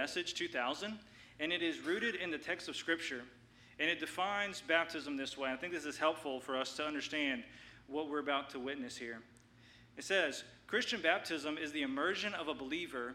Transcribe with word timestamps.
Message 0.00 0.32
2000, 0.32 0.98
and 1.40 1.52
it 1.52 1.62
is 1.62 1.80
rooted 1.80 2.14
in 2.14 2.30
the 2.30 2.38
text 2.38 2.70
of 2.70 2.76
Scripture. 2.76 3.20
And 3.78 3.90
it 3.90 4.00
defines 4.00 4.62
baptism 4.66 5.18
this 5.18 5.36
way. 5.36 5.52
I 5.52 5.56
think 5.56 5.74
this 5.74 5.84
is 5.84 5.98
helpful 5.98 6.40
for 6.40 6.56
us 6.56 6.74
to 6.76 6.86
understand 6.86 7.44
what 7.86 8.08
we're 8.08 8.20
about 8.20 8.48
to 8.50 8.58
witness 8.58 8.96
here. 8.96 9.18
It 9.98 10.04
says 10.04 10.42
Christian 10.66 11.02
baptism 11.02 11.58
is 11.58 11.70
the 11.72 11.82
immersion 11.82 12.32
of 12.32 12.48
a 12.48 12.54
believer 12.54 13.14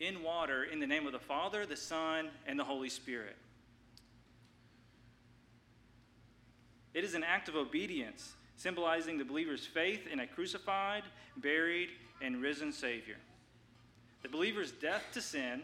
in 0.00 0.24
water 0.24 0.64
in 0.64 0.80
the 0.80 0.88
name 0.88 1.06
of 1.06 1.12
the 1.12 1.20
Father, 1.20 1.66
the 1.66 1.76
Son, 1.76 2.30
and 2.48 2.58
the 2.58 2.64
Holy 2.64 2.88
Spirit. 2.88 3.36
It 6.94 7.04
is 7.04 7.14
an 7.14 7.22
act 7.22 7.48
of 7.48 7.54
obedience, 7.54 8.32
symbolizing 8.56 9.18
the 9.18 9.24
believer's 9.24 9.66
faith 9.66 10.08
in 10.12 10.18
a 10.18 10.26
crucified, 10.26 11.04
buried, 11.36 11.90
and 12.20 12.42
risen 12.42 12.72
Savior. 12.72 13.18
The 14.24 14.28
believer's 14.28 14.72
death 14.72 15.04
to 15.12 15.20
sin, 15.20 15.62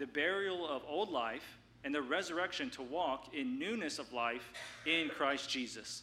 the 0.00 0.06
burial 0.06 0.66
of 0.66 0.82
old 0.88 1.10
life, 1.10 1.58
and 1.84 1.94
the 1.94 2.02
resurrection 2.02 2.70
to 2.70 2.82
walk 2.82 3.34
in 3.34 3.58
newness 3.58 3.98
of 3.98 4.12
life 4.12 4.52
in 4.86 5.08
Christ 5.08 5.48
Jesus. 5.48 6.02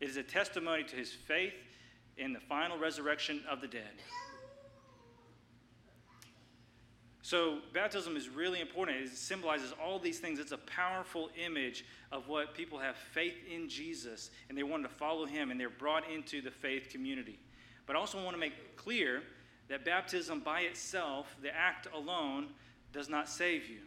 It 0.00 0.08
is 0.08 0.16
a 0.16 0.22
testimony 0.22 0.84
to 0.84 0.96
his 0.96 1.12
faith 1.12 1.54
in 2.16 2.32
the 2.32 2.40
final 2.40 2.78
resurrection 2.78 3.42
of 3.50 3.60
the 3.60 3.66
dead. 3.66 4.02
So, 7.22 7.58
baptism 7.72 8.16
is 8.16 8.28
really 8.28 8.60
important. 8.60 8.98
It 8.98 9.16
symbolizes 9.16 9.72
all 9.80 10.00
these 10.00 10.18
things. 10.18 10.40
It's 10.40 10.52
a 10.52 10.58
powerful 10.58 11.30
image 11.44 11.84
of 12.10 12.26
what 12.28 12.54
people 12.54 12.78
have 12.78 12.96
faith 12.96 13.36
in 13.48 13.68
Jesus 13.68 14.30
and 14.48 14.58
they 14.58 14.64
want 14.64 14.82
to 14.82 14.88
follow 14.88 15.26
him 15.26 15.50
and 15.50 15.60
they're 15.60 15.70
brought 15.70 16.10
into 16.10 16.42
the 16.42 16.50
faith 16.50 16.88
community. 16.90 17.38
But 17.86 17.94
I 17.94 18.00
also 18.00 18.22
want 18.22 18.34
to 18.34 18.40
make 18.40 18.76
clear 18.76 19.22
that 19.68 19.84
baptism 19.84 20.40
by 20.40 20.62
itself, 20.62 21.36
the 21.40 21.54
act 21.54 21.86
alone, 21.94 22.48
does 22.92 23.08
not 23.08 23.28
save 23.28 23.68
you. 23.68 23.80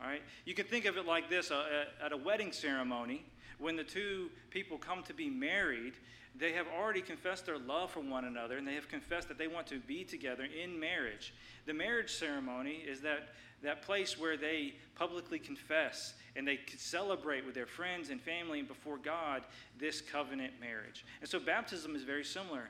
All 0.00 0.08
right? 0.08 0.22
You 0.44 0.54
can 0.54 0.66
think 0.66 0.84
of 0.84 0.96
it 0.96 1.06
like 1.06 1.30
this 1.30 1.50
uh, 1.50 1.84
at 2.04 2.12
a 2.12 2.16
wedding 2.16 2.52
ceremony, 2.52 3.24
when 3.58 3.76
the 3.76 3.84
two 3.84 4.30
people 4.50 4.78
come 4.78 5.02
to 5.04 5.14
be 5.14 5.30
married, 5.30 5.94
they 6.36 6.52
have 6.52 6.66
already 6.76 7.00
confessed 7.00 7.46
their 7.46 7.58
love 7.58 7.92
for 7.92 8.00
one 8.00 8.24
another 8.24 8.58
and 8.58 8.66
they 8.66 8.74
have 8.74 8.88
confessed 8.88 9.28
that 9.28 9.38
they 9.38 9.46
want 9.46 9.66
to 9.68 9.78
be 9.78 10.02
together 10.02 10.44
in 10.44 10.78
marriage. 10.78 11.32
The 11.66 11.74
marriage 11.74 12.12
ceremony 12.12 12.82
is 12.86 13.00
that, 13.02 13.34
that 13.62 13.82
place 13.82 14.18
where 14.18 14.36
they 14.36 14.74
publicly 14.96 15.38
confess 15.38 16.14
and 16.34 16.46
they 16.46 16.58
celebrate 16.76 17.46
with 17.46 17.54
their 17.54 17.66
friends 17.66 18.10
and 18.10 18.20
family 18.20 18.58
and 18.58 18.66
before 18.66 18.98
God 18.98 19.44
this 19.78 20.00
covenant 20.00 20.54
marriage. 20.60 21.04
And 21.20 21.30
so 21.30 21.38
baptism 21.38 21.94
is 21.94 22.02
very 22.02 22.24
similar. 22.24 22.68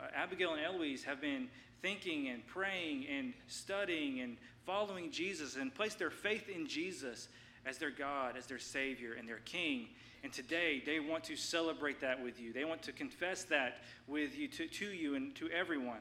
Uh, 0.00 0.06
Abigail 0.14 0.54
and 0.54 0.62
Eloise 0.64 1.02
have 1.02 1.20
been 1.20 1.48
thinking 1.82 2.28
and 2.28 2.46
praying 2.46 3.06
and 3.06 3.32
studying 3.46 4.20
and 4.20 4.36
following 4.64 5.10
Jesus 5.10 5.56
and 5.56 5.74
placed 5.74 5.98
their 5.98 6.10
faith 6.10 6.48
in 6.48 6.66
Jesus 6.66 7.28
as 7.66 7.78
their 7.78 7.90
God, 7.90 8.36
as 8.36 8.46
their 8.46 8.58
Savior, 8.58 9.14
and 9.18 9.28
their 9.28 9.40
King. 9.44 9.88
And 10.22 10.32
today 10.32 10.82
they 10.84 11.00
want 11.00 11.24
to 11.24 11.36
celebrate 11.36 12.00
that 12.00 12.22
with 12.22 12.40
you. 12.40 12.52
They 12.52 12.64
want 12.64 12.82
to 12.82 12.92
confess 12.92 13.44
that 13.44 13.78
with 14.06 14.36
you 14.36 14.48
to, 14.48 14.66
to 14.66 14.86
you 14.86 15.14
and 15.14 15.34
to 15.36 15.48
everyone. 15.50 16.00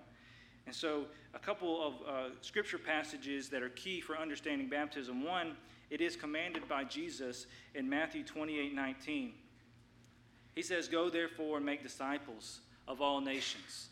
And 0.66 0.76
so, 0.76 1.06
a 1.34 1.40
couple 1.40 1.86
of 1.86 1.94
uh, 2.08 2.30
scripture 2.42 2.78
passages 2.78 3.50
that 3.50 3.64
are 3.64 3.70
key 3.70 4.02
for 4.02 4.18
understanding 4.18 4.70
baptism. 4.70 5.24
One, 5.24 5.56
it 5.90 6.02
is 6.02 6.16
commanded 6.16 6.68
by 6.68 6.84
Jesus 6.84 7.48
in 7.74 7.90
Matthew 7.90 8.24
28 8.24 8.76
19. 8.76 9.34
He 10.54 10.62
says, 10.62 10.88
Go 10.88 11.10
therefore 11.10 11.58
and 11.58 11.66
make 11.66 11.82
disciples 11.82 12.60
of 12.88 13.02
all 13.02 13.22
nations, 13.22 13.89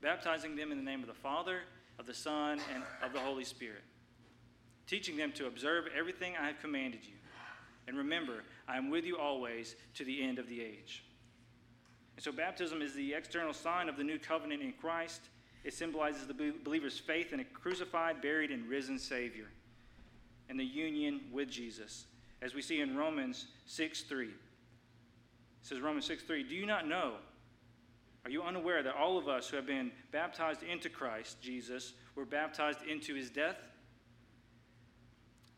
baptizing 0.00 0.56
them 0.56 0.72
in 0.72 0.78
the 0.78 0.84
name 0.84 1.00
of 1.00 1.06
the 1.06 1.14
Father, 1.14 1.60
of 1.98 2.06
the 2.06 2.14
Son, 2.14 2.60
and 2.74 2.82
of 3.02 3.12
the 3.12 3.20
Holy 3.20 3.44
Spirit, 3.44 3.82
teaching 4.86 5.16
them 5.16 5.32
to 5.32 5.46
observe 5.46 5.84
everything 5.96 6.34
I 6.40 6.46
have 6.46 6.60
commanded 6.60 7.00
you. 7.04 7.14
And 7.86 7.96
remember, 7.96 8.44
I 8.66 8.76
am 8.76 8.90
with 8.90 9.04
you 9.04 9.18
always 9.18 9.74
to 9.94 10.04
the 10.04 10.22
end 10.22 10.38
of 10.38 10.48
the 10.48 10.60
age. 10.60 11.04
And 12.16 12.24
so, 12.24 12.32
baptism 12.32 12.82
is 12.82 12.94
the 12.94 13.14
external 13.14 13.54
sign 13.54 13.88
of 13.88 13.96
the 13.96 14.04
new 14.04 14.18
covenant 14.18 14.62
in 14.62 14.72
Christ. 14.72 15.20
It 15.64 15.72
symbolizes 15.72 16.26
the 16.26 16.52
believer's 16.64 16.98
faith 16.98 17.32
in 17.32 17.40
a 17.40 17.44
crucified, 17.44 18.20
buried, 18.20 18.50
and 18.50 18.68
risen 18.68 18.98
Savior 18.98 19.46
and 20.48 20.58
the 20.58 20.64
union 20.64 21.20
with 21.32 21.50
Jesus, 21.50 22.06
as 22.40 22.54
we 22.54 22.62
see 22.62 22.80
in 22.80 22.96
Romans 22.96 23.46
6 23.66 24.02
3. 24.02 24.26
It 24.26 24.32
says, 25.62 25.80
Romans 25.80 26.06
6 26.06 26.22
3, 26.22 26.42
Do 26.44 26.54
you 26.54 26.66
not 26.66 26.86
know? 26.86 27.14
Are 28.28 28.30
you 28.30 28.42
unaware 28.42 28.82
that 28.82 28.94
all 28.94 29.16
of 29.16 29.26
us 29.26 29.48
who 29.48 29.56
have 29.56 29.64
been 29.64 29.90
baptized 30.12 30.62
into 30.62 30.90
Christ 30.90 31.40
Jesus 31.40 31.94
were 32.14 32.26
baptized 32.26 32.82
into 32.82 33.14
his 33.14 33.30
death? 33.30 33.56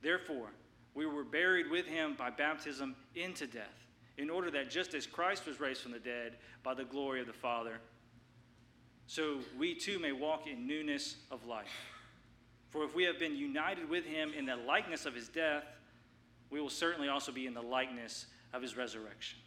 Therefore, 0.03 0.53
we 0.94 1.04
were 1.04 1.25
buried 1.25 1.69
with 1.69 1.84
him 1.84 2.14
by 2.16 2.30
baptism 2.30 2.94
into 3.16 3.48
death, 3.48 3.88
in 4.19 4.30
order 4.30 4.53
that 4.53 4.70
just 4.70 4.94
as 4.94 5.04
Christ 5.04 5.47
was 5.47 5.59
raised 5.59 5.82
from 5.82 5.91
the 5.91 5.98
dead 5.98 6.36
by 6.62 6.75
the 6.75 6.84
glory 6.84 7.20
of 7.20 7.26
the 7.26 7.32
Father, 7.32 7.80
so 9.09 9.41
we 9.59 9.75
too 9.75 9.98
may 9.98 10.12
walk 10.12 10.47
in 10.47 10.69
newness 10.69 11.16
of 11.32 11.44
life. 11.47 11.75
For 12.69 12.84
if 12.84 12.94
we 12.94 13.03
have 13.03 13.19
been 13.19 13.34
united 13.34 13.91
with 13.91 14.04
him 14.04 14.32
in 14.32 14.47
the 14.47 14.54
likeness 14.54 15.06
of 15.06 15.14
his 15.16 15.26
death, 15.26 15.64
we 16.50 16.60
will 16.60 16.70
certainly 16.70 17.09
also 17.09 17.32
be 17.32 17.48
in 17.48 17.54
the 17.54 17.62
likeness 17.62 18.26
of 18.53 18.62
his 18.62 18.76
resurrection. 18.76 19.41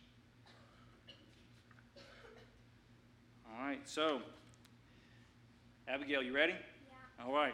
All 3.56 3.68
right, 3.68 3.82
so, 3.86 4.20
Abigail, 5.88 6.24
you 6.24 6.34
ready? 6.34 6.54
Yeah. 6.54 7.26
All 7.26 7.34
right. 7.34 7.54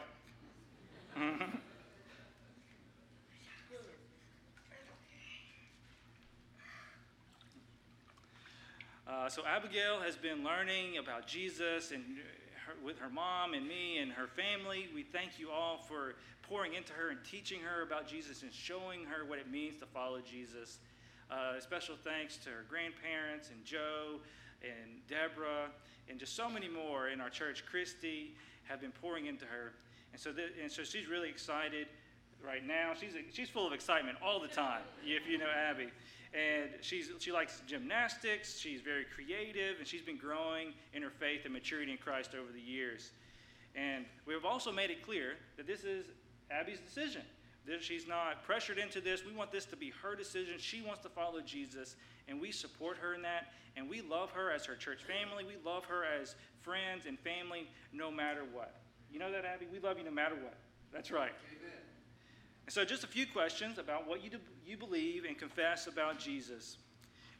Uh, 9.07 9.27
so 9.27 9.41
Abigail 9.45 9.99
has 9.99 10.15
been 10.15 10.43
learning 10.43 10.97
about 10.99 11.27
Jesus 11.27 11.91
and 11.91 12.03
her, 12.65 12.73
with 12.85 12.99
her 12.99 13.09
mom 13.09 13.53
and 13.53 13.67
me 13.67 13.97
and 13.97 14.11
her 14.11 14.27
family. 14.27 14.87
We 14.93 15.03
thank 15.03 15.39
you 15.39 15.49
all 15.49 15.79
for 15.79 16.13
pouring 16.43 16.75
into 16.75 16.93
her 16.93 17.09
and 17.09 17.19
teaching 17.29 17.59
her 17.61 17.81
about 17.81 18.07
Jesus 18.07 18.43
and 18.43 18.53
showing 18.53 19.05
her 19.05 19.25
what 19.25 19.39
it 19.39 19.49
means 19.51 19.79
to 19.79 19.87
follow 19.87 20.19
Jesus. 20.21 20.77
Uh, 21.31 21.59
special 21.59 21.95
thanks 22.03 22.37
to 22.37 22.49
her 22.49 22.65
grandparents 22.69 23.49
and 23.49 23.65
Joe 23.65 24.19
and 24.61 25.05
Deborah 25.07 25.69
and 26.09 26.19
just 26.19 26.35
so 26.35 26.49
many 26.49 26.67
more 26.67 27.09
in 27.09 27.21
our 27.21 27.29
church. 27.29 27.63
Christy 27.69 28.35
have 28.63 28.81
been 28.81 28.91
pouring 28.91 29.27
into 29.27 29.45
her, 29.45 29.73
and 30.11 30.21
so 30.21 30.31
th- 30.31 30.53
and 30.61 30.71
so 30.71 30.83
she's 30.83 31.07
really 31.07 31.29
excited 31.29 31.87
right 32.45 32.65
now. 32.65 32.93
She's 32.99 33.13
she's 33.31 33.49
full 33.49 33.67
of 33.67 33.73
excitement 33.73 34.17
all 34.23 34.39
the 34.39 34.47
time. 34.47 34.81
If 35.03 35.29
you 35.29 35.37
know 35.37 35.49
Abby 35.69 35.89
and 36.33 36.69
she's, 36.81 37.09
she 37.19 37.31
likes 37.31 37.61
gymnastics. 37.65 38.59
She's 38.59 38.81
very 38.81 39.05
creative, 39.05 39.79
and 39.79 39.87
she's 39.87 40.01
been 40.01 40.17
growing 40.17 40.73
in 40.93 41.01
her 41.01 41.09
faith 41.09 41.41
and 41.45 41.53
maturity 41.53 41.91
in 41.91 41.97
Christ 41.97 42.31
over 42.39 42.51
the 42.51 42.61
years. 42.61 43.11
And 43.75 44.05
we 44.25 44.33
have 44.33 44.45
also 44.45 44.71
made 44.71 44.91
it 44.91 45.03
clear 45.03 45.33
that 45.57 45.65
this 45.65 45.83
is 45.83 46.05
Abby's 46.51 46.79
decision. 46.79 47.21
That 47.65 47.83
she's 47.83 48.07
not 48.07 48.43
pressured 48.43 48.77
into 48.77 49.01
this. 49.01 49.25
We 49.25 49.33
want 49.33 49.51
this 49.51 49.65
to 49.65 49.75
be 49.75 49.91
her 50.01 50.15
decision. 50.15 50.55
She 50.57 50.81
wants 50.81 51.01
to 51.01 51.09
follow 51.09 51.41
Jesus, 51.41 51.95
and 52.29 52.39
we 52.39 52.51
support 52.51 52.97
her 52.97 53.13
in 53.13 53.21
that. 53.23 53.47
And 53.75 53.89
we 53.89 54.01
love 54.01 54.31
her 54.31 54.51
as 54.51 54.65
her 54.65 54.75
church 54.75 55.01
family. 55.03 55.43
We 55.43 55.55
love 55.65 55.85
her 55.85 56.03
as 56.03 56.35
friends 56.61 57.05
and 57.07 57.17
family, 57.19 57.69
no 57.93 58.11
matter 58.11 58.41
what. 58.51 58.81
You 59.11 59.19
know 59.19 59.31
that, 59.31 59.45
Abby? 59.45 59.65
We 59.71 59.79
love 59.79 59.97
you 59.97 60.03
no 60.03 60.11
matter 60.11 60.35
what. 60.35 60.57
That's 60.91 61.11
right. 61.11 61.31
Amen. 61.51 61.71
And 62.65 62.73
so, 62.73 62.85
just 62.85 63.03
a 63.03 63.07
few 63.07 63.25
questions 63.25 63.77
about 63.77 64.07
what 64.07 64.23
you, 64.23 64.29
do, 64.29 64.37
you 64.65 64.77
believe 64.77 65.25
and 65.25 65.37
confess 65.37 65.87
about 65.87 66.19
Jesus. 66.19 66.77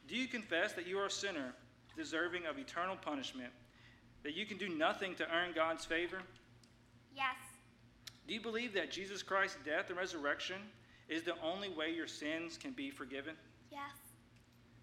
Do 0.08 0.16
you 0.16 0.26
confess 0.26 0.72
that 0.72 0.86
you 0.86 0.98
are 0.98 1.06
a 1.06 1.10
sinner 1.10 1.54
deserving 1.96 2.46
of 2.46 2.58
eternal 2.58 2.96
punishment, 2.96 3.52
that 4.22 4.34
you 4.34 4.46
can 4.46 4.56
do 4.56 4.68
nothing 4.68 5.14
to 5.16 5.24
earn 5.32 5.52
God's 5.54 5.84
favor? 5.84 6.22
Yes. 7.14 7.36
Do 8.26 8.34
you 8.34 8.40
believe 8.40 8.72
that 8.74 8.90
Jesus 8.90 9.22
Christ's 9.22 9.58
death 9.64 9.88
and 9.88 9.98
resurrection 9.98 10.56
is 11.08 11.22
the 11.22 11.34
only 11.42 11.68
way 11.68 11.92
your 11.94 12.06
sins 12.06 12.56
can 12.56 12.72
be 12.72 12.90
forgiven? 12.90 13.34
Yes. 13.70 14.09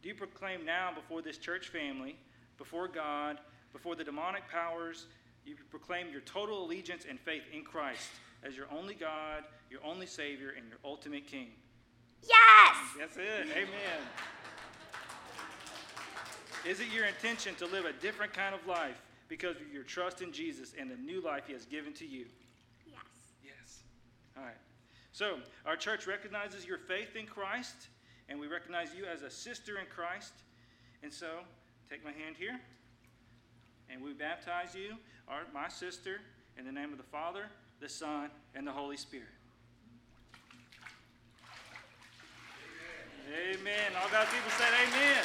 Do 0.01 0.09
you 0.09 0.15
proclaim 0.15 0.65
now 0.65 0.91
before 0.93 1.21
this 1.21 1.37
church 1.37 1.69
family, 1.69 2.17
before 2.57 2.87
God, 2.87 3.39
before 3.73 3.95
the 3.95 4.03
demonic 4.03 4.47
powers, 4.49 5.07
you 5.45 5.55
proclaim 5.69 6.07
your 6.11 6.21
total 6.21 6.65
allegiance 6.65 7.05
and 7.09 7.19
faith 7.19 7.43
in 7.53 7.63
Christ 7.63 8.09
as 8.43 8.55
your 8.55 8.67
only 8.71 8.93
God, 8.93 9.43
your 9.69 9.81
only 9.83 10.05
Savior, 10.05 10.53
and 10.57 10.67
your 10.69 10.79
ultimate 10.83 11.25
King. 11.27 11.49
Yes! 12.21 12.77
That's 12.99 13.17
it. 13.17 13.47
Amen. 13.51 14.01
Is 16.65 16.79
it 16.79 16.87
your 16.93 17.05
intention 17.05 17.55
to 17.55 17.65
live 17.65 17.85
a 17.85 17.93
different 17.93 18.33
kind 18.33 18.53
of 18.53 18.65
life 18.67 19.01
because 19.29 19.55
of 19.57 19.71
your 19.71 19.83
trust 19.83 20.21
in 20.21 20.31
Jesus 20.31 20.73
and 20.77 20.89
the 20.91 20.97
new 20.97 21.21
life 21.21 21.43
He 21.47 21.53
has 21.53 21.65
given 21.65 21.93
to 21.93 22.05
you? 22.05 22.25
Yes. 22.85 23.01
Yes. 23.43 23.79
All 24.37 24.43
right. 24.43 24.57
So, 25.11 25.37
our 25.65 25.75
church 25.75 26.07
recognizes 26.07 26.65
your 26.65 26.77
faith 26.77 27.15
in 27.15 27.25
Christ, 27.25 27.87
and 28.29 28.39
we 28.39 28.47
recognize 28.47 28.89
you 28.97 29.05
as 29.05 29.21
a 29.21 29.29
sister 29.29 29.79
in 29.79 29.85
Christ. 29.93 30.33
And 31.03 31.13
so, 31.13 31.27
take 31.89 32.03
my 32.03 32.11
hand 32.11 32.35
here, 32.37 32.59
and 33.89 34.01
we 34.01 34.13
baptize 34.13 34.75
you, 34.75 34.95
our, 35.27 35.41
my 35.53 35.67
sister, 35.67 36.19
in 36.57 36.65
the 36.65 36.71
name 36.71 36.91
of 36.91 36.97
the 36.97 37.03
Father, 37.03 37.45
the 37.79 37.89
Son, 37.89 38.29
and 38.55 38.65
the 38.65 38.71
Holy 38.71 38.97
Spirit. 38.97 39.27
Amen. 43.27 43.59
amen. 43.59 43.91
All 44.01 44.09
God's 44.09 44.31
people 44.31 44.49
said 44.51 44.73
amen. 44.87 45.23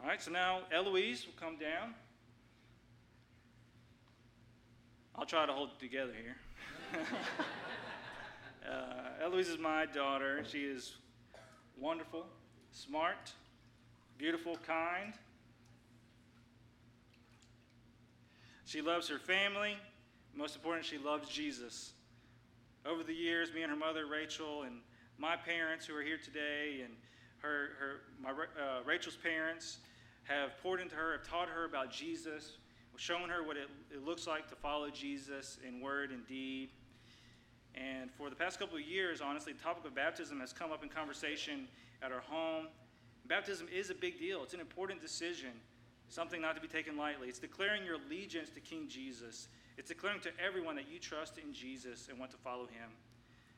All 0.00 0.10
right, 0.10 0.20
so 0.20 0.30
now 0.30 0.60
Eloise 0.70 1.24
will 1.24 1.32
come 1.40 1.56
down. 1.56 1.94
I'll 5.16 5.26
try 5.26 5.46
to 5.46 5.52
hold 5.52 5.70
it 5.70 5.78
together 5.78 6.12
here. 6.12 6.36
uh, 8.68 9.24
Eloise 9.24 9.48
is 9.48 9.58
my 9.58 9.86
daughter. 9.86 10.42
She 10.44 10.58
is 10.58 10.96
wonderful, 11.78 12.26
smart, 12.72 13.32
beautiful, 14.18 14.56
kind. 14.66 15.12
She 18.64 18.80
loves 18.82 19.08
her 19.08 19.20
family. 19.20 19.76
Most 20.34 20.56
important, 20.56 20.84
she 20.84 20.98
loves 20.98 21.28
Jesus. 21.28 21.92
Over 22.84 23.04
the 23.04 23.14
years, 23.14 23.52
me 23.54 23.62
and 23.62 23.70
her 23.70 23.78
mother, 23.78 24.06
Rachel, 24.06 24.62
and 24.62 24.80
my 25.16 25.36
parents 25.36 25.86
who 25.86 25.94
are 25.94 26.02
here 26.02 26.18
today, 26.18 26.80
and 26.84 26.92
her, 27.38 27.68
her 27.78 28.00
my, 28.20 28.30
uh, 28.30 28.82
Rachel's 28.84 29.16
parents 29.16 29.78
have 30.24 30.60
poured 30.60 30.80
into 30.80 30.96
her, 30.96 31.12
have 31.12 31.22
taught 31.22 31.48
her 31.48 31.66
about 31.66 31.92
Jesus, 31.92 32.56
shown 32.96 33.28
her 33.28 33.42
what 33.42 33.56
it, 33.56 33.68
it 33.92 34.04
looks 34.04 34.26
like 34.26 34.48
to 34.48 34.56
follow 34.56 34.90
Jesus 34.90 35.58
in 35.66 35.80
word 35.80 36.10
and 36.10 36.26
deed. 36.26 36.70
And 37.74 38.10
for 38.12 38.30
the 38.30 38.36
past 38.36 38.58
couple 38.58 38.76
of 38.76 38.82
years, 38.82 39.20
honestly, 39.20 39.52
the 39.52 39.62
topic 39.62 39.84
of 39.84 39.94
baptism 39.94 40.40
has 40.40 40.52
come 40.52 40.70
up 40.70 40.82
in 40.82 40.88
conversation 40.88 41.66
at 42.02 42.12
our 42.12 42.20
home. 42.20 42.66
Baptism 43.26 43.66
is 43.74 43.90
a 43.90 43.94
big 43.94 44.18
deal, 44.18 44.42
it's 44.42 44.54
an 44.54 44.60
important 44.60 45.00
decision, 45.00 45.50
something 46.08 46.40
not 46.40 46.54
to 46.54 46.60
be 46.60 46.68
taken 46.68 46.96
lightly. 46.96 47.28
It's 47.28 47.38
declaring 47.38 47.84
your 47.84 47.96
allegiance 47.96 48.50
to 48.50 48.60
King 48.60 48.86
Jesus, 48.88 49.48
it's 49.78 49.88
declaring 49.88 50.20
to 50.20 50.30
everyone 50.44 50.76
that 50.76 50.90
you 50.90 50.98
trust 50.98 51.38
in 51.38 51.52
Jesus 51.52 52.08
and 52.08 52.18
want 52.18 52.30
to 52.32 52.36
follow 52.36 52.66
him. 52.66 52.90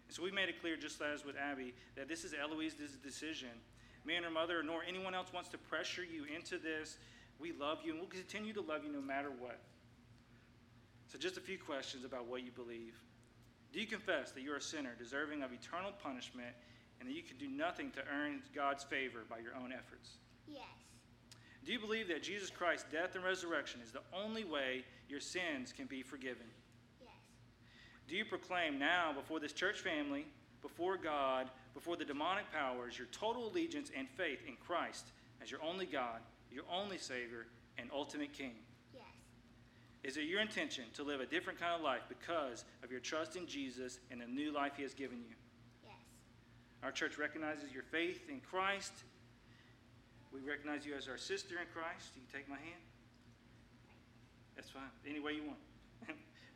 And 0.06 0.14
so 0.14 0.22
we 0.22 0.30
made 0.30 0.48
it 0.48 0.60
clear, 0.60 0.76
just 0.76 1.02
as 1.02 1.24
with 1.24 1.36
Abby, 1.36 1.74
that 1.96 2.08
this 2.08 2.24
is 2.24 2.32
Eloise's 2.32 2.96
decision. 3.02 3.50
Me 4.04 4.14
and 4.14 4.24
her 4.24 4.30
mother, 4.30 4.62
nor 4.62 4.82
anyone 4.88 5.14
else 5.14 5.32
wants 5.32 5.48
to 5.48 5.58
pressure 5.58 6.04
you 6.04 6.24
into 6.32 6.58
this. 6.58 6.96
We 7.38 7.52
love 7.52 7.78
you 7.84 7.92
and 7.92 8.00
we'll 8.00 8.08
continue 8.08 8.52
to 8.54 8.60
love 8.60 8.84
you 8.84 8.92
no 8.92 9.00
matter 9.00 9.30
what. 9.38 9.58
So, 11.08 11.18
just 11.18 11.36
a 11.36 11.40
few 11.40 11.58
questions 11.58 12.04
about 12.04 12.26
what 12.26 12.44
you 12.44 12.50
believe. 12.50 12.94
Do 13.72 13.80
you 13.80 13.86
confess 13.86 14.32
that 14.32 14.42
you're 14.42 14.56
a 14.56 14.60
sinner 14.60 14.92
deserving 14.98 15.42
of 15.42 15.52
eternal 15.52 15.92
punishment 16.02 16.54
and 16.98 17.08
that 17.08 17.14
you 17.14 17.22
can 17.22 17.36
do 17.36 17.48
nothing 17.48 17.90
to 17.92 18.00
earn 18.12 18.42
God's 18.54 18.84
favor 18.84 19.20
by 19.28 19.38
your 19.38 19.54
own 19.54 19.72
efforts? 19.72 20.16
Yes. 20.48 20.62
Do 21.64 21.72
you 21.72 21.78
believe 21.78 22.08
that 22.08 22.22
Jesus 22.22 22.48
Christ's 22.48 22.86
death 22.90 23.16
and 23.16 23.24
resurrection 23.24 23.80
is 23.84 23.90
the 23.90 24.02
only 24.12 24.44
way 24.44 24.84
your 25.08 25.20
sins 25.20 25.72
can 25.72 25.86
be 25.86 26.02
forgiven? 26.02 26.46
Yes. 27.00 27.10
Do 28.08 28.16
you 28.16 28.24
proclaim 28.24 28.78
now 28.78 29.12
before 29.12 29.40
this 29.40 29.52
church 29.52 29.80
family, 29.80 30.26
before 30.62 30.96
God, 30.96 31.50
before 31.74 31.96
the 31.96 32.04
demonic 32.04 32.50
powers, 32.52 32.96
your 32.96 33.08
total 33.08 33.48
allegiance 33.48 33.90
and 33.96 34.08
faith 34.08 34.38
in 34.46 34.54
Christ 34.64 35.06
as 35.42 35.50
your 35.50 35.62
only 35.62 35.86
God, 35.86 36.20
your 36.56 36.64
only 36.72 36.96
Savior, 36.96 37.46
and 37.76 37.90
ultimate 37.92 38.32
King? 38.32 38.54
Yes. 38.94 39.04
Is 40.02 40.16
it 40.16 40.22
your 40.22 40.40
intention 40.40 40.84
to 40.94 41.02
live 41.02 41.20
a 41.20 41.26
different 41.26 41.60
kind 41.60 41.74
of 41.74 41.82
life 41.82 42.00
because 42.08 42.64
of 42.82 42.90
your 42.90 43.00
trust 43.00 43.36
in 43.36 43.46
Jesus 43.46 43.98
and 44.10 44.22
the 44.22 44.26
new 44.26 44.52
life 44.52 44.72
He 44.76 44.82
has 44.82 44.94
given 44.94 45.18
you? 45.18 45.36
Yes. 45.84 45.92
Our 46.82 46.90
church 46.90 47.18
recognizes 47.18 47.74
your 47.74 47.82
faith 47.82 48.22
in 48.30 48.40
Christ. 48.40 48.92
We 50.32 50.40
recognize 50.40 50.86
you 50.86 50.94
as 50.94 51.08
our 51.08 51.18
sister 51.18 51.56
in 51.60 51.68
Christ. 51.74 52.16
You 52.16 52.22
can 52.24 52.40
take 52.40 52.48
my 52.48 52.56
hand. 52.56 52.80
That's 54.56 54.70
fine. 54.70 54.88
Any 55.06 55.20
way 55.20 55.32
you 55.32 55.44
want. 55.44 55.60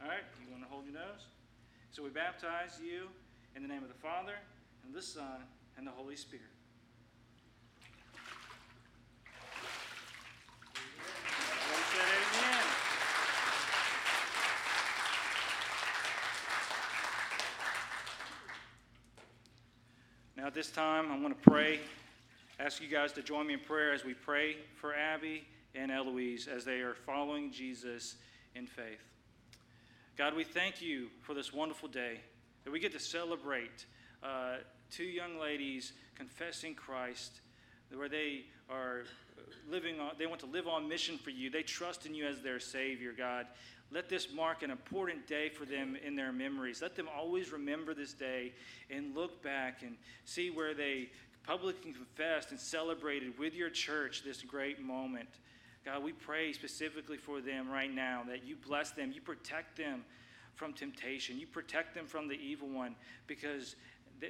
All 0.02 0.08
right, 0.08 0.24
you 0.40 0.50
want 0.50 0.62
to 0.64 0.68
hold 0.70 0.86
your 0.86 0.94
nose? 0.94 1.28
So 1.90 2.02
we 2.02 2.08
baptize 2.08 2.80
you 2.82 3.08
in 3.54 3.60
the 3.60 3.68
name 3.68 3.82
of 3.82 3.88
the 3.88 4.00
Father, 4.00 4.36
and 4.86 4.94
the 4.94 5.02
Son, 5.02 5.44
and 5.76 5.86
the 5.86 5.90
Holy 5.90 6.16
Spirit. 6.16 6.46
Everybody 11.70 11.84
said 11.92 12.02
amen. 12.02 12.64
Now, 20.36 20.39
at 20.50 20.54
this 20.54 20.72
time, 20.72 21.12
I'm 21.12 21.22
going 21.22 21.32
to 21.32 21.48
pray. 21.48 21.78
Ask 22.58 22.82
you 22.82 22.88
guys 22.88 23.12
to 23.12 23.22
join 23.22 23.46
me 23.46 23.54
in 23.54 23.60
prayer 23.60 23.92
as 23.92 24.04
we 24.04 24.14
pray 24.14 24.56
for 24.74 24.92
Abby 24.92 25.44
and 25.76 25.92
Eloise 25.92 26.48
as 26.48 26.64
they 26.64 26.80
are 26.80 26.94
following 27.06 27.52
Jesus 27.52 28.16
in 28.56 28.66
faith. 28.66 28.98
God, 30.18 30.34
we 30.34 30.42
thank 30.42 30.82
you 30.82 31.06
for 31.20 31.34
this 31.34 31.52
wonderful 31.52 31.88
day 31.88 32.18
that 32.64 32.72
we 32.72 32.80
get 32.80 32.90
to 32.90 32.98
celebrate 32.98 33.86
uh, 34.24 34.56
two 34.90 35.04
young 35.04 35.38
ladies 35.38 35.92
confessing 36.16 36.74
Christ, 36.74 37.42
where 37.94 38.08
they 38.08 38.40
are 38.68 39.04
living 39.70 40.00
on, 40.00 40.14
they 40.18 40.26
want 40.26 40.40
to 40.40 40.46
live 40.46 40.66
on 40.66 40.88
mission 40.88 41.16
for 41.16 41.30
you. 41.30 41.48
They 41.48 41.62
trust 41.62 42.06
in 42.06 42.14
you 42.16 42.26
as 42.26 42.40
their 42.40 42.58
Savior, 42.58 43.12
God. 43.16 43.46
Let 43.92 44.08
this 44.08 44.28
mark 44.32 44.62
an 44.62 44.70
important 44.70 45.26
day 45.26 45.48
for 45.48 45.64
them 45.64 45.96
in 46.04 46.14
their 46.14 46.32
memories. 46.32 46.80
Let 46.80 46.94
them 46.94 47.08
always 47.14 47.52
remember 47.52 47.92
this 47.92 48.12
day 48.12 48.52
and 48.88 49.14
look 49.16 49.42
back 49.42 49.82
and 49.82 49.96
see 50.24 50.50
where 50.50 50.74
they 50.74 51.10
publicly 51.44 51.92
confessed 51.92 52.50
and 52.50 52.60
celebrated 52.60 53.38
with 53.38 53.54
your 53.54 53.70
church 53.70 54.22
this 54.22 54.42
great 54.42 54.80
moment. 54.80 55.28
God, 55.84 56.04
we 56.04 56.12
pray 56.12 56.52
specifically 56.52 57.16
for 57.16 57.40
them 57.40 57.68
right 57.68 57.92
now 57.92 58.22
that 58.28 58.44
you 58.44 58.54
bless 58.54 58.90
them, 58.90 59.12
you 59.12 59.20
protect 59.20 59.76
them 59.76 60.04
from 60.54 60.72
temptation, 60.72 61.38
you 61.38 61.46
protect 61.46 61.94
them 61.94 62.06
from 62.06 62.28
the 62.28 62.34
evil 62.34 62.68
one 62.68 62.94
because 63.26 63.76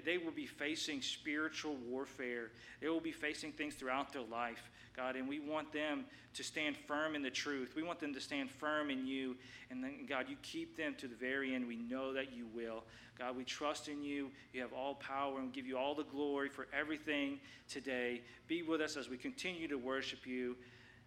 they 0.04 0.18
will 0.18 0.30
be 0.30 0.46
facing 0.46 1.02
spiritual 1.02 1.76
warfare. 1.88 2.52
They 2.80 2.88
will 2.88 3.00
be 3.00 3.12
facing 3.12 3.52
things 3.52 3.74
throughout 3.74 4.12
their 4.12 4.22
life, 4.22 4.70
God, 4.96 5.16
and 5.16 5.28
we 5.28 5.38
want 5.40 5.72
them 5.72 6.04
to 6.34 6.42
stand 6.42 6.76
firm 6.76 7.14
in 7.14 7.22
the 7.22 7.30
truth. 7.30 7.72
We 7.74 7.82
want 7.82 8.00
them 8.00 8.12
to 8.14 8.20
stand 8.20 8.50
firm 8.50 8.90
in 8.90 9.06
you. 9.06 9.36
And 9.70 9.82
then, 9.82 10.06
God, 10.08 10.26
you 10.28 10.36
keep 10.42 10.76
them 10.76 10.94
to 10.98 11.08
the 11.08 11.14
very 11.14 11.54
end. 11.54 11.66
We 11.66 11.76
know 11.76 12.12
that 12.12 12.32
you 12.32 12.46
will. 12.54 12.84
God, 13.18 13.36
we 13.36 13.44
trust 13.44 13.88
in 13.88 14.02
you. 14.02 14.30
You 14.52 14.62
have 14.62 14.72
all 14.72 14.94
power 14.94 15.38
and 15.38 15.52
give 15.52 15.66
you 15.66 15.76
all 15.76 15.94
the 15.94 16.04
glory 16.04 16.48
for 16.48 16.66
everything 16.78 17.38
today. 17.68 18.22
Be 18.48 18.62
with 18.62 18.80
us 18.80 18.96
as 18.96 19.08
we 19.08 19.16
continue 19.16 19.68
to 19.68 19.76
worship 19.76 20.26
you. 20.26 20.56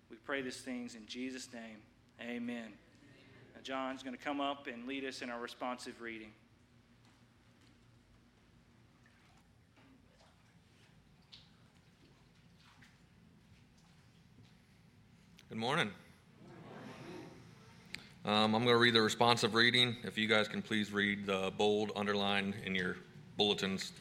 We 0.09 0.17
pray 0.17 0.41
these 0.41 0.57
things 0.57 0.95
in 0.95 1.05
Jesus' 1.07 1.49
name. 1.53 1.77
Amen. 2.21 2.73
Now, 3.55 3.61
John's 3.63 4.03
going 4.03 4.15
to 4.15 4.23
come 4.23 4.39
up 4.39 4.67
and 4.67 4.87
lead 4.87 5.05
us 5.05 5.21
in 5.21 5.29
our 5.29 5.39
responsive 5.39 6.01
reading. 6.01 6.31
Good 15.53 15.59
morning. 15.59 15.91
Um, 18.25 18.55
I'm 18.55 18.63
going 18.63 18.75
to 18.75 18.77
read 18.77 18.95
the 18.95 19.03
responsive 19.03 19.53
reading. 19.53 19.95
If 20.03 20.17
you 20.17 20.27
guys 20.27 20.47
can 20.47 20.63
please 20.63 20.91
read 20.91 21.27
the 21.27 21.53
bold 21.55 21.91
underline 21.95 22.55
in 22.65 22.73
your 22.73 22.95
bulletins. 23.37 23.91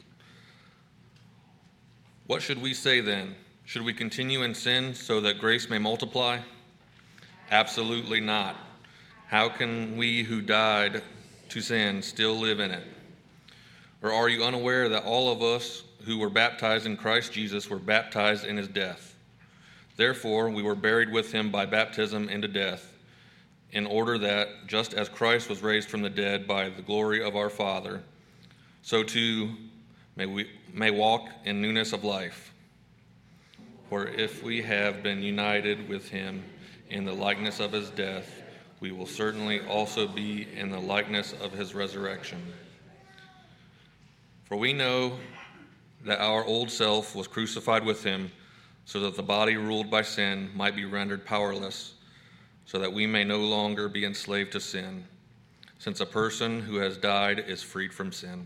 What 2.25 2.41
should 2.41 2.59
we 2.59 2.73
say 2.73 3.01
then? 3.01 3.35
Should 3.65 3.83
we 3.83 3.93
continue 3.93 4.41
in 4.41 4.55
sin 4.55 4.95
so 4.95 5.21
that 5.21 5.37
grace 5.37 5.69
may 5.69 5.77
multiply? 5.77 6.39
Absolutely 7.51 8.19
not. 8.19 8.55
How 9.27 9.47
can 9.47 9.95
we 9.95 10.23
who 10.23 10.41
died 10.41 11.03
to 11.49 11.61
sin 11.61 12.01
still 12.01 12.33
live 12.33 12.59
in 12.61 12.71
it? 12.71 12.87
Or 14.01 14.11
are 14.11 14.27
you 14.27 14.43
unaware 14.43 14.89
that 14.89 15.03
all 15.03 15.31
of 15.31 15.43
us 15.43 15.83
who 16.03 16.17
were 16.17 16.31
baptized 16.31 16.87
in 16.87 16.97
Christ 16.97 17.31
Jesus 17.31 17.69
were 17.69 17.77
baptized 17.77 18.43
in 18.43 18.57
his 18.57 18.67
death? 18.67 19.12
Therefore, 19.95 20.49
we 20.49 20.63
were 20.63 20.75
buried 20.75 21.11
with 21.11 21.31
him 21.31 21.51
by 21.51 21.65
baptism 21.65 22.29
into 22.29 22.47
death, 22.47 22.93
in 23.71 23.85
order 23.85 24.17
that, 24.19 24.67
just 24.67 24.93
as 24.93 25.09
Christ 25.09 25.49
was 25.49 25.61
raised 25.61 25.89
from 25.89 26.01
the 26.01 26.09
dead 26.09 26.47
by 26.47 26.69
the 26.69 26.81
glory 26.81 27.23
of 27.23 27.35
our 27.35 27.49
Father, 27.49 28.03
so 28.81 29.03
too 29.03 29.55
may 30.15 30.25
we 30.25 30.49
may 30.73 30.91
walk 30.91 31.29
in 31.45 31.61
newness 31.61 31.93
of 31.93 32.03
life. 32.03 32.53
For 33.89 34.07
if 34.07 34.43
we 34.43 34.61
have 34.63 35.03
been 35.03 35.21
united 35.21 35.87
with 35.87 36.09
him 36.09 36.43
in 36.89 37.05
the 37.05 37.13
likeness 37.13 37.59
of 37.59 37.71
his 37.71 37.91
death, 37.91 38.41
we 38.79 38.91
will 38.91 39.05
certainly 39.05 39.61
also 39.67 40.07
be 40.07 40.47
in 40.55 40.69
the 40.69 40.79
likeness 40.79 41.33
of 41.33 41.51
his 41.51 41.75
resurrection. 41.75 42.41
For 44.45 44.57
we 44.57 44.73
know 44.73 45.19
that 46.05 46.19
our 46.19 46.43
old 46.43 46.69
self 46.69 47.15
was 47.15 47.27
crucified 47.27 47.85
with 47.85 48.03
him 48.03 48.31
so 48.85 48.99
that 48.99 49.15
the 49.15 49.23
body 49.23 49.55
ruled 49.55 49.89
by 49.89 50.01
sin 50.01 50.49
might 50.53 50.75
be 50.75 50.85
rendered 50.85 51.25
powerless, 51.25 51.93
so 52.65 52.79
that 52.79 52.91
we 52.91 53.05
may 53.07 53.23
no 53.23 53.39
longer 53.39 53.87
be 53.89 54.05
enslaved 54.05 54.51
to 54.51 54.59
sin, 54.59 55.05
since 55.79 55.99
a 55.99 56.05
person 56.05 56.61
who 56.61 56.77
has 56.77 56.97
died 56.97 57.39
is 57.39 57.63
freed 57.63 57.93
from 57.93 58.11
sin. 58.11 58.45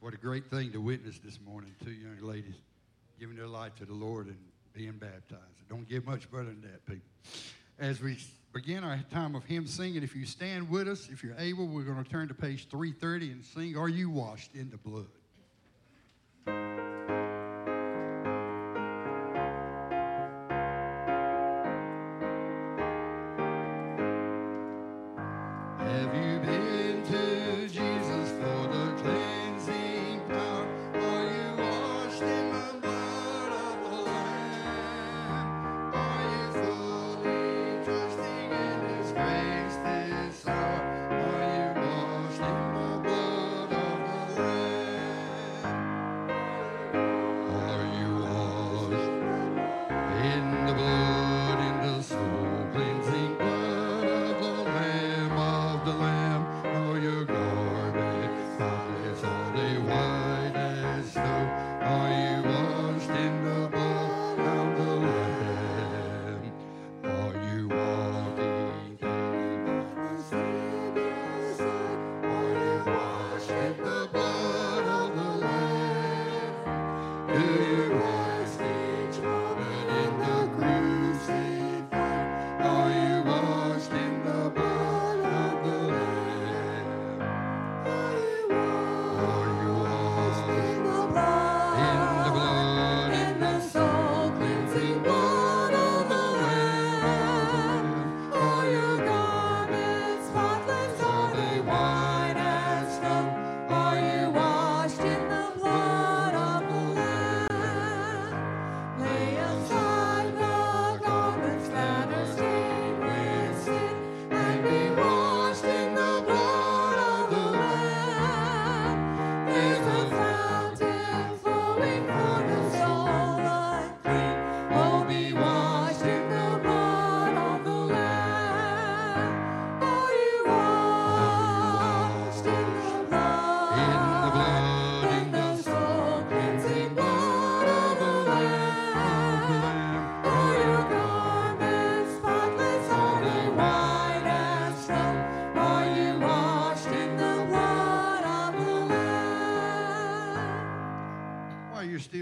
What 0.00 0.14
a 0.14 0.16
great 0.16 0.50
thing 0.50 0.72
to 0.72 0.80
witness 0.80 1.18
this 1.18 1.38
morning. 1.44 1.74
Two 1.84 1.90
young 1.90 2.16
ladies 2.22 2.54
giving 3.20 3.36
their 3.36 3.46
life 3.46 3.74
to 3.74 3.84
the 3.84 3.92
Lord 3.92 4.28
and 4.28 4.38
being 4.78 4.92
baptized. 4.92 5.58
It 5.60 5.68
don't 5.68 5.88
get 5.88 6.06
much 6.06 6.30
better 6.30 6.44
than 6.44 6.60
that, 6.60 6.86
people. 6.86 7.02
As 7.80 8.00
we 8.00 8.16
begin 8.52 8.84
our 8.84 9.00
time 9.10 9.34
of 9.34 9.44
hymn 9.44 9.66
singing, 9.66 10.04
if 10.04 10.14
you 10.14 10.24
stand 10.24 10.70
with 10.70 10.86
us, 10.86 11.08
if 11.10 11.24
you're 11.24 11.34
able, 11.36 11.66
we're 11.66 11.82
going 11.82 12.02
to 12.02 12.08
turn 12.08 12.28
to 12.28 12.34
page 12.34 12.68
330 12.68 13.32
and 13.32 13.44
sing, 13.44 13.76
Are 13.76 13.88
You 13.88 14.08
Washed 14.08 14.54
in 14.54 14.70
the 14.70 14.76
Blood? 14.78 15.06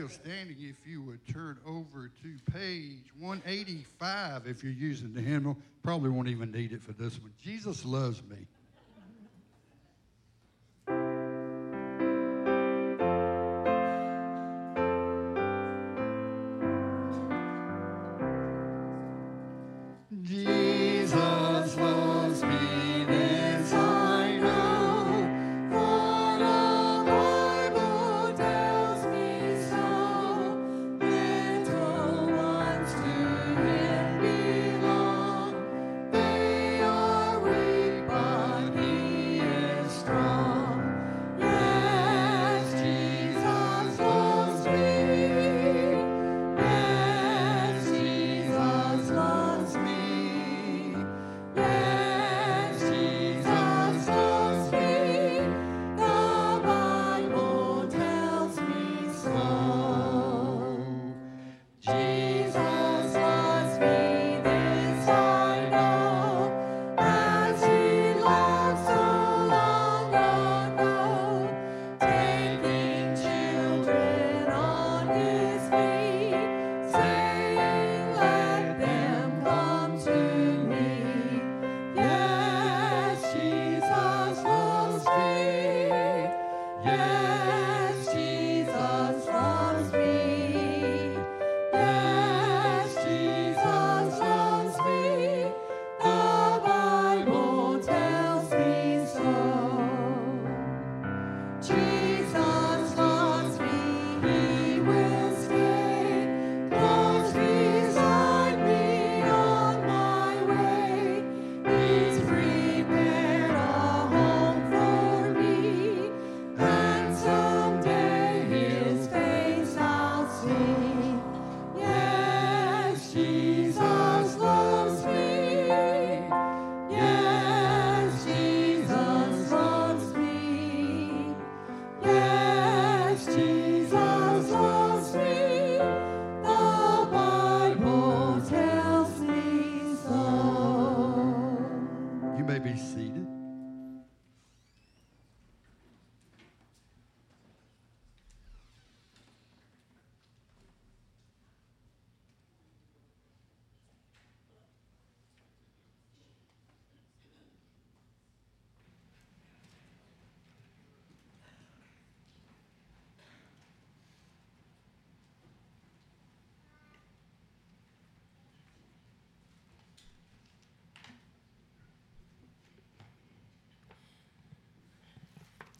still 0.08 0.24
standing 0.24 0.56
if 0.60 0.76
you 0.86 1.02
would 1.02 1.24
turn 1.26 1.58
over 1.66 2.10
to 2.22 2.52
page 2.52 3.04
185 3.18 4.46
if 4.46 4.62
you're 4.62 4.72
using 4.72 5.12
the 5.14 5.20
hymnal. 5.20 5.56
Probably 5.82 6.10
won't 6.10 6.28
even 6.28 6.52
need 6.52 6.72
it 6.72 6.82
for 6.82 6.92
this 6.92 7.18
one. 7.20 7.32
Jesus 7.42 7.84
loves 7.84 8.22
me. 8.24 8.36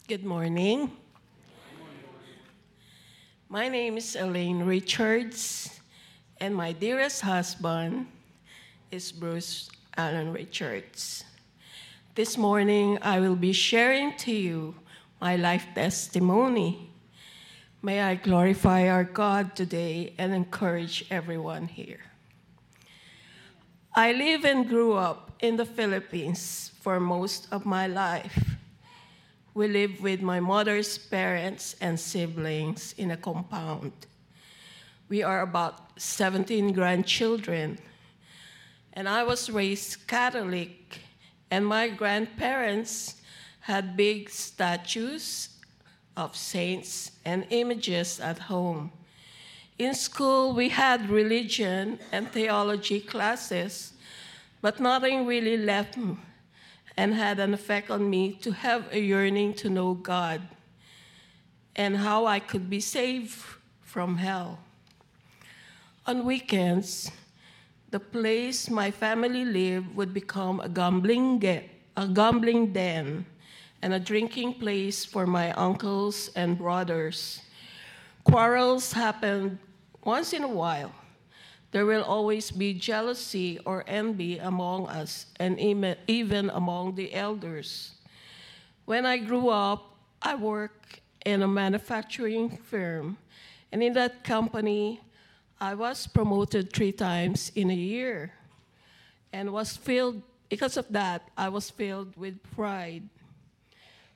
Good 0.07 0.23
morning. 0.23 0.89
My 3.49 3.67
name 3.67 3.97
is 3.97 4.15
Elaine 4.15 4.63
Richards, 4.63 5.81
and 6.39 6.55
my 6.55 6.71
dearest 6.71 7.19
husband 7.19 8.07
is 8.89 9.11
Bruce 9.11 9.69
Allen 9.97 10.31
Richards. 10.31 11.25
This 12.15 12.37
morning, 12.37 12.97
I 13.01 13.19
will 13.19 13.35
be 13.35 13.51
sharing 13.51 14.15
to 14.23 14.31
you 14.31 14.75
my 15.19 15.35
life 15.35 15.67
testimony. 15.75 16.89
May 17.81 17.99
I 17.99 18.15
glorify 18.15 18.87
our 18.87 19.03
God 19.03 19.57
today 19.57 20.13
and 20.17 20.33
encourage 20.33 21.03
everyone 21.11 21.67
here. 21.67 21.99
I 23.93 24.13
live 24.13 24.45
and 24.45 24.69
grew 24.69 24.93
up 24.93 25.33
in 25.41 25.57
the 25.57 25.65
Philippines 25.65 26.71
for 26.79 26.97
most 26.97 27.49
of 27.51 27.65
my 27.65 27.87
life. 27.87 28.56
We 29.57 29.67
live 29.67 30.01
with 30.03 30.21
my 30.21 30.39
mother's 30.39 30.99
parents 30.99 31.75
and 31.81 31.99
siblings 31.99 32.93
in 32.95 33.09
a 33.09 33.17
compound. 33.17 33.91
We 35.09 35.23
are 35.23 35.41
about 35.41 35.99
17 35.99 36.73
grandchildren. 36.73 37.79
And 38.93 39.09
I 39.09 39.23
was 39.23 39.49
raised 39.49 40.05
Catholic, 40.05 40.99
and 41.49 41.65
my 41.65 41.89
grandparents 41.89 43.19
had 43.61 43.97
big 43.97 44.29
statues 44.29 45.49
of 46.15 46.35
saints 46.35 47.13
and 47.25 47.47
images 47.49 48.19
at 48.19 48.37
home. 48.37 48.91
In 49.79 49.95
school, 49.95 50.53
we 50.53 50.69
had 50.69 51.09
religion 51.09 51.97
and 52.11 52.31
theology 52.31 52.99
classes, 52.99 53.93
but 54.61 54.79
nothing 54.79 55.25
really 55.25 55.57
left 55.57 55.97
me 55.97 56.15
and 56.97 57.13
had 57.13 57.39
an 57.39 57.53
effect 57.53 57.91
on 57.91 58.09
me 58.09 58.33
to 58.41 58.51
have 58.51 58.91
a 58.91 58.99
yearning 58.99 59.53
to 59.53 59.69
know 59.69 59.93
God 59.93 60.41
and 61.75 61.95
how 61.95 62.25
I 62.25 62.39
could 62.39 62.69
be 62.69 62.79
saved 62.79 63.37
from 63.81 64.17
hell. 64.17 64.59
On 66.07 66.25
weekends, 66.25 67.11
the 67.91 67.99
place 67.99 68.69
my 68.69 68.89
family 68.89 69.45
lived 69.45 69.95
would 69.95 70.13
become 70.13 70.59
a 70.59 70.67
gambling, 70.67 71.41
a 71.95 72.07
gambling 72.07 72.73
den 72.73 73.25
and 73.81 73.93
a 73.93 73.99
drinking 73.99 74.55
place 74.55 75.05
for 75.05 75.27
my 75.27 75.51
uncles 75.51 76.31
and 76.35 76.57
brothers. 76.57 77.41
Quarrels 78.23 78.91
happened 78.91 79.59
once 80.03 80.33
in 80.33 80.43
a 80.43 80.47
while. 80.47 80.91
There 81.71 81.85
will 81.85 82.03
always 82.03 82.49
be 82.49 82.73
jealousy 82.73 83.59
or 83.65 83.83
envy 83.87 84.37
among 84.37 84.87
us 84.87 85.25
and 85.39 85.59
even 85.59 86.49
among 86.49 86.95
the 86.95 87.13
elders. 87.13 87.93
When 88.85 89.05
I 89.05 89.17
grew 89.17 89.49
up, 89.49 89.95
I 90.21 90.35
worked 90.35 91.01
in 91.25 91.43
a 91.43 91.47
manufacturing 91.47 92.57
firm, 92.57 93.17
and 93.71 93.83
in 93.83 93.93
that 93.93 94.23
company, 94.23 95.01
I 95.59 95.75
was 95.75 96.07
promoted 96.07 96.71
three 96.71 96.93
times 96.93 97.51
in 97.53 97.69
a 97.69 97.75
year 97.75 98.31
and 99.33 99.51
was 99.51 99.75
filled, 99.75 100.21
because 100.47 100.77
of 100.77 100.87
that, 100.89 101.29
I 101.35 101.49
was 101.49 101.69
filled 101.69 102.15
with 102.15 102.41
pride. 102.55 103.03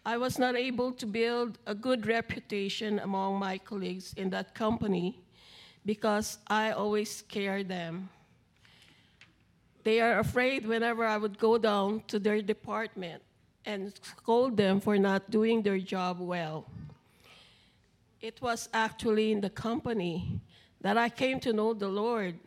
I 0.06 0.18
was 0.18 0.40
not 0.40 0.56
able 0.56 0.94
to 0.94 1.06
build 1.06 1.58
a 1.68 1.76
good 1.76 2.08
reputation 2.08 3.00
among 3.00 3.40
my 3.40 3.58
colleagues 3.58 4.14
in 4.16 4.30
that 4.30 4.56
company 4.56 5.20
because 5.86 6.38
I 6.48 6.72
always 6.72 7.10
scare 7.10 7.64
them. 7.64 8.10
They 9.84 10.00
are 10.00 10.20
afraid 10.20 10.66
whenever 10.66 11.06
I 11.06 11.18
would 11.18 11.40
go 11.40 11.58
down 11.58 12.04
to 12.08 12.20
their 12.20 12.42
department 12.42 13.24
and 13.66 13.94
scold 14.02 14.58
them 14.58 14.80
for 14.80 14.98
not 14.98 15.32
doing 15.32 15.62
their 15.62 15.80
job 15.80 16.20
well. 16.20 16.66
It 18.22 18.42
was 18.42 18.70
actually 18.74 19.32
in 19.32 19.42
the 19.42 19.50
company 19.50 20.40
that 20.82 20.98
I 20.98 21.10
came 21.10 21.40
to 21.42 21.54
know 21.54 21.74
the 21.74 21.88
Lord. 21.88 22.38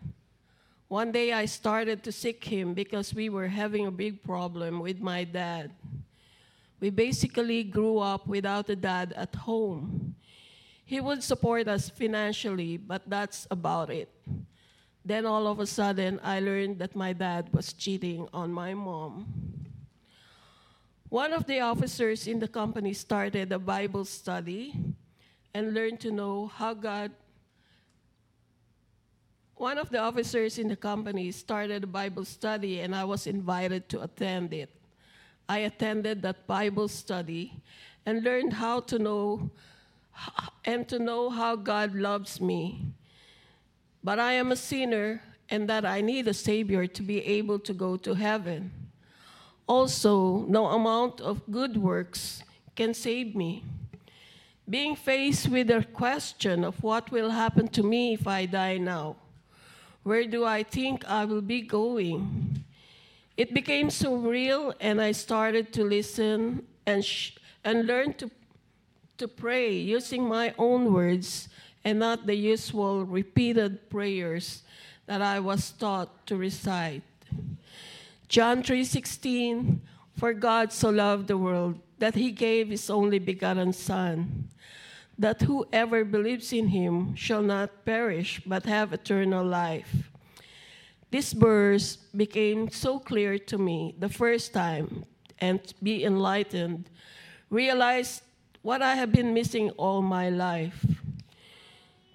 One 0.88 1.10
day 1.10 1.32
I 1.32 1.46
started 1.46 2.04
to 2.04 2.12
seek 2.12 2.44
Him 2.44 2.74
because 2.74 3.14
we 3.14 3.28
were 3.28 3.48
having 3.48 3.86
a 3.86 3.90
big 3.90 4.22
problem 4.22 4.78
with 4.78 5.00
my 5.00 5.24
dad. 5.24 5.72
We 6.78 6.90
basically 6.90 7.64
grew 7.64 7.98
up 7.98 8.26
without 8.26 8.68
a 8.70 8.76
dad 8.76 9.12
at 9.16 9.34
home. 9.34 10.14
He 10.84 11.00
would 11.00 11.22
support 11.22 11.66
us 11.66 11.88
financially, 11.88 12.76
but 12.76 13.02
that's 13.08 13.46
about 13.50 13.90
it. 13.90 14.10
Then 15.04 15.26
all 15.26 15.46
of 15.46 15.60
a 15.60 15.66
sudden, 15.66 16.20
I 16.22 16.40
learned 16.40 16.78
that 16.78 16.96
my 16.96 17.12
dad 17.12 17.48
was 17.52 17.72
cheating 17.72 18.28
on 18.32 18.52
my 18.52 18.74
mom. 18.74 19.26
One 21.08 21.32
of 21.32 21.46
the 21.46 21.60
officers 21.60 22.26
in 22.26 22.38
the 22.38 22.48
company 22.48 22.92
started 22.92 23.52
a 23.52 23.58
Bible 23.58 24.04
study 24.04 24.74
and 25.54 25.72
learned 25.72 26.00
to 26.00 26.10
know 26.10 26.48
how 26.48 26.74
God. 26.74 27.12
One 29.54 29.78
of 29.78 29.90
the 29.90 29.98
officers 29.98 30.58
in 30.58 30.68
the 30.68 30.76
company 30.76 31.30
started 31.30 31.84
a 31.84 31.86
Bible 31.86 32.24
study, 32.24 32.80
and 32.80 32.94
I 32.94 33.04
was 33.04 33.26
invited 33.26 33.88
to 33.90 34.02
attend 34.02 34.52
it. 34.52 34.70
I 35.48 35.58
attended 35.58 36.22
that 36.22 36.46
Bible 36.46 36.88
study 36.88 37.62
and 38.04 38.24
learned 38.24 38.54
how 38.54 38.80
to 38.80 38.98
know 38.98 39.50
and 40.64 40.88
to 40.88 40.98
know 40.98 41.30
how 41.30 41.56
God 41.56 41.94
loves 41.94 42.40
me. 42.40 42.86
But 44.02 44.18
I 44.18 44.32
am 44.32 44.52
a 44.52 44.56
sinner 44.56 45.22
and 45.48 45.68
that 45.68 45.84
I 45.84 46.00
need 46.00 46.28
a 46.28 46.34
Savior 46.34 46.86
to 46.86 47.02
be 47.02 47.24
able 47.24 47.58
to 47.60 47.72
go 47.72 47.96
to 47.98 48.14
heaven. 48.14 48.70
Also, 49.66 50.44
no 50.48 50.66
amount 50.66 51.20
of 51.20 51.40
good 51.50 51.76
works 51.76 52.42
can 52.76 52.92
save 52.92 53.34
me. 53.34 53.64
Being 54.68 54.96
faced 54.96 55.48
with 55.48 55.68
the 55.68 55.84
question 55.84 56.64
of 56.64 56.82
what 56.82 57.10
will 57.10 57.30
happen 57.30 57.68
to 57.68 57.82
me 57.82 58.14
if 58.14 58.26
I 58.26 58.46
die 58.46 58.78
now, 58.78 59.16
where 60.02 60.24
do 60.24 60.44
I 60.44 60.62
think 60.62 61.04
I 61.06 61.24
will 61.24 61.42
be 61.42 61.60
going? 61.62 62.64
It 63.36 63.52
became 63.52 63.90
so 63.90 64.16
real, 64.16 64.72
and 64.80 65.00
I 65.00 65.12
started 65.12 65.72
to 65.74 65.84
listen 65.84 66.66
and, 66.86 67.04
sh- 67.04 67.32
and 67.64 67.86
learn 67.86 68.14
to, 68.14 68.30
to 69.18 69.28
pray 69.28 69.72
using 69.72 70.28
my 70.28 70.54
own 70.58 70.92
words 70.92 71.48
and 71.84 71.98
not 71.98 72.26
the 72.26 72.34
usual 72.34 73.04
repeated 73.04 73.90
prayers 73.90 74.62
that 75.06 75.22
I 75.22 75.40
was 75.40 75.70
taught 75.72 76.26
to 76.26 76.36
recite. 76.36 77.02
John 78.28 78.62
3:16 78.62 79.80
For 80.16 80.32
God 80.32 80.72
so 80.72 80.90
loved 80.90 81.28
the 81.28 81.38
world 81.38 81.78
that 81.98 82.14
he 82.14 82.30
gave 82.30 82.68
his 82.68 82.88
only 82.88 83.18
begotten 83.18 83.72
son 83.72 84.48
that 85.18 85.42
whoever 85.42 86.04
believes 86.04 86.52
in 86.52 86.68
him 86.68 87.14
shall 87.14 87.42
not 87.42 87.84
perish 87.84 88.40
but 88.46 88.64
have 88.64 88.92
eternal 88.92 89.46
life. 89.46 90.10
This 91.10 91.32
verse 91.32 91.96
became 92.10 92.70
so 92.70 92.98
clear 92.98 93.38
to 93.38 93.58
me 93.58 93.94
the 93.98 94.08
first 94.08 94.52
time 94.52 95.06
and 95.38 95.60
be 95.82 96.02
enlightened, 96.02 96.90
realized 97.50 98.23
what 98.64 98.80
I 98.80 98.96
have 98.96 99.12
been 99.12 99.34
missing 99.36 99.68
all 99.76 100.00
my 100.00 100.30
life. 100.32 100.86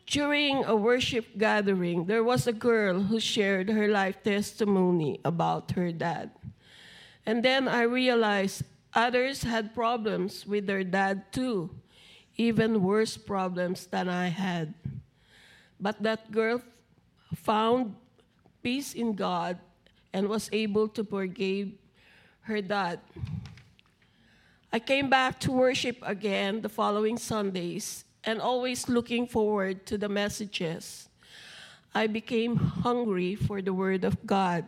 During 0.07 0.65
a 0.65 0.75
worship 0.75 1.37
gathering, 1.37 2.05
there 2.09 2.23
was 2.23 2.47
a 2.47 2.51
girl 2.51 3.05
who 3.05 3.19
shared 3.19 3.69
her 3.69 3.87
life 3.87 4.23
testimony 4.23 5.21
about 5.23 5.69
her 5.77 5.91
dad. 5.91 6.31
And 7.23 7.45
then 7.45 7.67
I 7.67 7.83
realized 7.83 8.63
others 8.95 9.43
had 9.43 9.75
problems 9.75 10.47
with 10.47 10.65
their 10.65 10.83
dad 10.83 11.31
too, 11.31 11.69
even 12.35 12.81
worse 12.81 13.15
problems 13.15 13.85
than 13.85 14.09
I 14.09 14.33
had. 14.33 14.73
But 15.79 16.01
that 16.01 16.31
girl 16.31 16.63
found 17.35 17.93
peace 18.63 18.95
in 18.95 19.13
God 19.13 19.59
and 20.11 20.27
was 20.27 20.49
able 20.51 20.87
to 20.97 21.03
forgive 21.03 21.69
her 22.49 22.59
dad. 22.59 23.01
I 24.71 24.77
came 24.77 25.09
back 25.09 25.39
to 25.41 25.51
worship 25.51 25.97
again 26.03 26.61
the 26.61 26.69
following 26.69 27.17
Sundays 27.17 28.05
and 28.23 28.39
always 28.39 28.87
looking 28.87 29.25
forward 29.25 29.87
to 29.87 29.97
the 29.97 30.09
messages. 30.09 31.09
I 31.95 32.05
became 32.05 32.55
hungry 32.55 33.33
for 33.33 33.63
the 33.63 33.73
Word 33.73 34.03
of 34.03 34.27
God. 34.27 34.65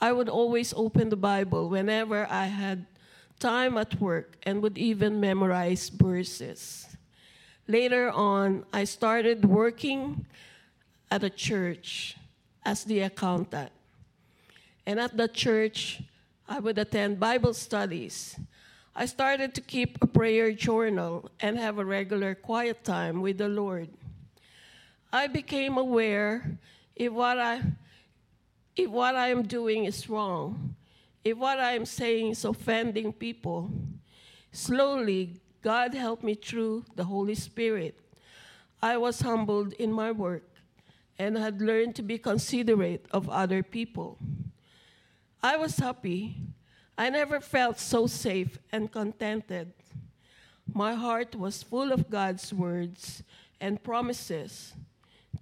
I 0.00 0.12
would 0.12 0.30
always 0.30 0.72
open 0.74 1.10
the 1.10 1.20
Bible 1.20 1.68
whenever 1.68 2.26
I 2.30 2.46
had 2.46 2.86
time 3.38 3.76
at 3.76 4.00
work 4.00 4.38
and 4.42 4.62
would 4.62 4.78
even 4.78 5.20
memorize 5.20 5.90
verses. 5.90 6.96
Later 7.68 8.10
on, 8.10 8.64
I 8.72 8.84
started 8.84 9.44
working 9.44 10.24
at 11.10 11.22
a 11.22 11.30
church 11.30 12.16
as 12.64 12.84
the 12.84 13.00
accountant. 13.00 13.70
And 14.86 14.98
at 14.98 15.14
the 15.14 15.28
church, 15.28 16.00
I 16.48 16.58
would 16.58 16.78
attend 16.78 17.20
Bible 17.20 17.52
studies. 17.52 18.36
I 18.96 19.06
started 19.06 19.54
to 19.56 19.60
keep 19.60 19.98
a 20.00 20.06
prayer 20.06 20.52
journal 20.52 21.28
and 21.40 21.58
have 21.58 21.78
a 21.78 21.84
regular 21.84 22.36
quiet 22.36 22.84
time 22.84 23.20
with 23.22 23.38
the 23.38 23.48
Lord. 23.48 23.88
I 25.12 25.26
became 25.26 25.78
aware 25.78 26.58
if 26.94 27.12
what 27.12 27.38
I 27.38 27.62
if 28.76 28.90
what 28.90 29.14
I 29.14 29.28
am 29.28 29.42
doing 29.42 29.84
is 29.84 30.08
wrong, 30.08 30.74
if 31.24 31.38
what 31.38 31.58
I 31.58 31.72
am 31.72 31.86
saying 31.86 32.32
is 32.32 32.44
offending 32.44 33.12
people. 33.12 33.70
Slowly, 34.52 35.40
God 35.62 35.94
helped 35.94 36.22
me 36.22 36.34
through 36.34 36.84
the 36.94 37.04
Holy 37.04 37.34
Spirit. 37.34 37.98
I 38.82 38.96
was 38.96 39.20
humbled 39.20 39.72
in 39.74 39.92
my 39.92 40.12
work 40.12 40.48
and 41.18 41.38
had 41.38 41.60
learned 41.60 41.96
to 41.96 42.02
be 42.02 42.18
considerate 42.18 43.06
of 43.10 43.28
other 43.28 43.62
people. 43.62 44.18
I 45.42 45.56
was 45.56 45.78
happy. 45.78 46.36
I 46.96 47.10
never 47.10 47.40
felt 47.40 47.78
so 47.78 48.06
safe 48.06 48.58
and 48.70 48.90
contented. 48.90 49.72
My 50.72 50.94
heart 50.94 51.34
was 51.34 51.62
full 51.62 51.92
of 51.92 52.08
God's 52.08 52.52
words 52.52 53.22
and 53.60 53.82
promises. 53.82 54.74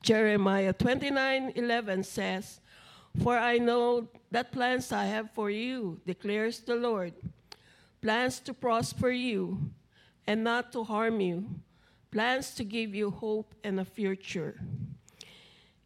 Jeremiah 0.01 0.73
29:11 0.73 2.05
says, 2.05 2.61
"For 3.23 3.37
I 3.37 3.59
know 3.59 4.09
that 4.31 4.53
plans 4.53 4.91
I 4.93 5.05
have 5.05 5.31
for 5.31 5.51
you," 5.51 6.01
declares 6.07 6.61
the 6.61 6.77
Lord, 6.77 7.15
plans 8.01 8.41
to 8.41 8.55
prosper 8.55 9.11
you 9.11 9.71
and 10.27 10.43
not 10.43 10.73
to 10.73 10.85
harm 10.85 11.21
you, 11.21 11.61
plans 12.11 12.55
to 12.55 12.65
give 12.65 12.95
you 12.95 13.11
hope 13.11 13.55
and 13.63 13.79
a 13.79 13.85
future. 13.85 14.61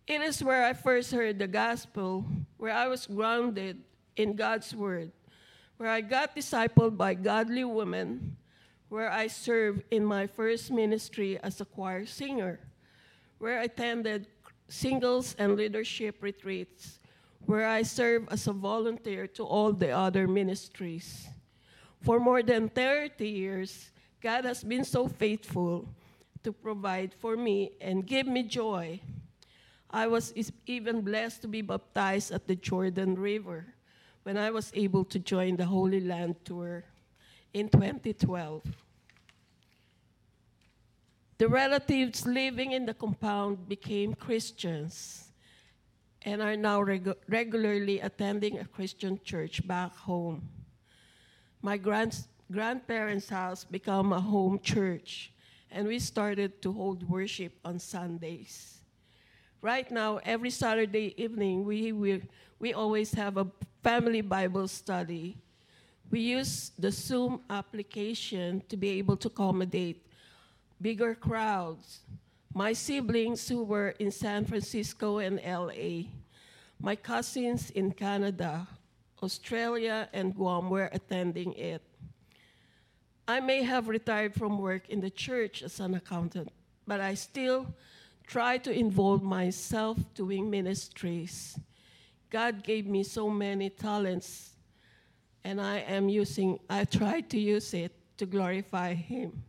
It 0.06 0.20
is 0.22 0.42
where 0.42 0.64
I 0.64 0.72
first 0.72 1.10
heard 1.10 1.38
the 1.38 1.48
gospel, 1.48 2.24
where 2.56 2.72
I 2.72 2.86
was 2.86 3.06
grounded 3.06 3.82
in 4.14 4.36
God's 4.36 4.74
word, 4.74 5.10
where 5.76 5.90
I 5.90 6.00
got 6.00 6.34
discipled 6.34 6.96
by 6.96 7.14
godly 7.14 7.64
women, 7.64 8.36
where 8.88 9.10
I 9.10 9.26
served 9.26 9.82
in 9.90 10.04
my 10.04 10.26
first 10.26 10.70
ministry 10.70 11.38
as 11.42 11.60
a 11.60 11.64
choir 11.64 12.06
singer, 12.06 12.60
where 13.38 13.60
I 13.60 13.64
attended 13.64 14.26
singles 14.68 15.36
and 15.38 15.56
leadership 15.56 16.22
retreats, 16.22 16.98
where 17.44 17.68
I 17.68 17.82
served 17.82 18.32
as 18.32 18.46
a 18.46 18.52
volunteer 18.52 19.26
to 19.38 19.44
all 19.44 19.72
the 19.72 19.90
other 19.90 20.26
ministries. 20.26 21.28
For 22.00 22.18
more 22.18 22.42
than 22.42 22.68
30 22.68 23.28
years, 23.28 23.90
God 24.20 24.44
has 24.44 24.64
been 24.64 24.84
so 24.84 25.08
faithful 25.08 25.88
to 26.42 26.52
provide 26.52 27.12
for 27.12 27.36
me 27.36 27.72
and 27.80 28.06
give 28.06 28.26
me 28.26 28.42
joy. 28.42 29.00
I 29.90 30.06
was 30.06 30.32
even 30.66 31.02
blessed 31.02 31.42
to 31.42 31.48
be 31.48 31.62
baptized 31.62 32.32
at 32.32 32.46
the 32.46 32.56
Jordan 32.56 33.14
River 33.16 33.75
when 34.26 34.36
I 34.36 34.50
was 34.50 34.72
able 34.74 35.04
to 35.04 35.20
join 35.20 35.54
the 35.54 35.66
Holy 35.66 36.00
Land 36.00 36.34
Tour 36.44 36.82
in 37.54 37.68
2012. 37.68 38.60
The 41.38 41.46
relatives 41.46 42.26
living 42.26 42.72
in 42.72 42.86
the 42.86 42.94
compound 42.94 43.68
became 43.68 44.14
Christians 44.14 45.30
and 46.22 46.42
are 46.42 46.56
now 46.56 46.80
regu- 46.80 47.14
regularly 47.28 48.00
attending 48.00 48.58
a 48.58 48.64
Christian 48.64 49.20
church 49.22 49.64
back 49.64 49.94
home. 49.94 50.42
My 51.62 51.76
grand- 51.76 52.26
grandparents' 52.50 53.28
house 53.28 53.62
became 53.62 54.12
a 54.12 54.18
home 54.18 54.58
church, 54.58 55.30
and 55.70 55.86
we 55.86 56.00
started 56.00 56.60
to 56.62 56.72
hold 56.72 57.08
worship 57.08 57.52
on 57.64 57.78
Sundays. 57.78 58.80
Right 59.62 59.88
now, 59.88 60.18
every 60.24 60.50
Saturday 60.50 61.14
evening, 61.16 61.64
we, 61.64 61.92
we, 61.92 62.22
we 62.58 62.74
always 62.74 63.14
have 63.14 63.36
a 63.36 63.46
family 63.86 64.20
Bible 64.20 64.66
study. 64.66 65.38
We 66.10 66.18
use 66.18 66.72
the 66.76 66.90
Zoom 66.90 67.42
application 67.48 68.60
to 68.68 68.76
be 68.76 68.98
able 68.98 69.16
to 69.18 69.28
accommodate 69.28 70.04
bigger 70.82 71.14
crowds. 71.14 72.00
My 72.52 72.72
siblings 72.72 73.48
who 73.48 73.62
were 73.62 73.90
in 74.00 74.10
San 74.10 74.44
Francisco 74.44 75.18
and 75.18 75.38
LA, 75.38 76.10
my 76.80 76.96
cousins 76.96 77.70
in 77.70 77.92
Canada, 77.92 78.66
Australia, 79.22 80.08
and 80.12 80.34
Guam 80.34 80.68
were 80.68 80.90
attending 80.92 81.52
it. 81.52 81.82
I 83.28 83.38
may 83.38 83.62
have 83.62 83.86
retired 83.86 84.34
from 84.34 84.58
work 84.58 84.88
in 84.88 85.00
the 85.00 85.10
church 85.10 85.62
as 85.62 85.78
an 85.78 85.94
accountant, 85.94 86.50
but 86.88 87.00
I 87.00 87.14
still 87.14 87.68
try 88.26 88.58
to 88.58 88.72
involve 88.72 89.22
myself 89.22 89.96
doing 90.16 90.50
ministries. 90.50 91.56
God 92.36 92.62
gave 92.62 92.86
me 92.86 93.02
so 93.02 93.30
many 93.30 93.70
talents, 93.70 94.56
and 95.42 95.58
I 95.58 95.78
am 95.78 96.10
using, 96.10 96.58
I 96.68 96.84
try 96.84 97.22
to 97.22 97.40
use 97.40 97.72
it 97.72 97.92
to 98.18 98.26
glorify 98.26 98.92
Him. 98.92 99.42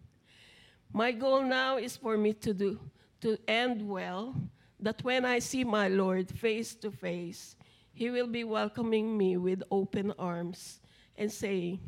My 0.93 1.11
goal 1.11 1.43
now 1.43 1.75
is 1.75 1.97
for 1.97 2.15
me 2.15 2.31
to 2.35 2.53
do, 2.53 2.79
to 3.19 3.37
end 3.45 3.85
well, 3.85 4.33
that 4.79 5.03
when 5.03 5.25
I 5.25 5.39
see 5.39 5.65
my 5.65 5.89
Lord 5.89 6.31
face 6.31 6.75
to 6.75 6.89
face, 6.89 7.57
He 7.91 8.09
will 8.09 8.27
be 8.27 8.45
welcoming 8.45 9.17
me 9.17 9.35
with 9.35 9.63
open 9.69 10.13
arms 10.17 10.79
and 11.17 11.29
saying, 11.29 11.81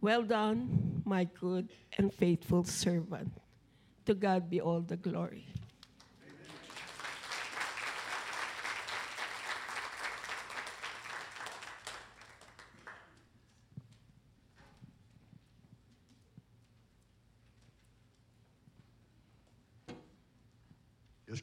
Well 0.00 0.22
done, 0.22 1.02
my 1.04 1.24
good 1.24 1.72
and 1.96 2.14
faithful 2.14 2.62
servant. 2.62 3.32
To 4.06 4.14
God 4.14 4.48
be 4.48 4.60
all 4.60 4.82
the 4.82 4.98
glory. 4.98 5.48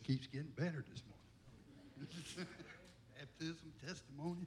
Keeps 0.05 0.27
getting 0.27 0.51
better 0.55 0.85
this 0.91 1.01
morning. 1.09 2.05
Baptism, 3.17 3.73
testimony. 3.85 4.45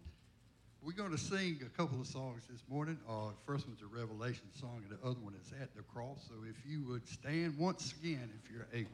We're 0.85 0.93
going 0.93 1.11
to 1.11 1.19
sing 1.19 1.59
a 1.67 1.77
couple 1.77 2.01
of 2.01 2.07
songs 2.07 2.43
this 2.49 2.63
morning. 2.71 2.97
Uh, 3.09 3.31
the 3.31 3.45
first 3.45 3.67
one's 3.67 3.83
a 3.83 3.87
Revelation 3.87 4.47
song, 4.55 4.83
and 4.89 4.97
the 4.97 5.05
other 5.05 5.19
one 5.21 5.35
is 5.35 5.53
At 5.61 5.75
the 5.75 5.83
Cross. 5.83 6.29
So 6.29 6.35
if 6.49 6.55
you 6.71 6.85
would 6.85 7.09
stand 7.09 7.59
once 7.59 7.93
again, 8.01 8.31
if 8.45 8.51
you're 8.51 8.69
able. 8.73 8.91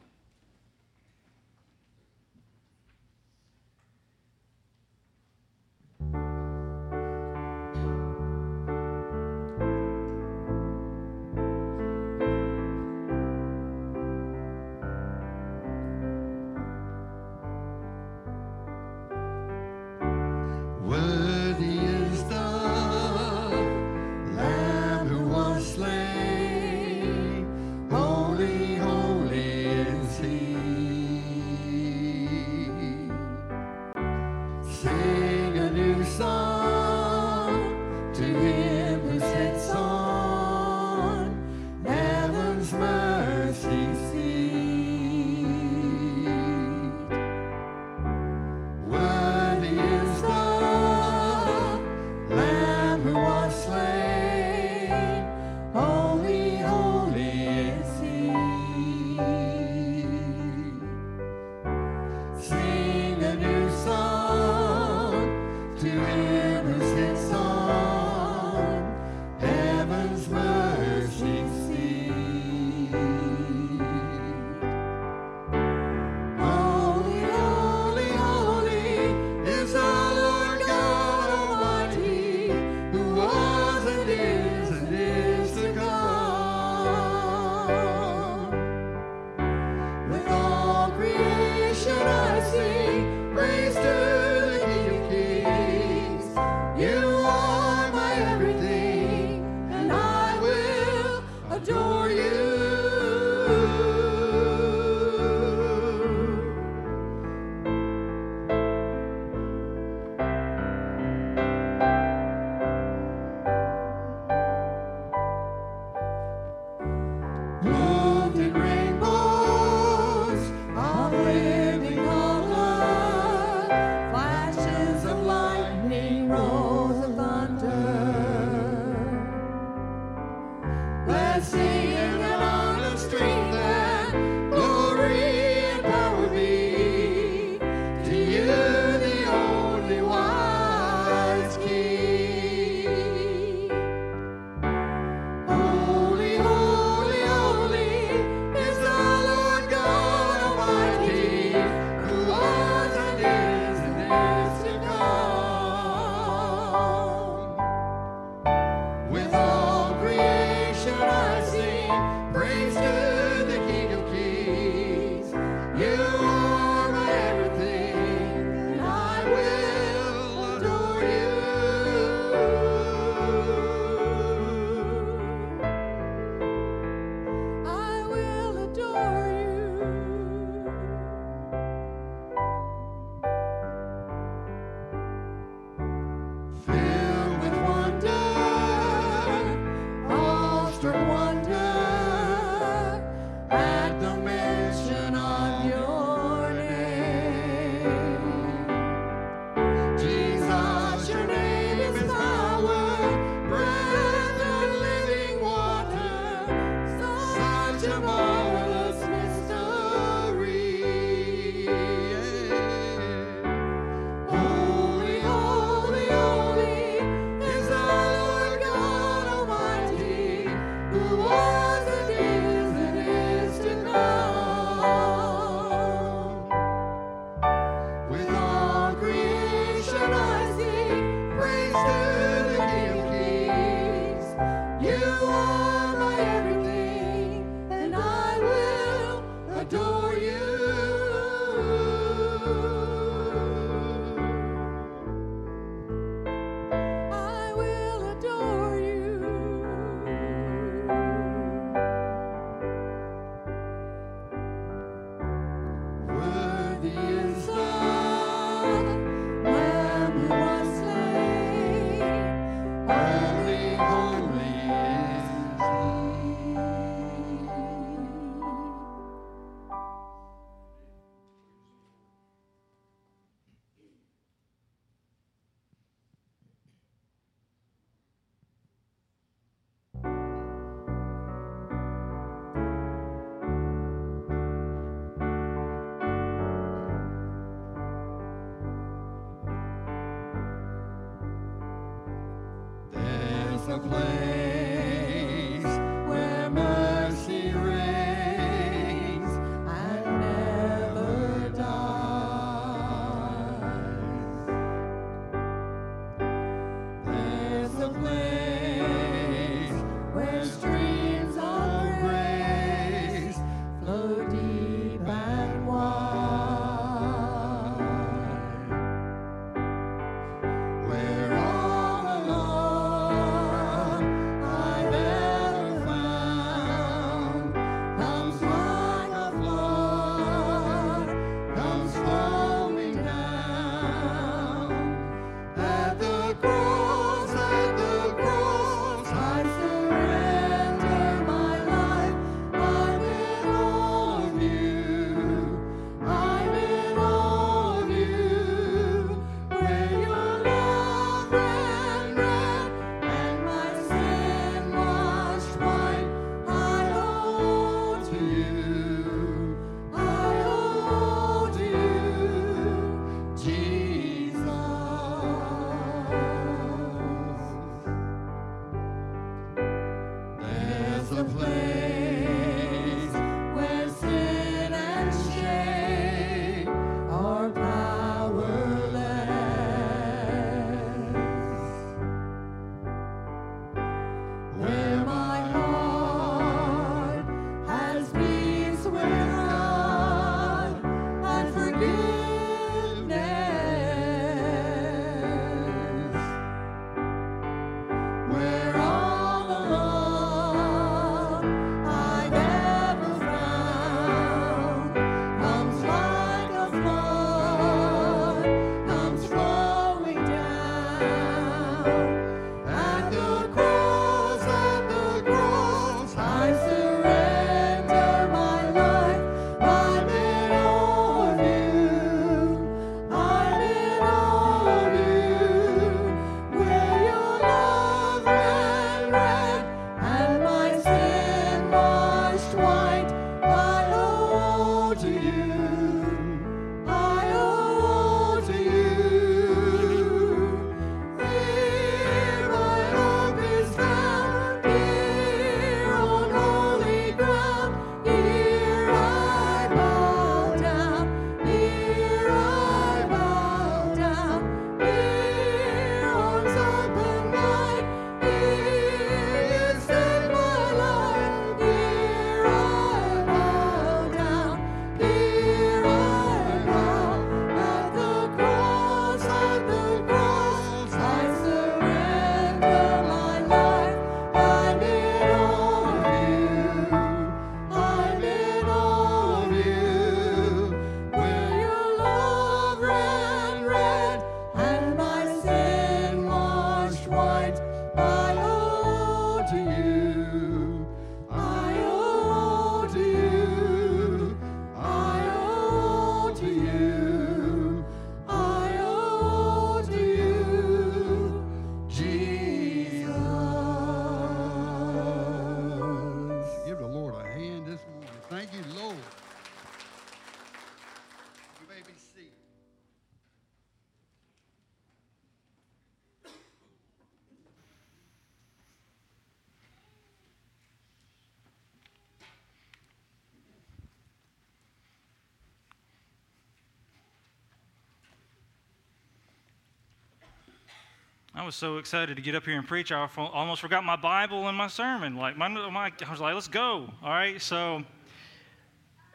Was 531.45 531.55
so 531.55 531.77
excited 531.77 532.15
to 532.15 532.23
get 532.23 532.33
up 532.33 532.43
here 532.43 532.57
and 532.57 532.67
preach. 532.67 532.91
I 532.91 533.07
almost 533.15 533.61
forgot 533.61 533.83
my 533.83 533.95
Bible 533.95 534.47
and 534.47 534.57
my 534.57 534.67
sermon. 534.67 535.15
Like 535.15 535.37
my, 535.37 535.47
my, 535.47 535.91
I 536.05 536.11
was 536.11 536.19
like, 536.19 536.33
let's 536.33 536.47
go. 536.47 536.89
All 537.03 537.09
right. 537.09 537.39
So 537.39 537.83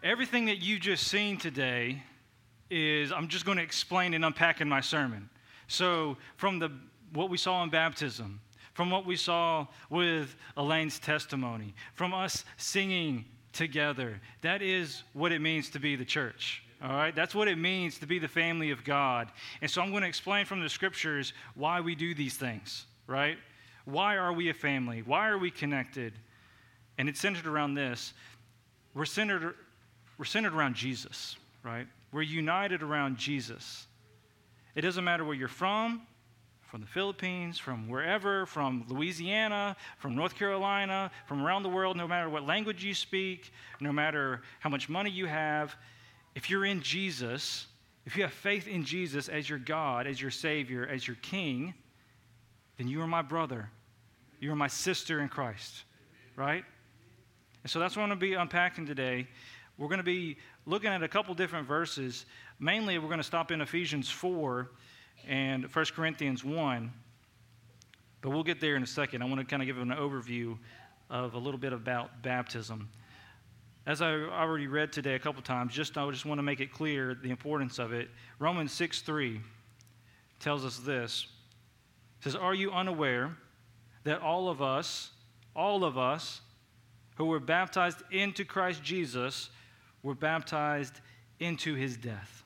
everything 0.03 0.47
that 0.47 0.59
you 0.59 0.79
just 0.79 1.09
seen 1.09 1.39
today 1.39 2.05
is 2.71 3.11
I'm 3.11 3.27
just 3.27 3.45
going 3.45 3.59
to 3.59 3.65
explain 3.65 4.15
and 4.15 4.25
unpack 4.25 4.61
in 4.61 4.69
my 4.69 4.81
sermon. 4.81 5.29
So 5.67 6.17
from 6.37 6.61
the 6.61 6.71
what 7.13 7.31
we 7.31 7.37
saw 7.37 7.65
in 7.65 7.71
baptism, 7.71 8.41
from 8.75 8.91
what 8.91 9.05
we 9.05 9.17
saw 9.17 9.67
with 9.91 10.37
Elaine's 10.57 11.01
testimony, 11.01 11.75
from 11.95 12.15
us 12.15 12.45
singing 12.57 13.25
together, 13.53 14.21
that 14.43 14.63
is 14.63 15.03
what 15.15 15.33
it 15.33 15.41
means 15.41 15.69
to 15.71 15.81
be 15.81 15.97
the 15.97 16.05
church. 16.05 16.63
All 16.83 16.91
right, 16.91 17.15
that's 17.15 17.35
what 17.35 17.47
it 17.47 17.59
means 17.59 17.99
to 17.99 18.07
be 18.07 18.19
the 18.19 18.29
family 18.29 18.71
of 18.71 18.85
God. 18.85 19.31
And 19.61 19.71
so 19.71 19.83
I'm 19.83 19.91
going 19.91 20.03
to 20.03 20.09
explain 20.09 20.47
from 20.47 20.61
the 20.61 20.69
scriptures 20.69 21.35
why 21.55 21.81
we 21.81 21.95
do 21.95 22.15
these 22.15 22.37
things, 22.37 22.87
right? 23.07 23.37
Why 23.85 24.17
are 24.17 24.33
we 24.33 24.49
a 24.49 24.55
family? 24.55 25.03
Why 25.05 25.29
are 25.29 25.37
we 25.37 25.51
connected? 25.51 26.15
And 26.97 27.09
it's 27.09 27.21
centered 27.21 27.47
around 27.47 27.75
this. 27.75 28.15
We're 28.95 29.05
centered, 29.05 29.55
we're 30.17 30.25
centered 30.25 30.55
around 30.55 30.75
Jesus, 30.75 31.37
right? 31.63 31.87
We're 32.13 32.23
united 32.23 32.83
around 32.83 33.19
Jesus. 33.19 33.87
It 34.75 34.81
doesn't 34.81 35.05
matter 35.05 35.25
where 35.25 35.35
you're 35.35 35.49
from, 35.49 36.03
from 36.63 36.81
the 36.81 36.87
Philippines, 36.87 37.59
from 37.59 37.89
wherever, 37.89 38.47
from 38.47 38.87
Louisiana, 38.89 39.77
from 39.99 40.15
North 40.15 40.35
Carolina, 40.35 41.11
from 41.27 41.43
around 41.43 41.63
the 41.63 41.69
world, 41.69 41.97
no 41.97 42.09
matter 42.09 42.31
what 42.31 42.47
language 42.47 42.83
you 42.83 42.95
speak, 42.95 43.53
no 43.81 43.93
matter 43.93 44.43
how 44.61 44.71
much 44.71 44.89
money 44.89 45.11
you 45.11 45.27
have, 45.27 45.77
if 46.41 46.49
you're 46.49 46.65
in 46.65 46.81
Jesus, 46.81 47.67
if 48.07 48.17
you 48.17 48.23
have 48.23 48.33
faith 48.33 48.67
in 48.67 48.83
Jesus 48.83 49.29
as 49.29 49.47
your 49.47 49.59
God, 49.59 50.07
as 50.07 50.23
your 50.23 50.31
Savior, 50.31 50.89
as 50.91 51.07
your 51.07 51.17
King, 51.17 51.75
then 52.79 52.89
you 52.89 53.03
are 53.03 53.07
my 53.07 53.21
brother. 53.21 53.69
You 54.41 54.51
are 54.51 54.57
my 54.57 54.67
sister 54.67 55.21
in 55.21 55.29
Christ, 55.29 55.83
right? 56.37 56.65
And 57.63 57.71
so 57.71 57.79
that's 57.79 57.95
what 57.95 58.05
I'm 58.05 58.09
going 58.09 58.19
to 58.19 58.27
be 58.27 58.33
unpacking 58.33 58.87
today. 58.87 59.29
We're 59.77 59.89
going 59.89 59.99
to 59.99 60.03
be 60.03 60.39
looking 60.65 60.89
at 60.89 61.03
a 61.03 61.09
couple 61.09 61.35
different 61.35 61.69
verses. 61.69 62.25
Mainly, 62.59 62.99
we're 62.99 63.09
going 63.09 63.19
to 63.19 63.23
stop 63.23 63.51
in 63.51 63.61
Ephesians 63.61 64.09
4 64.09 64.71
and 65.29 65.67
1 65.67 65.85
Corinthians 65.95 66.43
1. 66.43 66.91
But 68.23 68.31
we'll 68.31 68.45
get 68.45 68.63
there 68.63 68.77
in 68.77 68.83
a 68.83 68.87
second. 68.87 69.21
I 69.21 69.27
want 69.27 69.41
to 69.41 69.45
kind 69.45 69.61
of 69.61 69.67
give 69.67 69.77
an 69.77 69.91
overview 69.91 70.57
of 71.11 71.35
a 71.35 71.39
little 71.39 71.61
bit 71.61 71.75
about 71.75 72.23
baptism. 72.23 72.89
As 73.87 74.03
I 74.03 74.13
already 74.13 74.67
read 74.67 74.93
today 74.93 75.15
a 75.15 75.19
couple 75.19 75.43
times, 75.43 75.73
just 75.73 75.97
I 75.97 76.09
just 76.11 76.27
want 76.27 76.39
to 76.39 76.43
make 76.43 76.61
it 76.61 76.73
clear 76.73 77.15
the 77.15 77.31
importance 77.31 77.79
of 77.79 77.93
it. 77.93 78.11
Romans 78.39 78.73
6 78.73 79.01
3 79.03 79.41
tells 80.39 80.65
us 80.65 80.79
this. 80.79 81.27
It 82.21 82.25
says, 82.25 82.37
Are 82.37 82.55
you 82.55 82.71
unaware 82.73 83.37
that 84.05 84.21
all 84.21 84.49
of 84.49 84.61
us, 84.61 85.11
all 85.57 85.85
of 85.85 85.97
us 85.97 86.43
who 87.17 87.27
were 87.27 87.41
baptized 87.41 88.03
into 88.11 88.45
Christ 88.45 88.83
Jesus 88.83 89.51
were 90.03 90.15
baptized 90.15 91.01
into 91.39 91.75
his 91.75 91.97
death? 91.97 92.45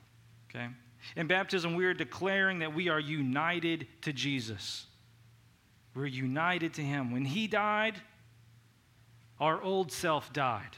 Okay? 0.49 0.67
In 1.17 1.27
baptism, 1.27 1.75
we 1.75 1.85
are 1.85 1.93
declaring 1.93 2.59
that 2.59 2.73
we 2.73 2.87
are 2.87 2.99
united 2.99 3.87
to 4.01 4.13
Jesus. 4.13 4.85
We're 5.93 6.05
united 6.05 6.73
to 6.75 6.81
him. 6.81 7.11
When 7.11 7.25
he 7.25 7.47
died, 7.47 7.95
our 9.39 9.61
old 9.61 9.91
self 9.91 10.31
died. 10.31 10.77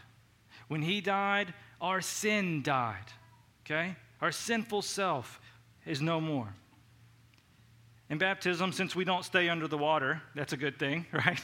When 0.68 0.82
he 0.82 1.02
died, 1.02 1.54
our 1.80 2.02
sin 2.02 2.62
died. 2.62 3.06
Okay? 3.66 3.96
Our 4.22 4.32
sinful 4.32 4.82
self 4.82 5.40
is 5.86 6.02
no 6.02 6.20
more. 6.20 6.54
In 8.10 8.18
baptism, 8.18 8.72
since 8.72 8.96
we 8.96 9.04
don't 9.04 9.26
stay 9.26 9.50
under 9.50 9.68
the 9.68 9.78
water, 9.78 10.22
that's 10.34 10.54
a 10.54 10.58
good 10.58 10.80
thing, 10.80 11.06
right? 11.14 11.44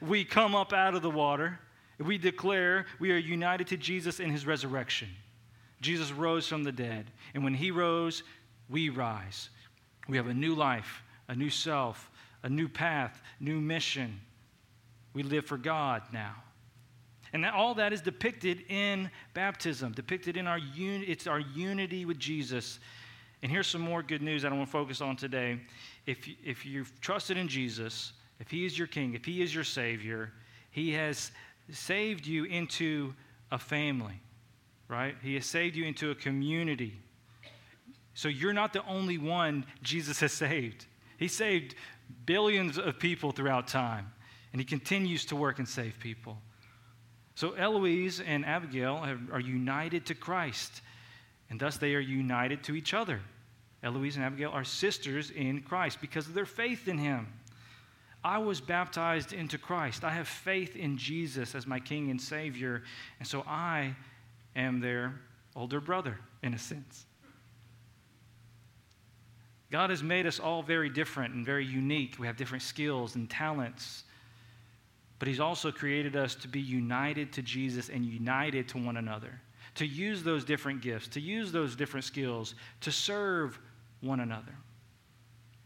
We 0.00 0.24
come 0.24 0.54
up 0.54 0.72
out 0.72 0.94
of 0.94 1.02
the 1.02 1.10
water. 1.10 1.58
We 1.98 2.18
declare 2.18 2.86
we 2.98 3.12
are 3.12 3.16
united 3.16 3.68
to 3.68 3.76
Jesus 3.76 4.20
in 4.20 4.30
his 4.30 4.46
resurrection. 4.46 5.08
Jesus 5.80 6.12
rose 6.12 6.46
from 6.46 6.64
the 6.64 6.72
dead. 6.72 7.10
And 7.34 7.42
when 7.42 7.54
he 7.54 7.70
rose, 7.70 8.22
we 8.68 8.88
rise. 8.88 9.50
We 10.08 10.16
have 10.16 10.28
a 10.28 10.34
new 10.34 10.54
life, 10.54 11.02
a 11.28 11.34
new 11.34 11.50
self, 11.50 12.10
a 12.42 12.48
new 12.48 12.68
path, 12.68 13.20
new 13.40 13.60
mission. 13.60 14.20
We 15.12 15.22
live 15.22 15.46
for 15.46 15.58
God 15.58 16.02
now. 16.12 16.34
And 17.32 17.44
that, 17.44 17.54
all 17.54 17.74
that 17.74 17.92
is 17.92 18.00
depicted 18.00 18.64
in 18.68 19.10
baptism, 19.32 19.92
depicted 19.92 20.36
in 20.36 20.46
our 20.46 20.58
un- 20.58 21.04
it's 21.06 21.26
our 21.26 21.40
unity 21.40 22.04
with 22.04 22.18
Jesus. 22.18 22.78
And 23.42 23.50
here's 23.50 23.66
some 23.66 23.80
more 23.80 24.02
good 24.02 24.22
news 24.22 24.42
that 24.42 24.52
I 24.52 24.54
want 24.54 24.68
to 24.68 24.72
focus 24.72 25.00
on 25.00 25.16
today. 25.16 25.58
If, 26.06 26.28
if 26.44 26.66
you've 26.66 27.00
trusted 27.00 27.36
in 27.36 27.48
Jesus, 27.48 28.12
if 28.38 28.50
He 28.50 28.66
is 28.66 28.76
your 28.76 28.86
King, 28.86 29.14
if 29.14 29.24
He 29.24 29.42
is 29.42 29.54
your 29.54 29.64
Savior, 29.64 30.32
He 30.70 30.92
has 30.92 31.32
saved 31.70 32.26
you 32.26 32.44
into 32.44 33.14
a 33.50 33.58
family, 33.58 34.20
right? 34.88 35.16
He 35.22 35.34
has 35.34 35.46
saved 35.46 35.74
you 35.74 35.84
into 35.84 36.10
a 36.10 36.14
community. 36.14 36.98
So 38.14 38.28
you're 38.28 38.52
not 38.52 38.72
the 38.74 38.84
only 38.86 39.16
one 39.16 39.64
Jesus 39.82 40.20
has 40.20 40.32
saved. 40.32 40.86
He 41.16 41.28
saved 41.28 41.76
billions 42.26 42.78
of 42.78 42.98
people 42.98 43.32
throughout 43.32 43.68
time, 43.68 44.12
and 44.52 44.60
He 44.60 44.66
continues 44.66 45.24
to 45.26 45.36
work 45.36 45.58
and 45.58 45.68
save 45.68 45.98
people. 45.98 46.36
So 47.34 47.52
Eloise 47.52 48.20
and 48.20 48.44
Abigail 48.44 49.04
are 49.32 49.40
united 49.40 50.06
to 50.06 50.14
Christ, 50.14 50.82
and 51.50 51.58
thus 51.58 51.76
they 51.76 51.94
are 51.94 52.00
united 52.00 52.62
to 52.64 52.74
each 52.74 52.94
other. 52.94 53.20
Eloise 53.82 54.16
and 54.16 54.24
Abigail 54.24 54.50
are 54.50 54.64
sisters 54.64 55.30
in 55.30 55.62
Christ 55.62 56.00
because 56.00 56.28
of 56.28 56.34
their 56.34 56.46
faith 56.46 56.88
in 56.88 56.98
Him. 56.98 57.26
I 58.22 58.38
was 58.38 58.60
baptized 58.60 59.32
into 59.32 59.58
Christ. 59.58 60.04
I 60.04 60.10
have 60.10 60.28
faith 60.28 60.76
in 60.76 60.96
Jesus 60.96 61.54
as 61.54 61.66
my 61.66 61.80
King 61.80 62.10
and 62.10 62.20
Savior, 62.20 62.84
and 63.18 63.26
so 63.26 63.42
I 63.48 63.96
am 64.54 64.80
their 64.80 65.20
older 65.56 65.80
brother, 65.80 66.18
in 66.42 66.54
a 66.54 66.58
sense. 66.58 67.06
God 69.72 69.90
has 69.90 70.02
made 70.02 70.26
us 70.26 70.38
all 70.38 70.62
very 70.62 70.90
different 70.90 71.34
and 71.34 71.44
very 71.44 71.64
unique. 71.64 72.16
We 72.18 72.26
have 72.26 72.36
different 72.36 72.62
skills 72.62 73.16
and 73.16 73.28
talents. 73.28 74.04
But 75.22 75.28
He's 75.28 75.38
also 75.38 75.70
created 75.70 76.16
us 76.16 76.34
to 76.34 76.48
be 76.48 76.60
united 76.60 77.32
to 77.34 77.42
Jesus 77.42 77.90
and 77.90 78.04
united 78.04 78.66
to 78.70 78.78
one 78.78 78.96
another, 78.96 79.40
to 79.76 79.86
use 79.86 80.24
those 80.24 80.44
different 80.44 80.82
gifts, 80.82 81.06
to 81.06 81.20
use 81.20 81.52
those 81.52 81.76
different 81.76 82.02
skills, 82.02 82.56
to 82.80 82.90
serve 82.90 83.56
one 84.00 84.18
another. 84.18 84.52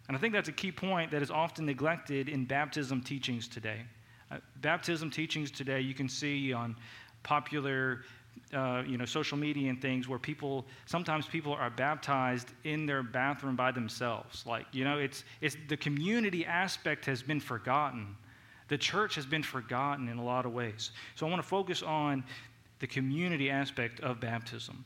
And 0.08 0.14
I 0.14 0.20
think 0.20 0.34
that's 0.34 0.50
a 0.50 0.52
key 0.52 0.70
point 0.70 1.10
that 1.10 1.22
is 1.22 1.30
often 1.30 1.64
neglected 1.64 2.28
in 2.28 2.44
baptism 2.44 3.00
teachings 3.00 3.48
today. 3.48 3.80
Uh, 4.30 4.40
baptism 4.56 5.10
teachings 5.10 5.50
today, 5.50 5.80
you 5.80 5.94
can 5.94 6.10
see 6.10 6.52
on 6.52 6.76
popular 7.22 8.02
uh, 8.52 8.82
you 8.86 8.98
know, 8.98 9.06
social 9.06 9.38
media 9.38 9.70
and 9.70 9.80
things 9.80 10.06
where 10.06 10.18
people, 10.18 10.66
sometimes 10.84 11.24
people 11.24 11.54
are 11.54 11.70
baptized 11.70 12.48
in 12.64 12.84
their 12.84 13.02
bathroom 13.02 13.56
by 13.56 13.72
themselves. 13.72 14.44
Like, 14.44 14.66
you 14.72 14.84
know, 14.84 14.98
it's, 14.98 15.24
it's 15.40 15.56
the 15.68 15.78
community 15.78 16.44
aspect 16.44 17.06
has 17.06 17.22
been 17.22 17.40
forgotten. 17.40 18.16
The 18.68 18.78
church 18.78 19.14
has 19.14 19.26
been 19.26 19.42
forgotten 19.42 20.08
in 20.08 20.18
a 20.18 20.24
lot 20.24 20.46
of 20.46 20.52
ways. 20.52 20.90
So 21.14 21.26
I 21.26 21.30
want 21.30 21.42
to 21.42 21.48
focus 21.48 21.82
on 21.82 22.24
the 22.78 22.86
community 22.86 23.50
aspect 23.50 24.00
of 24.00 24.20
baptism. 24.20 24.84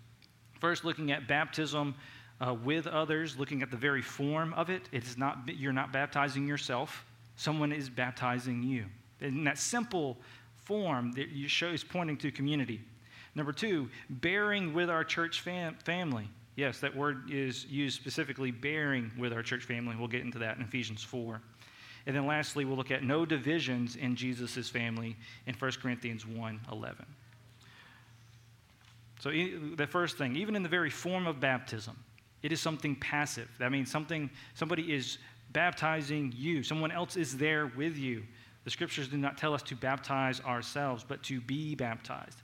First, 0.61 0.85
looking 0.85 1.11
at 1.13 1.27
baptism 1.27 1.95
uh, 2.41 2.55
with 2.55 2.87
others, 2.87 3.39
looking 3.39 3.63
at 3.63 3.71
the 3.71 3.77
very 3.77 4.03
form 4.03 4.53
of 4.55 4.71
it. 4.71 4.89
It 4.93 5.05
is 5.05 5.19
not, 5.19 5.39
you're 5.47 5.73
not 5.73 5.93
baptizing 5.93 6.47
yourself, 6.47 7.05
someone 7.37 7.73
is 7.73 7.89
baptizing 7.89 8.63
you. 8.63 8.87
In 9.21 9.45
that 9.45 9.59
simple 9.59 10.17
form 10.55 11.13
that 11.13 11.31
you 11.31 11.49
show 11.49 11.69
is 11.69 11.85
pointing 11.85 12.17
to 12.19 12.31
community. 12.31 12.81
Number 13.35 13.53
two, 13.53 13.89
bearing 14.09 14.73
with 14.73 14.91
our 14.91 15.05
church 15.05 15.41
fam- 15.41 15.77
family. 15.85 16.29
Yes, 16.57 16.81
that 16.81 16.95
word 16.95 17.31
is 17.31 17.65
used 17.67 17.97
specifically, 17.97 18.51
bearing 18.51 19.11
with 19.19 19.33
our 19.33 19.43
church 19.43 19.65
family. 19.65 19.97
We'll 19.97 20.09
get 20.09 20.23
into 20.23 20.39
that 20.41 20.57
in 20.57 20.63
Ephesians 20.63 21.03
4. 21.03 21.41
And 22.07 22.17
then 22.17 22.27
lastly, 22.27 22.65
we'll 22.65 22.77
look 22.77 22.91
at 22.91 23.03
no 23.03 23.27
divisions 23.27 23.97
in 23.97 24.17
Jesus' 24.17 24.69
family 24.69 25.17
in 25.47 25.55
1 25.55 25.73
Corinthians 25.83 26.27
1 26.27 26.61
11. 26.71 27.07
So, 29.21 29.31
the 29.31 29.87
first 29.87 30.17
thing, 30.17 30.35
even 30.37 30.57
in 30.57 30.63
the 30.63 30.69
very 30.69 30.89
form 30.89 31.27
of 31.27 31.41
baptism, 31.41 31.97
it 32.43 32.53
is 32.53 32.61
something 32.61 32.97
passive. 32.97 33.49
That 33.59 33.71
means 33.71 33.91
something, 33.91 34.31
somebody 34.55 34.95
is 34.95 35.19
baptizing 35.53 36.33
you, 36.35 36.63
someone 36.63 36.91
else 36.91 37.17
is 37.17 37.37
there 37.37 37.67
with 37.67 37.99
you. 37.99 38.23
The 38.65 38.71
scriptures 38.71 39.09
do 39.09 39.17
not 39.17 39.37
tell 39.37 39.53
us 39.53 39.63
to 39.65 39.77
baptize 39.77 40.41
ourselves, 40.41 41.05
but 41.07 41.23
to 41.25 41.41
be 41.41 41.75
baptized. 41.75 42.39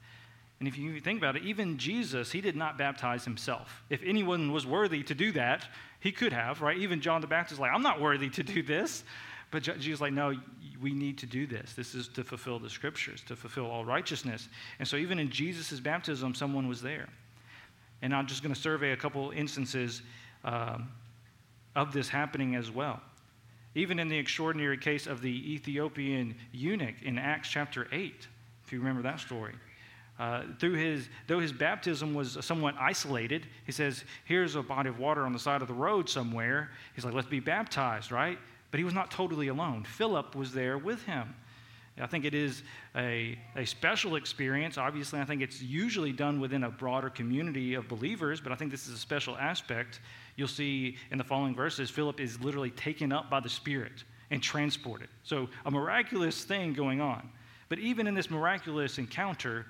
And 0.58 0.66
if 0.66 0.78
you 0.78 1.00
think 1.00 1.18
about 1.18 1.36
it, 1.36 1.42
even 1.44 1.76
Jesus, 1.76 2.32
he 2.32 2.40
did 2.40 2.56
not 2.56 2.78
baptize 2.78 3.24
himself. 3.24 3.82
If 3.90 4.02
anyone 4.02 4.52
was 4.52 4.66
worthy 4.66 5.02
to 5.02 5.14
do 5.14 5.32
that, 5.32 5.66
he 6.00 6.12
could 6.12 6.32
have, 6.32 6.62
right? 6.62 6.78
Even 6.78 7.00
John 7.00 7.20
the 7.20 7.26
Baptist 7.26 7.54
is 7.54 7.58
like, 7.58 7.72
I'm 7.72 7.82
not 7.82 8.00
worthy 8.00 8.30
to 8.30 8.42
do 8.42 8.62
this. 8.62 9.04
But 9.50 9.62
Jesus 9.62 9.86
is 9.86 10.00
like, 10.00 10.12
no, 10.12 10.34
we 10.80 10.92
need 10.92 11.18
to 11.18 11.26
do 11.26 11.46
this. 11.46 11.72
This 11.74 11.94
is 11.94 12.08
to 12.08 12.24
fulfill 12.24 12.58
the 12.58 12.70
scriptures, 12.70 13.22
to 13.26 13.36
fulfill 13.36 13.66
all 13.66 13.84
righteousness. 13.84 14.48
And 14.78 14.86
so 14.86 14.96
even 14.96 15.18
in 15.18 15.30
Jesus' 15.30 15.80
baptism, 15.80 16.34
someone 16.34 16.68
was 16.68 16.82
there. 16.82 17.08
And 18.02 18.14
I'm 18.14 18.26
just 18.26 18.42
going 18.42 18.54
to 18.54 18.60
survey 18.60 18.92
a 18.92 18.96
couple 18.96 19.30
instances 19.30 20.02
um, 20.44 20.88
of 21.74 21.92
this 21.92 22.08
happening 22.08 22.54
as 22.56 22.70
well. 22.70 23.00
Even 23.74 23.98
in 23.98 24.08
the 24.08 24.18
extraordinary 24.18 24.78
case 24.78 25.06
of 25.06 25.20
the 25.20 25.54
Ethiopian 25.54 26.34
eunuch 26.52 27.02
in 27.02 27.18
Acts 27.18 27.48
chapter 27.48 27.86
8, 27.92 28.26
if 28.64 28.72
you 28.72 28.78
remember 28.78 29.02
that 29.02 29.20
story. 29.20 29.54
Uh, 30.18 30.44
through 30.58 30.72
his, 30.72 31.08
though 31.26 31.38
his 31.38 31.52
baptism 31.52 32.14
was 32.14 32.38
somewhat 32.40 32.74
isolated, 32.80 33.46
he 33.66 33.72
says, 33.72 34.04
Here's 34.24 34.56
a 34.56 34.62
body 34.62 34.88
of 34.88 34.98
water 34.98 35.22
on 35.22 35.34
the 35.34 35.38
side 35.38 35.60
of 35.60 35.68
the 35.68 35.74
road 35.74 36.08
somewhere. 36.08 36.70
He's 36.94 37.04
like, 37.04 37.12
Let's 37.12 37.28
be 37.28 37.40
baptized, 37.40 38.10
right? 38.10 38.38
But 38.70 38.78
he 38.78 38.84
was 38.84 38.94
not 38.94 39.10
totally 39.10 39.48
alone. 39.48 39.84
Philip 39.84 40.34
was 40.34 40.52
there 40.52 40.78
with 40.78 41.02
him. 41.04 41.34
I 41.98 42.06
think 42.06 42.26
it 42.26 42.34
is 42.34 42.62
a, 42.94 43.38
a 43.56 43.64
special 43.64 44.16
experience. 44.16 44.76
Obviously, 44.76 45.18
I 45.18 45.24
think 45.24 45.40
it's 45.40 45.62
usually 45.62 46.12
done 46.12 46.40
within 46.40 46.64
a 46.64 46.70
broader 46.70 47.08
community 47.08 47.72
of 47.74 47.88
believers, 47.88 48.38
but 48.38 48.52
I 48.52 48.54
think 48.54 48.70
this 48.70 48.86
is 48.86 48.94
a 48.94 48.98
special 48.98 49.36
aspect. 49.38 50.00
You'll 50.36 50.48
see 50.48 50.98
in 51.10 51.16
the 51.16 51.24
following 51.24 51.54
verses, 51.54 51.88
Philip 51.88 52.20
is 52.20 52.38
literally 52.40 52.70
taken 52.70 53.12
up 53.12 53.30
by 53.30 53.40
the 53.40 53.48
Spirit 53.48 54.04
and 54.30 54.42
transported. 54.42 55.08
So, 55.22 55.48
a 55.64 55.70
miraculous 55.70 56.44
thing 56.44 56.74
going 56.74 57.00
on. 57.00 57.30
But 57.68 57.78
even 57.78 58.06
in 58.06 58.14
this 58.14 58.30
miraculous 58.30 58.98
encounter, 58.98 59.66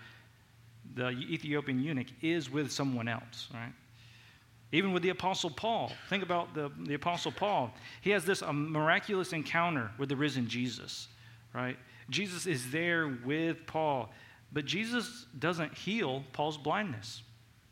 the 0.94 1.10
Ethiopian 1.10 1.80
eunuch 1.80 2.08
is 2.22 2.50
with 2.50 2.72
someone 2.72 3.06
else, 3.06 3.48
right? 3.54 3.72
Even 4.72 4.92
with 4.92 5.02
the 5.02 5.10
Apostle 5.10 5.50
Paul. 5.50 5.92
Think 6.08 6.22
about 6.22 6.54
the, 6.54 6.70
the 6.84 6.94
Apostle 6.94 7.32
Paul. 7.32 7.72
He 8.00 8.10
has 8.10 8.24
this 8.24 8.42
miraculous 8.42 9.32
encounter 9.32 9.90
with 9.98 10.08
the 10.08 10.16
risen 10.16 10.48
Jesus, 10.48 11.08
right? 11.54 11.76
Jesus 12.10 12.46
is 12.46 12.70
there 12.70 13.18
with 13.24 13.66
Paul, 13.66 14.10
but 14.52 14.64
Jesus 14.64 15.26
doesn't 15.38 15.74
heal 15.74 16.24
Paul's 16.32 16.58
blindness. 16.58 17.22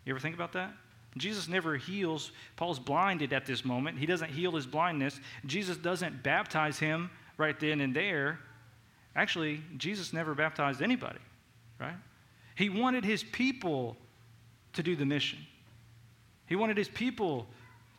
You 0.05 0.13
ever 0.13 0.21
think 0.21 0.35
about 0.35 0.53
that? 0.53 0.73
Jesus 1.17 1.49
never 1.49 1.77
heals. 1.77 2.33
Paul's 2.57 2.79
blinded 2.79 3.33
at 3.33 3.47
this 3.47 3.65
moment. 3.65 3.99
He 3.99 4.07
doesn't 4.07 4.31
heal 4.31 4.53
his 4.53 4.67
blindness. 4.67 5.21
Jesus 5.47 5.77
doesn't 5.77 6.23
baptize 6.23 6.79
him 6.79 7.11
right 7.37 7.59
then 7.59 7.81
and 7.81 7.95
there, 7.95 8.39
actually, 9.17 9.63
Jesus 9.77 10.13
never 10.13 10.35
baptized 10.35 10.83
anybody, 10.83 11.21
right? 11.81 11.97
He 12.55 12.69
wanted 12.69 13.05
his 13.05 13.23
people 13.23 13.97
to 14.75 14.83
do 14.83 14.97
the 14.97 15.05
mission. 15.05 15.39
He 16.47 16.57
wanted 16.57 16.77
his 16.77 16.89
people 16.89 17.47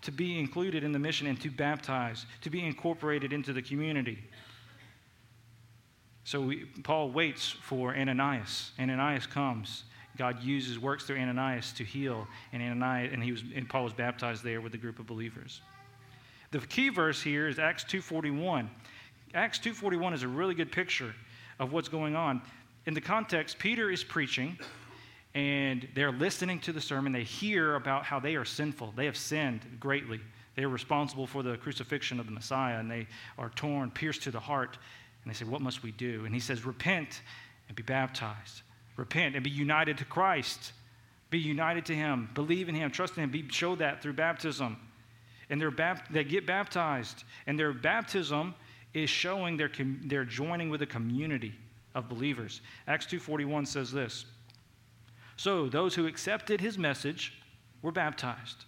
to 0.01 0.11
be 0.11 0.39
included 0.39 0.83
in 0.83 0.91
the 0.91 0.99
mission 0.99 1.27
and 1.27 1.39
to 1.41 1.49
baptize, 1.49 2.25
to 2.41 2.49
be 2.49 2.65
incorporated 2.65 3.33
into 3.33 3.53
the 3.53 3.61
community. 3.61 4.19
So 6.25 6.41
we, 6.41 6.65
Paul 6.83 7.11
waits 7.11 7.49
for 7.49 7.95
Ananias. 7.95 8.71
Ananias 8.79 9.27
comes. 9.27 9.83
God 10.17 10.41
uses 10.41 10.79
works 10.79 11.05
through 11.05 11.17
Ananias 11.17 11.73
to 11.73 11.83
heal, 11.83 12.27
and 12.53 12.63
Ananias 12.63 13.11
and 13.13 13.23
he 13.23 13.31
was 13.31 13.43
and 13.53 13.67
Paul 13.67 13.83
was 13.83 13.93
baptized 13.93 14.43
there 14.43 14.61
with 14.61 14.73
a 14.73 14.77
group 14.77 14.99
of 14.99 15.05
believers. 15.05 15.61
The 16.51 16.59
key 16.59 16.89
verse 16.89 17.21
here 17.21 17.47
is 17.47 17.59
Acts 17.59 17.83
2:41. 17.83 18.69
Acts 19.33 19.59
2:41 19.59 20.13
is 20.13 20.23
a 20.23 20.27
really 20.27 20.55
good 20.55 20.71
picture 20.71 21.13
of 21.59 21.73
what's 21.73 21.89
going 21.89 22.15
on. 22.15 22.41
In 22.85 22.93
the 22.93 23.01
context, 23.01 23.59
Peter 23.59 23.89
is 23.91 24.03
preaching, 24.03 24.57
and 25.35 25.85
they're 25.93 26.13
listening 26.13 26.59
to 26.61 26.71
the 26.71 26.79
sermon. 26.79 27.11
They 27.11 27.23
hear 27.23 27.75
about 27.75 28.05
how 28.05 28.21
they 28.21 28.35
are 28.35 28.45
sinful. 28.45 28.93
They 28.95 29.05
have 29.05 29.17
sinned 29.17 29.61
greatly. 29.81 30.21
They 30.55 30.63
are 30.63 30.69
responsible 30.69 31.27
for 31.27 31.43
the 31.43 31.57
crucifixion 31.57 32.21
of 32.21 32.25
the 32.25 32.31
Messiah, 32.31 32.79
and 32.79 32.89
they 32.89 33.05
are 33.37 33.49
torn, 33.49 33.91
pierced 33.91 34.23
to 34.23 34.31
the 34.31 34.39
heart. 34.39 34.77
And 35.23 35.33
they 35.33 35.35
say, 35.37 35.43
What 35.43 35.61
must 35.61 35.83
we 35.83 35.91
do? 35.91 36.23
And 36.25 36.33
he 36.33 36.39
says, 36.39 36.65
Repent 36.65 37.21
and 37.67 37.75
be 37.75 37.83
baptized. 37.83 38.61
Repent 38.95 39.35
and 39.35 39.43
be 39.43 39.49
united 39.49 39.97
to 39.97 40.05
Christ. 40.05 40.71
Be 41.29 41.39
united 41.39 41.85
to 41.87 41.95
him. 41.95 42.29
Believe 42.33 42.69
in 42.69 42.75
him. 42.75 42.89
Trust 42.89 43.17
in 43.17 43.23
him. 43.23 43.29
Be, 43.29 43.45
show 43.49 43.75
that 43.75 44.01
through 44.01 44.13
baptism. 44.13 44.77
And 45.49 45.59
they're 45.59 45.69
bap- 45.69 46.07
they 46.13 46.23
get 46.23 46.47
baptized. 46.47 47.25
And 47.45 47.59
their 47.59 47.73
baptism 47.73 48.55
is 48.93 49.09
showing 49.09 49.57
com- 49.57 49.99
they're 50.05 50.23
joining 50.23 50.69
with 50.69 50.81
a 50.81 50.85
community 50.85 51.53
of 51.93 52.07
believers. 52.07 52.61
Acts 52.87 53.05
2.41 53.07 53.67
says 53.67 53.91
this. 53.91 54.25
So 55.37 55.67
those 55.67 55.95
who 55.95 56.07
accepted 56.07 56.61
his 56.61 56.77
message 56.77 57.33
were 57.81 57.91
baptized. 57.91 58.65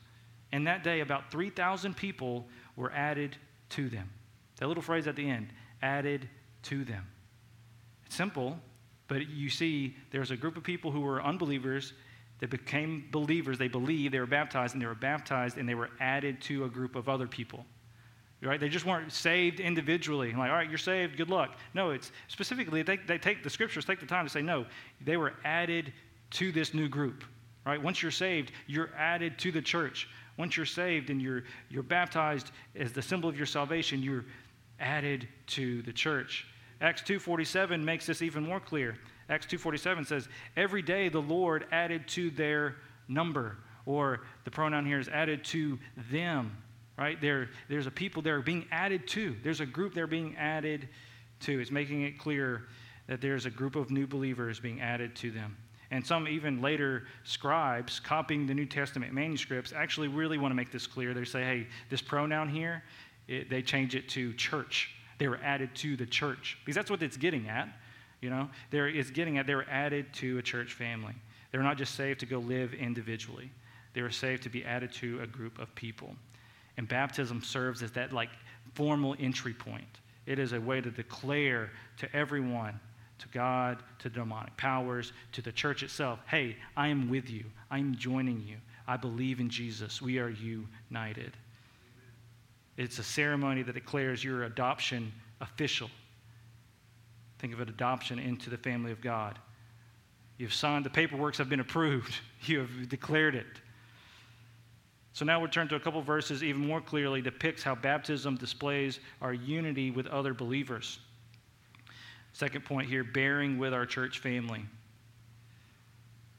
And 0.52 0.68
that 0.68 0.84
day, 0.84 1.02
about 1.02 1.32
3,000 1.32 1.96
people 1.96 2.48
were 2.76 2.92
added 2.92 3.36
to 3.70 3.90
them. 3.90 4.10
That 4.58 4.68
little 4.68 4.84
phrase 4.84 5.08
at 5.08 5.16
the 5.16 5.30
end, 5.30 5.50
added 5.82 6.30
to 6.64 6.84
them. 6.84 7.06
It's 8.06 8.16
simple, 8.16 8.60
but 9.08 9.28
you 9.30 9.50
see 9.50 9.96
there's 10.12 10.32
a 10.32 10.38
group 10.38 10.58
of 10.58 10.64
people 10.64 10.92
who 10.92 11.02
were 11.02 11.22
unbelievers 11.22 11.94
that 12.40 12.50
became 12.50 13.08
believers. 13.12 13.58
They 13.58 13.68
believed, 13.68 14.14
they 14.14 14.20
were 14.20 14.26
baptized, 14.26 14.74
and 14.74 14.82
they 14.82 14.86
were 14.86 14.96
baptized, 14.96 15.58
and 15.58 15.68
they 15.68 15.76
were 15.76 15.90
added 16.00 16.42
to 16.44 16.66
a 16.66 16.70
group 16.70 16.96
of 16.96 17.10
other 17.10 17.28
people. 17.28 17.66
Right? 18.42 18.60
They 18.60 18.70
just 18.70 18.86
weren't 18.86 19.12
saved 19.12 19.60
individually. 19.60 20.32
Like, 20.32 20.52
all 20.52 20.56
right, 20.56 20.70
you're 20.70 20.78
saved, 20.78 21.18
good 21.18 21.32
luck. 21.32 21.58
No, 21.74 21.90
it's 21.90 22.12
specifically, 22.28 22.84
they, 22.84 22.98
they 22.98 23.18
take 23.18 23.44
the 23.44 23.50
scriptures, 23.50 23.84
take 23.84 24.00
the 24.00 24.06
time 24.06 24.26
to 24.26 24.30
say, 24.30 24.44
no, 24.44 24.68
they 25.02 25.18
were 25.18 25.34
added 25.44 25.92
to 26.32 26.52
this 26.52 26.74
new 26.74 26.88
group. 26.88 27.24
Right? 27.66 27.82
Once 27.82 28.02
you're 28.02 28.12
saved, 28.12 28.52
you're 28.66 28.92
added 28.98 29.38
to 29.40 29.52
the 29.52 29.62
church. 29.62 30.08
Once 30.38 30.56
you're 30.56 30.66
saved 30.66 31.10
and 31.10 31.22
you're, 31.22 31.44
you're 31.70 31.84
baptized 31.84 32.52
as 32.76 32.94
the 32.94 33.02
symbol 33.02 33.28
of 33.28 33.36
your 33.36 33.46
salvation, 33.46 34.02
you're 34.02 34.26
added 34.80 35.28
to 35.48 35.82
the 35.82 35.92
church. 35.92 36.48
Acts 36.80 37.02
2:47 37.02 37.84
makes 37.84 38.06
this 38.06 38.22
even 38.22 38.44
more 38.44 38.60
clear. 38.60 38.98
Acts 39.30 39.48
2:47 39.48 40.06
says, 40.06 40.30
"Every 40.56 40.82
day 40.82 41.10
the 41.10 41.22
Lord 41.22 41.66
added 41.72 42.08
to 42.10 42.30
their 42.30 42.76
number," 43.08 43.58
or 43.86 44.26
the 44.44 44.52
pronoun 44.52 44.86
here 44.86 45.00
is 45.00 45.10
added 45.10 45.44
to 45.46 45.80
them, 46.12 46.56
right? 46.98 47.20
There, 47.20 47.50
there's 47.68 47.88
a 47.88 47.92
people 47.92 48.22
they're 48.22 48.42
being 48.42 48.68
added 48.72 49.08
to. 49.08 49.36
There's 49.42 49.60
a 49.60 49.66
group 49.66 49.94
they're 49.94 50.08
being 50.08 50.36
added 50.38 50.88
to. 51.42 51.60
It's 51.60 51.72
making 51.72 52.04
it 52.04 52.20
clear 52.20 52.68
that 53.08 53.22
there's 53.22 53.46
a 53.46 53.52
group 53.52 53.76
of 53.76 53.90
new 53.90 54.06
believers 54.06 54.60
being 54.60 54.82
added 54.82 55.16
to 55.18 55.32
them. 55.32 55.58
And 55.92 56.06
some 56.06 56.28
even 56.28 56.62
later 56.62 57.04
scribes 57.24 58.00
copying 58.00 58.46
the 58.46 58.54
New 58.54 58.66
Testament 58.66 59.14
manuscripts 59.14 59.72
actually 59.74 60.10
really 60.10 60.38
want 60.38 60.52
to 60.52 60.56
make 60.56 60.72
this 60.72 60.86
clear. 60.86 61.14
They 61.14 61.24
say, 61.24 61.44
hey, 61.44 61.68
this 61.90 62.02
pronoun 62.02 62.50
here, 62.50 62.84
it, 63.28 63.50
they 63.50 63.62
change 63.62 63.96
it 63.96 64.10
to 64.10 64.34
church. 64.34 64.94
They 65.18 65.28
were 65.28 65.40
added 65.44 65.74
to 65.76 65.96
the 65.96 66.06
church 66.06 66.58
because 66.64 66.76
that's 66.76 66.92
what 66.92 67.02
it's 67.02 67.18
getting 67.18 67.48
at. 67.48 67.70
You 68.22 68.30
know, 68.30 68.50
there 68.72 68.88
is 68.88 69.12
getting 69.12 69.38
at 69.38 69.48
they 69.48 69.56
were 69.56 69.68
added 69.70 70.12
to 70.16 70.38
a 70.38 70.42
church 70.42 70.74
family. 70.74 71.14
They 71.52 71.58
were 71.58 71.64
not 71.64 71.78
just 71.78 71.96
saved 71.96 72.20
to 72.22 72.26
go 72.26 72.40
live 72.40 72.74
individually. 72.74 73.50
They 73.94 74.02
were 74.02 74.12
saved 74.12 74.44
to 74.44 74.50
be 74.50 74.66
added 74.66 74.92
to 74.94 75.22
a 75.22 75.28
group 75.28 75.58
of 75.60 75.74
people. 75.76 76.16
And 76.78 76.88
baptism 76.88 77.42
serves 77.42 77.82
as 77.82 77.92
that 77.94 78.14
like 78.14 78.30
formal 78.74 79.16
entry 79.20 79.54
point. 79.54 80.00
It 80.26 80.40
is 80.40 80.54
a 80.54 80.60
way 80.60 80.82
to 80.82 80.92
declare 80.92 81.72
to 81.98 82.16
everyone 82.16 82.80
to 83.20 83.28
God, 83.30 83.84
to 84.00 84.10
demonic 84.10 84.56
powers, 84.58 85.14
to 85.32 85.42
the 85.42 85.52
church 85.52 85.84
itself 85.84 86.20
hey, 86.28 86.56
I 86.76 86.88
am 86.88 87.10
with 87.10 87.30
you. 87.30 87.46
I 87.70 87.80
am 87.80 87.96
joining 87.96 88.42
you. 88.48 88.58
I 88.88 88.98
believe 88.98 89.40
in 89.40 89.50
Jesus. 89.50 90.02
We 90.02 90.20
are 90.20 90.30
united. 90.30 91.34
It's 92.78 93.00
a 93.00 93.04
ceremony 93.04 93.64
that 93.64 93.74
declares 93.74 94.24
your 94.24 94.44
adoption 94.44 95.12
official. 95.42 95.90
Think 97.40 97.54
of 97.54 97.62
it 97.62 97.70
adoption 97.70 98.20
into 98.20 98.50
the 98.50 98.58
family 98.58 98.92
of 98.92 99.02
God. 99.02 99.40
You've 100.38 100.54
signed, 100.54 100.86
the 100.86 100.90
paperworks 100.90 101.38
have 101.38 101.50
been 101.50 101.60
approved, 101.60 102.16
you 102.44 102.60
have 102.60 102.90
declared 102.90 103.36
it. 103.36 103.48
So 105.14 105.26
now 105.26 105.40
we'll 105.40 105.50
turn 105.50 105.68
to 105.70 105.76
a 105.76 105.80
couple 105.80 106.00
verses 106.04 106.44
even 106.44 106.66
more 106.68 106.80
clearly 106.80 107.24
depicts 107.24 107.64
how 107.64 107.74
baptism 107.74 108.36
displays 108.36 109.00
our 109.20 109.34
unity 109.34 109.90
with 109.90 110.06
other 110.08 110.36
believers. 110.36 111.00
Second 112.38 112.66
point 112.66 112.88
here 112.88 113.04
bearing 113.04 113.58
with 113.58 113.74
our 113.74 113.88
church 113.88 114.20
family. 114.20 114.64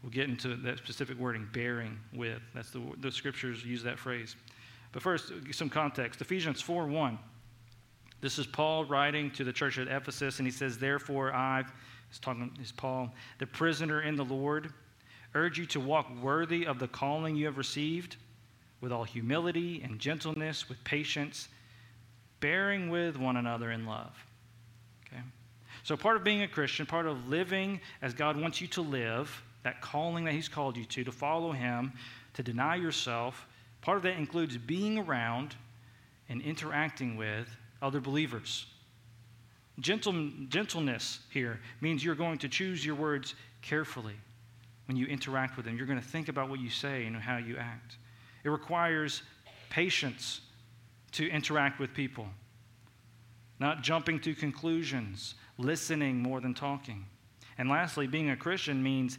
We'll 0.01 0.13
get 0.13 0.29
into 0.29 0.55
that 0.55 0.79
specific 0.79 1.19
wording, 1.19 1.49
bearing 1.53 1.99
with. 2.15 2.41
That's 2.55 2.71
the, 2.71 2.81
the 3.01 3.11
scriptures 3.11 3.65
use 3.65 3.83
that 3.83 3.99
phrase. 3.99 4.37
But 4.93 5.03
first, 5.03 5.33
some 5.51 5.69
context. 5.69 6.21
Ephesians 6.21 6.61
4 6.63 6.87
1. 6.87 7.19
This 8.21 8.39
is 8.39 8.47
Paul 8.47 8.85
writing 8.85 9.33
to 9.33 9.43
the 9.43 9.53
church 9.53 9.77
at 9.77 9.89
Ephesus, 9.89 10.39
and 10.39 10.47
he 10.47 10.53
says, 10.53 10.79
Therefore, 10.79 11.35
I, 11.35 11.65
he's 12.09 12.21
talking, 12.21 12.57
is 12.63 12.71
Paul, 12.71 13.13
the 13.41 13.47
prisoner 13.47 14.03
in 14.03 14.15
the 14.15 14.25
Lord, 14.25 14.73
urge 15.35 15.59
you 15.59 15.67
to 15.67 15.81
walk 15.81 16.07
worthy 16.23 16.65
of 16.65 16.79
the 16.79 16.87
calling 16.87 17.35
you 17.35 17.47
have 17.47 17.59
received, 17.59 18.19
with 18.81 18.93
all 18.93 19.03
humility 19.03 19.83
and 19.83 19.99
gentleness, 19.99 20.69
with 20.69 20.79
patience, 20.85 21.49
bearing 22.39 22.89
with 22.89 23.17
one 23.19 23.37
another 23.37 23.73
in 23.73 23.85
love. 23.85 24.28
So, 25.89 25.97
part 25.97 26.19
of 26.19 26.23
being 26.23 26.43
a 26.43 26.49
Christian, 26.49 26.85
part 26.85 27.07
of 27.07 27.31
living 27.31 27.81
as 28.03 28.13
God 28.13 28.39
wants 28.39 28.61
you 28.61 28.67
to 28.67 28.83
live, 28.83 29.43
that 29.63 29.81
calling 29.81 30.23
that 30.25 30.35
He's 30.35 30.47
called 30.47 30.77
you 30.77 30.85
to, 30.85 31.03
to 31.03 31.11
follow 31.11 31.51
Him, 31.51 31.95
to 32.35 32.43
deny 32.43 32.77
yourself, 32.77 33.47
part 33.81 33.97
of 33.97 34.03
that 34.03 34.19
includes 34.19 34.59
being 34.59 34.99
around 34.99 35.57
and 36.29 36.43
interacting 36.43 37.17
with 37.17 37.49
other 37.81 38.01
believers. 38.03 38.67
Gentle, 39.81 40.29
gentleness 40.51 41.21
here 41.31 41.59
means 41.81 42.05
you're 42.05 42.15
going 42.15 42.37
to 42.37 42.51
choose 42.51 42.85
your 42.85 42.95
words 42.95 43.35
carefully 43.63 44.17
when 44.89 44.97
you 44.99 45.07
interact 45.07 45.57
with 45.57 45.65
them. 45.65 45.79
You're 45.79 45.87
going 45.87 45.99
to 45.99 46.07
think 46.07 46.29
about 46.29 46.51
what 46.51 46.61
you 46.61 46.69
say 46.69 47.07
and 47.07 47.17
how 47.17 47.39
you 47.39 47.57
act. 47.57 47.97
It 48.45 48.51
requires 48.51 49.23
patience 49.71 50.43
to 51.13 51.27
interact 51.31 51.81
with 51.81 51.95
people, 51.95 52.27
not 53.59 53.83
jumping 53.83 54.21
to 54.21 54.35
conclusions, 54.35 55.35
listening 55.59 56.23
more 56.23 56.41
than 56.41 56.55
talking. 56.55 57.05
And 57.59 57.69
lastly, 57.69 58.07
being 58.07 58.31
a 58.31 58.37
Christian 58.37 58.83
means 58.83 59.19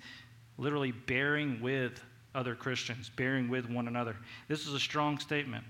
literally 0.58 0.92
bearing 0.92 1.62
with 1.62 2.02
other 2.34 2.56
Christians, 2.56 3.10
bearing 3.10 3.50
with 3.50 3.70
one 3.70 3.88
another. 3.88 4.16
This 4.48 4.66
is 4.68 4.74
a 4.74 4.80
strong 4.80 5.20
statement. 5.20 5.64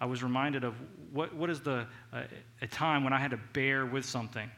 I 0.00 0.06
was 0.06 0.22
reminded 0.22 0.64
of 0.64 0.74
what, 1.12 1.34
what 1.34 1.50
is 1.50 1.60
the 1.60 1.86
uh, 2.12 2.22
a 2.60 2.66
time 2.66 3.04
when 3.04 3.12
I 3.12 3.18
had 3.18 3.30
to 3.30 3.38
bear 3.52 3.86
with 3.86 4.04
something. 4.04 4.50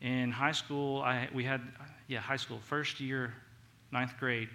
In 0.00 0.30
high 0.30 0.52
school, 0.52 1.02
I, 1.02 1.28
we 1.34 1.44
had, 1.44 1.60
yeah, 2.08 2.20
high 2.20 2.36
school, 2.36 2.60
first 2.60 3.00
year, 3.00 3.34
ninth 3.92 4.16
grade, 4.18 4.48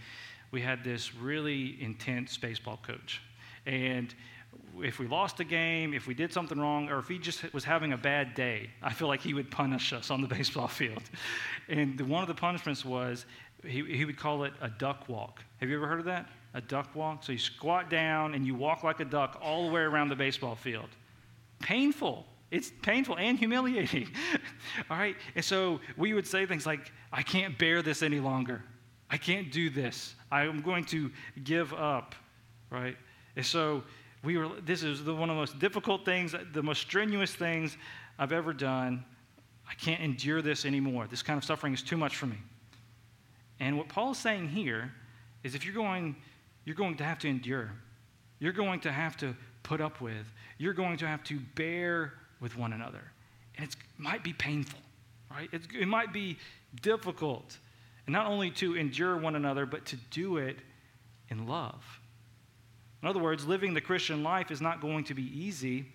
we 0.52 0.62
had 0.62 0.84
this 0.84 1.14
really 1.16 1.78
intense 1.82 2.38
baseball 2.38 2.80
coach. 2.86 3.22
And 3.66 4.14
if 4.82 5.00
we 5.00 5.08
lost 5.08 5.40
a 5.40 5.44
game, 5.44 5.94
if 5.94 6.08
we 6.08 6.14
did 6.14 6.34
something 6.34 6.60
wrong, 6.60 6.90
or 6.90 7.00
if 7.00 7.08
he 7.08 7.18
just 7.18 7.54
was 7.54 7.64
having 7.64 7.94
a 7.94 7.98
bad 7.98 8.34
day, 8.34 8.70
I 8.82 8.94
feel 8.94 9.08
like 9.08 9.22
he 9.22 9.34
would 9.34 9.50
punish 9.50 9.94
us 9.94 10.12
on 10.12 10.22
the 10.22 10.28
baseball 10.36 10.68
field. 10.68 11.04
And 11.70 11.98
the, 11.98 12.06
one 12.06 12.22
of 12.22 12.28
the 12.28 12.36
punishments 12.36 12.84
was 12.84 13.26
he, 13.64 13.84
he 13.84 14.06
would 14.06 14.18
call 14.18 14.44
it 14.44 14.54
a 14.62 14.70
duck 14.70 15.08
walk. 15.08 15.44
Have 15.58 15.70
you 15.70 15.76
ever 15.76 15.88
heard 15.88 16.00
of 16.00 16.06
that? 16.06 16.30
A 16.54 16.62
duck 16.62 16.94
walk? 16.96 17.24
So 17.24 17.32
you 17.32 17.38
squat 17.38 17.90
down 17.90 18.34
and 18.34 18.46
you 18.46 18.56
walk 18.56 18.84
like 18.84 19.00
a 19.00 19.06
duck 19.06 19.38
all 19.42 19.68
the 19.68 19.74
way 19.74 19.82
around 19.82 20.10
the 20.10 20.16
baseball 20.16 20.56
field. 20.56 20.90
Painful. 21.60 22.26
It's 22.52 22.72
painful 22.82 23.18
and 23.18 23.38
humiliating. 23.38 24.10
all 24.90 24.98
right? 24.98 25.16
And 25.36 25.44
so 25.44 25.80
we 25.98 26.14
would 26.14 26.28
say 26.28 26.46
things 26.46 26.66
like, 26.66 26.92
I 27.12 27.24
can't 27.24 27.58
bear 27.58 27.82
this 27.82 28.04
any 28.04 28.20
longer. 28.20 28.62
I 29.10 29.18
can't 29.18 29.52
do 29.52 29.70
this. 29.70 30.16
I'm 30.32 30.62
going 30.62 30.86
to 30.86 31.12
give 31.44 31.74
up, 31.74 32.16
right? 32.70 32.98
And 33.36 33.46
so 33.46 33.84
We 34.26 34.38
were, 34.38 34.50
this 34.66 34.82
is 34.82 35.04
the, 35.04 35.14
one 35.14 35.30
of 35.30 35.36
the 35.36 35.40
most 35.40 35.60
difficult 35.60 36.04
things, 36.04 36.36
the 36.54 36.64
most 36.64 36.82
strenuous 36.82 37.34
things 37.34 37.78
I've 38.18 38.32
ever 38.32 38.54
done. 38.54 39.06
I 39.70 39.76
can't 39.76 40.02
endure 40.02 40.42
this 40.42 40.66
anymore. 40.66 41.08
This 41.08 41.22
kind 41.22 41.38
of 41.38 41.44
suffering 41.44 41.74
is 41.74 41.84
too 41.84 41.98
much 41.98 42.18
for 42.18 42.26
me. 42.26 42.38
And 43.60 43.78
what 43.78 43.88
Paul 43.88 44.12
is 44.12 44.18
saying 44.18 44.50
here 44.50 44.92
is 45.44 45.54
if 45.56 45.64
you're 45.64 45.76
going, 45.76 46.16
you're 46.66 46.76
going 46.76 46.98
to 46.98 47.04
have 47.04 47.20
to 47.20 47.28
endure, 47.28 47.72
you're 48.40 48.54
going 48.54 48.80
to 48.82 48.92
have 48.92 49.16
to 49.18 49.36
put 49.64 49.80
up 49.80 50.02
with, 50.02 50.26
you're 50.58 50.74
going 50.74 50.98
to 50.98 51.08
have 51.08 51.24
to 51.26 51.40
bear 51.56 52.14
with 52.42 52.58
one 52.58 52.74
another. 52.74 53.02
And 53.58 53.68
it 53.68 53.76
might 53.98 54.24
be 54.24 54.34
painful, 54.34 54.80
right? 55.32 55.50
It's, 55.52 55.68
it 55.80 55.88
might 55.88 56.12
be 56.12 56.38
difficult. 56.82 57.58
And 58.08 58.14
not 58.14 58.28
only 58.28 58.52
to 58.52 58.76
endure 58.76 59.18
one 59.18 59.36
another, 59.36 59.66
but 59.66 59.86
to 59.86 59.96
do 60.10 60.38
it 60.38 60.58
in 61.30 61.48
love. 61.48 61.84
In 63.02 63.08
other 63.08 63.20
words, 63.20 63.46
living 63.46 63.74
the 63.74 63.82
Christian 63.82 64.24
life 64.24 64.52
is 64.52 64.62
not 64.62 64.82
going 64.82 65.04
to 65.06 65.14
be 65.14 65.24
easy. 65.24 65.86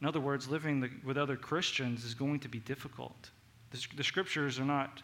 In 0.00 0.06
other 0.06 0.20
words, 0.20 0.48
living 0.48 0.80
the, 0.80 0.90
with 1.04 1.16
other 1.16 1.36
Christians 1.36 2.04
is 2.04 2.14
going 2.14 2.40
to 2.40 2.48
be 2.48 2.58
difficult. 2.60 3.30
The, 3.70 3.86
the 3.96 4.04
scriptures 4.04 4.58
are 4.58 4.64
not 4.64 5.02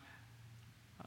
uh, 1.01 1.05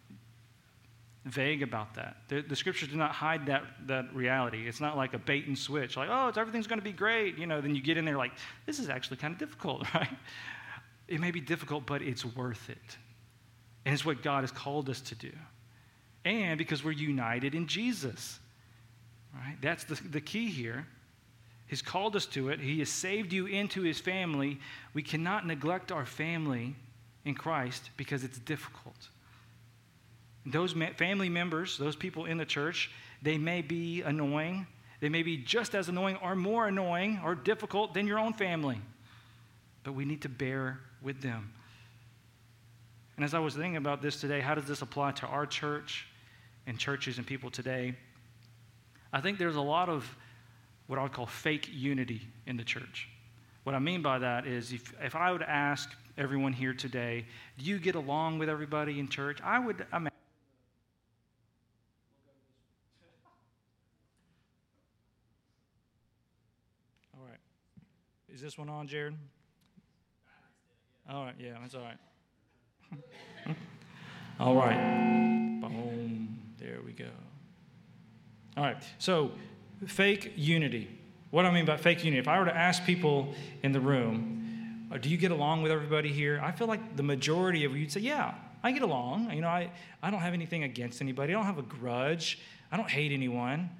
vague 1.26 1.64
about 1.64 1.94
that. 1.96 2.18
The, 2.28 2.42
the, 2.42 2.56
scriptures 2.56 2.90
do 2.90 2.96
not 2.96 3.12
hide 3.12 3.46
that, 3.48 3.64
that 3.88 4.14
reality. 4.14 4.68
It's 4.68 4.82
not 4.82 4.98
like 4.98 5.14
a 5.14 5.20
bait 5.20 5.48
and 5.48 5.58
switch, 5.58 5.96
like, 5.96 6.10
oh, 6.12 6.32
everything's 6.36 6.68
going 6.68 6.80
to 6.80 6.84
be 6.84 6.92
great. 6.92 7.38
You 7.38 7.48
know, 7.48 7.62
then 7.62 7.76
you 7.76 7.82
get 7.82 7.98
in 7.98 8.06
there 8.06 8.18
like, 8.18 8.34
this 8.66 8.80
is 8.80 8.90
actually 8.90 9.18
kind 9.18 9.34
of 9.34 9.40
difficult, 9.40 9.86
right? 9.94 10.10
It 11.08 11.20
may 11.20 11.32
be 11.32 11.42
difficult, 11.42 11.86
but 11.86 12.02
it's 12.02 12.26
worth 12.26 12.70
it. 12.70 12.98
And 13.86 13.94
it's 13.94 14.06
what 14.06 14.24
God 14.24 14.42
has 14.42 14.52
called 14.52 14.90
us 14.90 15.02
to 15.02 15.16
do. 15.16 15.32
And 16.26 16.58
because 16.58 16.84
we're 16.84 16.92
united 16.92 17.54
in 17.54 17.68
Jesus. 17.68 18.40
Right? 19.34 19.58
That's 19.62 19.84
the, 19.84 19.96
the 19.96 20.22
key 20.22 20.50
here. 20.50 20.86
He's 21.68 21.82
called 21.82 22.16
us 22.16 22.26
to 22.28 22.50
it. 22.50 22.60
He 22.60 22.80
has 22.80 22.90
saved 22.90 23.34
you 23.34 23.48
into 23.48 23.82
his 23.82 24.00
family. 24.00 24.60
We 24.94 25.02
cannot 25.02 25.48
neglect 25.48 25.92
our 25.92 26.06
family 26.06 26.76
in 27.26 27.36
Christ 27.36 27.90
because 27.98 28.24
it's 28.24 28.38
difficult. 28.38 29.10
Those 30.46 30.74
family 30.98 31.30
members, 31.30 31.78
those 31.78 31.96
people 31.96 32.26
in 32.26 32.38
the 32.38 32.46
church, 32.46 32.92
they 33.22 33.38
may 33.38 33.62
be 33.62 34.02
annoying. 34.02 34.68
They 35.00 35.10
may 35.10 35.24
be 35.24 35.38
just 35.38 35.74
as 35.74 35.90
annoying 35.90 36.18
or 36.22 36.36
more 36.36 36.68
annoying 36.68 37.20
or 37.24 37.34
difficult 37.34 37.94
than 37.94 38.08
your 38.08 38.20
own 38.20 38.34
family. 38.34 38.80
But 39.84 39.94
we 39.94 40.06
need 40.06 40.22
to 40.22 40.30
bear 40.30 40.80
with 41.02 41.22
them. 41.22 41.52
And 43.16 43.24
as 43.24 43.34
I 43.34 43.40
was 43.40 43.56
thinking 43.56 43.78
about 43.78 44.02
this 44.02 44.20
today, 44.20 44.42
how 44.42 44.56
does 44.56 44.66
this 44.66 44.82
apply 44.82 45.12
to 45.14 45.28
our 45.28 45.46
church 45.46 46.08
and 46.68 46.78
churches 46.78 47.18
and 47.18 47.28
people 47.28 47.50
today? 47.50 47.96
I 49.14 49.22
think 49.22 49.38
there's 49.38 49.56
a 49.56 49.62
lot 49.62 49.90
of 49.90 50.10
what 50.88 50.98
I 50.98 51.04
would 51.04 51.14
call 51.14 51.28
fake 51.28 51.70
unity 51.72 52.22
in 52.48 52.58
the 52.58 52.64
church. 52.64 53.08
What 53.64 53.76
I 53.76 53.80
mean 53.80 54.02
by 54.02 54.20
that 54.20 54.48
is 54.48 54.74
if, 54.74 54.94
if 55.02 55.16
I 55.16 55.32
would 55.32 55.44
ask 55.44 55.90
everyone 56.18 56.52
here 56.52 56.74
today, 56.74 57.26
do 57.58 57.64
you 57.64 57.78
get 57.80 57.96
along 57.96 58.40
with 58.40 58.50
everybody 58.50 59.00
in 59.00 59.08
church? 59.08 59.40
I 59.44 59.60
would 59.60 59.86
imagine. 59.94 60.10
All 67.16 67.26
right. 67.26 67.40
Is 68.34 68.42
this 68.42 68.58
one 68.58 68.68
on, 68.68 68.88
Jared? 68.88 69.16
All 71.10 71.26
right, 71.26 71.36
yeah, 71.38 71.54
that's 71.62 71.76
all 71.76 71.82
right. 71.82 71.98
all 74.40 74.56
right. 74.56 75.60
Boom. 75.62 76.40
There 76.58 76.80
we 76.86 76.94
go. 76.94 77.10
All 78.56 78.64
right. 78.64 78.78
So, 79.00 79.32
fake 79.88 80.34
unity. 80.36 80.88
What 81.32 81.44
do 81.44 81.48
I 81.48 81.52
mean 81.52 81.66
by 81.66 81.78
fake 81.78 82.04
unity? 82.04 82.20
If 82.20 82.28
I 82.28 82.38
were 82.38 82.46
to 82.46 82.56
ask 82.56 82.84
people 82.86 83.34
in 83.64 83.72
the 83.72 83.80
room, 83.80 84.88
uh, 84.92 84.98
do 84.98 85.10
you 85.10 85.18
get 85.18 85.32
along 85.32 85.64
with 85.64 85.72
everybody 85.72 86.12
here? 86.12 86.40
I 86.44 86.52
feel 86.52 86.68
like 86.68 86.96
the 86.96 87.04
majority 87.04 87.66
of 87.66 87.74
you 87.74 87.82
would 87.82 87.92
say, 87.92 88.02
yeah, 88.02 88.36
I 88.62 88.72
get 88.72 88.84
along. 88.84 89.32
You 89.32 89.42
know, 89.42 89.48
I, 89.48 89.72
I 90.04 90.12
don't 90.12 90.20
have 90.20 90.34
anything 90.34 90.64
against 90.64 91.02
anybody. 91.02 91.34
I 91.34 91.36
don't 91.36 91.46
have 91.46 91.58
a 91.58 91.64
grudge. 91.64 92.40
I 92.72 92.78
don't 92.78 92.90
hate 92.90 93.12
anyone. 93.12 93.72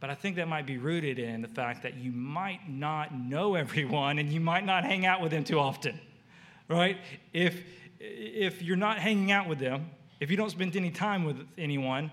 But 0.00 0.10
I 0.10 0.14
think 0.14 0.36
that 0.36 0.48
might 0.48 0.66
be 0.66 0.76
rooted 0.76 1.18
in 1.18 1.40
the 1.40 1.48
fact 1.48 1.82
that 1.82 1.96
you 1.96 2.12
might 2.12 2.68
not 2.68 3.14
know 3.14 3.54
everyone 3.64 4.18
and 4.18 4.30
you 4.30 4.40
might 4.40 4.66
not 4.66 4.84
hang 4.84 5.06
out 5.06 5.22
with 5.22 5.30
them 5.30 5.44
too 5.44 5.58
often, 5.58 5.98
right? 6.68 6.98
If, 7.32 7.62
if 7.98 8.62
you're 8.62 8.76
not 8.76 8.98
hanging 8.98 9.32
out 9.32 9.48
with 9.48 9.58
them, 9.58 9.90
if 10.20 10.30
you 10.30 10.36
don't 10.36 10.50
spend 10.50 10.76
any 10.76 10.90
time 10.90 11.24
with 11.24 11.46
anyone, 11.56 12.10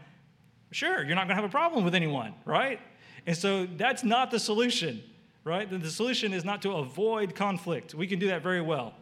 sure, 0.72 1.04
you're 1.04 1.16
not 1.16 1.28
going 1.28 1.36
to 1.38 1.42
have 1.42 1.46
a 1.46 1.50
problem 1.50 1.84
with 1.84 1.96
anyone, 1.96 2.34
right? 2.46 2.80
And 3.26 3.36
so 3.36 3.66
that's 3.66 4.04
not 4.04 4.32
the 4.32 4.40
solution, 4.40 5.04
right? 5.44 5.70
The, 5.70 5.90
solution 5.90 6.34
is 6.34 6.46
not 6.46 6.62
to 6.64 6.72
avoid 6.72 7.36
conflict. 7.36 7.94
We 7.94 8.08
can 8.08 8.20
do 8.20 8.28
that 8.28 8.42
very 8.42 8.62
well. 8.62 8.94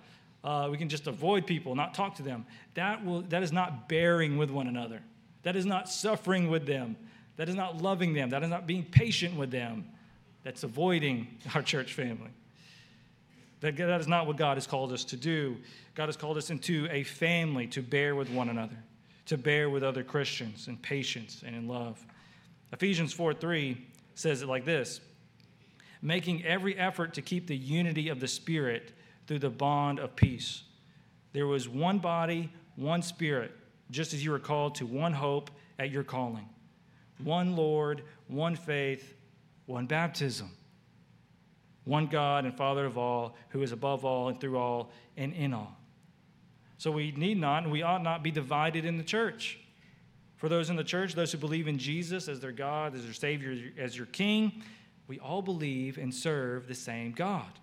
Uh, 0.43 0.67
we 0.71 0.77
can 0.77 0.89
just 0.89 1.07
avoid 1.07 1.47
people, 1.47 1.75
not 1.75 1.93
talk 1.93 2.15
to 2.15 2.23
them. 2.23 2.45
That, 2.75 3.03
will, 3.03 3.21
that 3.23 3.41
is 3.41 3.51
not 3.51 3.89
bearing 3.89 4.37
with 4.37 4.51
one 4.51 4.67
another. 4.67 5.01
That 5.43 5.55
is 5.55 5.65
not 5.65 5.89
suffering 5.89 6.49
with 6.49 6.65
them. 6.65 6.95
That 7.37 7.49
is 7.49 7.55
not 7.55 7.81
loving 7.81 8.13
them. 8.13 8.29
That 8.29 8.43
is 8.43 8.49
not 8.49 8.67
being 8.67 8.83
patient 8.83 9.35
with 9.35 9.51
them. 9.51 9.85
That's 10.43 10.63
avoiding 10.63 11.39
our 11.55 11.61
church 11.61 11.93
family. 11.93 12.29
That, 13.61 13.77
that 13.77 14.01
is 14.01 14.07
not 14.07 14.27
what 14.27 14.37
God 14.37 14.57
has 14.57 14.67
called 14.67 14.91
us 14.91 15.03
to 15.05 15.17
do. 15.17 15.57
God 15.95 16.07
has 16.07 16.17
called 16.17 16.37
us 16.37 16.49
into 16.49 16.87
a 16.91 17.03
family 17.03 17.67
to 17.67 17.81
bear 17.81 18.15
with 18.15 18.29
one 18.29 18.49
another 18.49 18.77
to 19.25 19.37
bear 19.37 19.69
with 19.69 19.83
other 19.83 20.03
Christians 20.03 20.67
in 20.67 20.77
patience 20.77 21.43
and 21.45 21.55
in 21.55 21.67
love. 21.67 22.03
Ephesians 22.71 23.13
4 23.13 23.33
3 23.33 23.85
says 24.13 24.41
it 24.41 24.47
like 24.47 24.65
this 24.65 25.01
making 26.01 26.45
every 26.45 26.77
effort 26.77 27.15
to 27.15 27.21
keep 27.21 27.47
the 27.47 27.57
unity 27.57 28.09
of 28.09 28.19
the 28.19 28.27
Spirit 28.27 28.91
through 29.25 29.39
the 29.39 29.49
bond 29.49 29.97
of 29.97 30.15
peace. 30.15 30.63
There 31.33 31.47
was 31.47 31.67
one 31.67 31.97
body, 31.97 32.51
one 32.75 33.01
Spirit, 33.01 33.51
just 33.89 34.13
as 34.13 34.23
you 34.23 34.29
were 34.31 34.39
called 34.39 34.75
to 34.75 34.85
one 34.85 35.13
hope 35.13 35.49
at 35.79 35.89
your 35.89 36.03
calling, 36.03 36.47
one 37.23 37.55
Lord, 37.55 38.03
one 38.27 38.55
faith, 38.55 39.15
one 39.65 39.87
baptism, 39.87 40.51
one 41.85 42.05
God 42.07 42.45
and 42.45 42.55
Father 42.55 42.85
of 42.85 42.97
all, 42.97 43.35
who 43.49 43.63
is 43.63 43.71
above 43.71 44.05
all 44.05 44.29
and 44.29 44.39
through 44.39 44.57
all 44.57 44.91
and 45.17 45.33
in 45.33 45.53
all. 45.53 45.75
So 46.77 46.91
we 46.91 47.11
need 47.11 47.39
not 47.39 47.63
and 47.63 47.71
we 47.71 47.81
ought 47.81 48.03
not 48.03 48.23
be 48.23 48.31
divided 48.31 48.85
in 48.85 48.97
the 48.97 49.03
church. 49.03 49.59
For 50.37 50.49
those 50.49 50.69
in 50.69 50.75
the 50.75 50.83
church, 50.83 51.13
those 51.13 51.31
who 51.31 51.37
believe 51.37 51.67
in 51.67 51.77
Jesus 51.77 52.27
as 52.27 52.39
their 52.39 52.51
God, 52.51 52.93
as 52.93 53.03
their 53.03 53.13
Savior, 53.13 53.71
as 53.77 53.95
your 53.95 54.07
King, 54.07 54.61
we 55.07 55.19
all 55.19 55.41
believe 55.41 55.97
and 55.97 56.13
serve 56.13 56.67
the 56.67 56.75
same 56.75 57.13
God. 57.13 57.59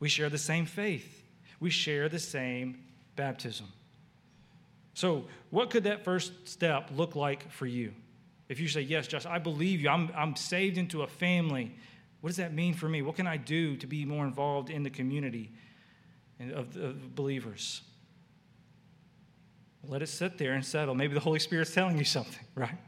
We 0.00 0.08
share 0.08 0.28
the 0.28 0.38
same 0.38 0.66
faith. 0.66 1.22
We 1.60 1.70
share 1.70 2.08
the 2.08 2.18
same 2.18 2.78
baptism. 3.16 3.68
So, 4.94 5.24
what 5.50 5.70
could 5.70 5.84
that 5.84 6.04
first 6.04 6.32
step 6.46 6.90
look 6.94 7.16
like 7.16 7.50
for 7.50 7.66
you? 7.66 7.92
If 8.48 8.60
you 8.60 8.68
say, 8.68 8.80
Yes, 8.82 9.06
Josh, 9.06 9.26
I 9.26 9.38
believe 9.38 9.80
you, 9.80 9.88
I'm, 9.88 10.10
I'm 10.16 10.36
saved 10.36 10.78
into 10.78 11.02
a 11.02 11.06
family, 11.06 11.74
what 12.20 12.28
does 12.28 12.36
that 12.36 12.54
mean 12.54 12.74
for 12.74 12.88
me? 12.88 13.02
What 13.02 13.16
can 13.16 13.26
I 13.26 13.36
do 13.36 13.76
to 13.76 13.86
be 13.86 14.04
more 14.04 14.24
involved 14.24 14.70
in 14.70 14.82
the 14.82 14.90
community 14.90 15.52
of, 16.52 16.76
of 16.76 17.14
believers? 17.14 17.82
Let 19.88 20.02
it 20.02 20.08
sit 20.08 20.38
there 20.38 20.52
and 20.52 20.64
settle. 20.64 20.94
Maybe 20.94 21.14
the 21.14 21.20
Holy 21.20 21.38
Spirit's 21.38 21.72
telling 21.72 21.98
you 21.98 22.04
something, 22.04 22.44
right? 22.54 22.78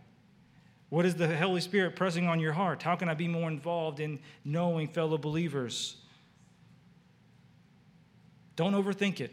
What 0.88 1.04
is 1.04 1.14
the 1.16 1.36
Holy 1.36 1.60
Spirit 1.60 1.96
pressing 1.96 2.28
on 2.28 2.38
your 2.40 2.52
heart? 2.52 2.82
How 2.82 2.94
can 2.96 3.08
I 3.08 3.14
be 3.14 3.28
more 3.28 3.48
involved 3.48 4.00
in 4.00 4.20
knowing 4.44 4.88
fellow 4.88 5.18
believers? 5.18 5.96
Don't 8.54 8.72
overthink 8.72 9.20
it. 9.20 9.32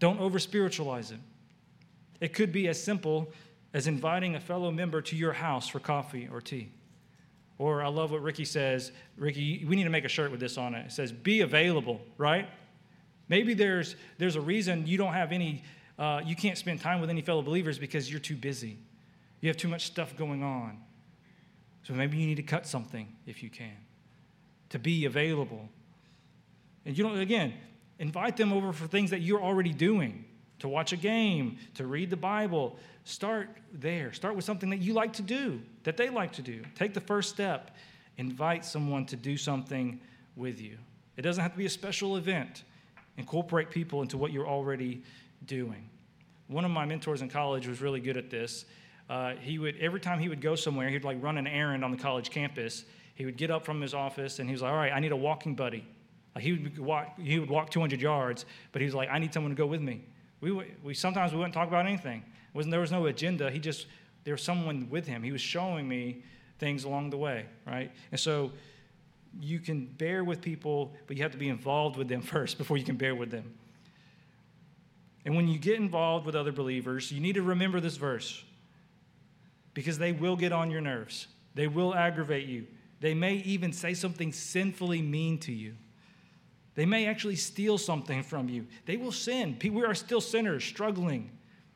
Don't 0.00 0.20
over 0.20 0.38
spiritualize 0.38 1.10
it. 1.10 1.20
It 2.20 2.34
could 2.34 2.52
be 2.52 2.68
as 2.68 2.82
simple 2.82 3.32
as 3.72 3.86
inviting 3.86 4.34
a 4.34 4.40
fellow 4.40 4.70
member 4.70 5.00
to 5.02 5.16
your 5.16 5.32
house 5.32 5.68
for 5.68 5.80
coffee 5.80 6.28
or 6.30 6.40
tea. 6.40 6.70
Or 7.58 7.82
I 7.82 7.88
love 7.88 8.10
what 8.10 8.22
Ricky 8.22 8.44
says. 8.44 8.92
Ricky, 9.16 9.64
we 9.66 9.76
need 9.76 9.84
to 9.84 9.90
make 9.90 10.04
a 10.04 10.08
shirt 10.08 10.30
with 10.30 10.40
this 10.40 10.58
on 10.58 10.74
it. 10.74 10.86
It 10.86 10.92
says, 10.92 11.12
be 11.12 11.40
available, 11.40 12.00
right? 12.18 12.48
Maybe 13.28 13.54
there's, 13.54 13.96
there's 14.18 14.36
a 14.36 14.40
reason 14.40 14.86
you 14.86 14.98
don't 14.98 15.12
have 15.12 15.32
any 15.32 15.62
uh, 15.98 16.20
you 16.24 16.34
can't 16.34 16.58
spend 16.58 16.80
time 16.80 17.00
with 17.00 17.10
any 17.10 17.22
fellow 17.22 17.42
believers 17.42 17.78
because 17.78 18.10
you're 18.10 18.20
too 18.20 18.36
busy. 18.36 18.78
You 19.40 19.48
have 19.48 19.56
too 19.56 19.68
much 19.68 19.86
stuff 19.86 20.16
going 20.16 20.42
on. 20.42 20.78
So 21.84 21.92
maybe 21.92 22.16
you 22.16 22.26
need 22.26 22.36
to 22.36 22.42
cut 22.42 22.66
something 22.66 23.14
if 23.26 23.42
you 23.42 23.50
can 23.50 23.76
to 24.70 24.78
be 24.78 25.04
available. 25.04 25.68
And 26.84 26.96
you 26.96 27.04
don't, 27.04 27.18
again, 27.18 27.54
invite 27.98 28.36
them 28.36 28.52
over 28.52 28.72
for 28.72 28.86
things 28.86 29.10
that 29.10 29.20
you're 29.20 29.42
already 29.42 29.72
doing 29.72 30.24
to 30.58 30.68
watch 30.68 30.92
a 30.92 30.96
game, 30.96 31.58
to 31.74 31.86
read 31.86 32.10
the 32.10 32.16
Bible. 32.16 32.76
Start 33.04 33.50
there. 33.72 34.12
Start 34.12 34.34
with 34.34 34.44
something 34.44 34.70
that 34.70 34.78
you 34.78 34.92
like 34.92 35.12
to 35.12 35.22
do, 35.22 35.60
that 35.84 35.96
they 35.96 36.08
like 36.08 36.32
to 36.32 36.42
do. 36.42 36.62
Take 36.74 36.94
the 36.94 37.00
first 37.00 37.30
step. 37.30 37.76
Invite 38.16 38.64
someone 38.64 39.06
to 39.06 39.16
do 39.16 39.36
something 39.36 40.00
with 40.36 40.60
you. 40.60 40.78
It 41.16 41.22
doesn't 41.22 41.42
have 41.42 41.52
to 41.52 41.58
be 41.58 41.66
a 41.66 41.70
special 41.70 42.16
event. 42.16 42.64
Incorporate 43.16 43.70
people 43.70 44.02
into 44.02 44.16
what 44.16 44.32
you're 44.32 44.48
already 44.48 45.02
doing. 45.46 45.88
One 46.48 46.64
of 46.64 46.70
my 46.70 46.84
mentors 46.84 47.22
in 47.22 47.28
college 47.28 47.66
was 47.66 47.80
really 47.80 48.00
good 48.00 48.16
at 48.16 48.30
this. 48.30 48.64
Uh, 49.08 49.34
he 49.40 49.58
would 49.58 49.76
every 49.76 50.00
time 50.00 50.18
he 50.18 50.28
would 50.28 50.40
go 50.40 50.54
somewhere, 50.54 50.88
he'd 50.88 51.04
like 51.04 51.22
run 51.22 51.38
an 51.38 51.46
errand 51.46 51.84
on 51.84 51.90
the 51.90 51.96
college 51.96 52.30
campus. 52.30 52.84
He 53.14 53.24
would 53.24 53.36
get 53.36 53.50
up 53.50 53.64
from 53.64 53.80
his 53.80 53.94
office 53.94 54.38
and 54.38 54.48
he 54.48 54.52
was 54.52 54.62
like, 54.62 54.72
All 54.72 54.76
right, 54.76 54.92
I 54.92 55.00
need 55.00 55.12
a 55.12 55.16
walking 55.16 55.54
buddy. 55.54 55.86
Like 56.34 56.44
he 56.44 56.52
would 56.52 56.78
walk, 56.78 57.18
he 57.20 57.38
would 57.38 57.50
walk 57.50 57.70
200 57.70 58.00
yards, 58.00 58.44
but 58.72 58.82
he 58.82 58.86
was 58.86 58.94
like, 58.94 59.08
I 59.10 59.18
need 59.18 59.32
someone 59.32 59.50
to 59.50 59.56
go 59.56 59.66
with 59.66 59.80
me. 59.80 60.04
We, 60.40 60.74
we 60.82 60.94
sometimes 60.94 61.32
we 61.32 61.38
wouldn't 61.38 61.54
talk 61.54 61.68
about 61.68 61.86
anything. 61.86 62.18
It 62.18 62.54
wasn't, 62.54 62.72
there 62.72 62.80
was 62.80 62.92
no 62.92 63.06
agenda. 63.06 63.50
He 63.50 63.58
just 63.58 63.86
there 64.24 64.34
was 64.34 64.42
someone 64.42 64.88
with 64.90 65.06
him. 65.06 65.22
He 65.22 65.32
was 65.32 65.40
showing 65.40 65.86
me 65.86 66.22
things 66.58 66.84
along 66.84 67.10
the 67.10 67.16
way, 67.16 67.46
right? 67.66 67.92
And 68.10 68.18
so 68.18 68.52
you 69.40 69.60
can 69.60 69.86
bear 69.86 70.24
with 70.24 70.40
people, 70.40 70.94
but 71.06 71.16
you 71.16 71.22
have 71.22 71.32
to 71.32 71.38
be 71.38 71.48
involved 71.48 71.96
with 71.96 72.08
them 72.08 72.22
first 72.34 72.58
before 72.58 72.76
you 72.76 72.84
can 72.84 72.96
bear 72.96 73.14
with 73.14 73.30
them. 73.30 73.54
And 75.24 75.36
when 75.36 75.48
you 75.48 75.58
get 75.58 75.76
involved 75.76 76.26
with 76.26 76.34
other 76.34 76.52
believers, 76.52 77.10
you 77.10 77.20
need 77.20 77.34
to 77.34 77.42
remember 77.42 77.80
this 77.80 77.96
verse 77.96 78.44
because 79.72 79.98
they 79.98 80.12
will 80.12 80.36
get 80.36 80.52
on 80.52 80.70
your 80.70 80.80
nerves. 80.80 81.26
They 81.54 81.66
will 81.66 81.94
aggravate 81.94 82.46
you. 82.46 82.66
They 83.00 83.14
may 83.14 83.34
even 83.36 83.72
say 83.72 83.94
something 83.94 84.32
sinfully 84.32 85.02
mean 85.02 85.38
to 85.40 85.52
you. 85.52 85.74
They 86.74 86.86
may 86.86 87.06
actually 87.06 87.36
steal 87.36 87.78
something 87.78 88.22
from 88.22 88.48
you. 88.48 88.66
They 88.86 88.96
will 88.96 89.12
sin. 89.12 89.56
We 89.62 89.84
are 89.84 89.94
still 89.94 90.20
sinners, 90.20 90.64
struggling. 90.64 91.30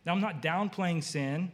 Now, 0.05 0.13
I'm 0.13 0.21
not 0.21 0.43
downplaying 0.43 1.05
sin. 1.05 1.53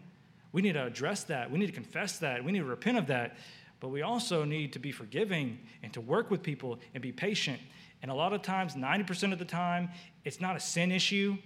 We 0.52 0.62
need 0.62 0.72
to 0.72 0.84
address 0.84 1.24
that. 1.24 1.50
We 1.50 1.58
need 1.58 1.66
to 1.66 1.72
confess 1.72 2.18
that. 2.18 2.42
We 2.44 2.52
need 2.52 2.60
to 2.60 2.64
repent 2.64 2.98
of 2.98 3.06
that. 3.08 3.36
But 3.80 3.88
we 3.88 4.02
also 4.02 4.44
need 4.44 4.72
to 4.72 4.78
be 4.78 4.92
forgiving 4.92 5.58
and 5.82 5.92
to 5.92 6.00
work 6.00 6.30
with 6.30 6.42
people 6.42 6.78
and 6.94 7.02
be 7.02 7.12
patient. 7.12 7.60
And 8.00 8.10
a 8.10 8.14
lot 8.14 8.32
of 8.32 8.42
times, 8.42 8.74
90% 8.74 9.32
of 9.32 9.38
the 9.38 9.44
time, 9.44 9.90
it's 10.24 10.40
not 10.40 10.56
a 10.56 10.60
sin 10.60 10.90
issue, 10.90 11.36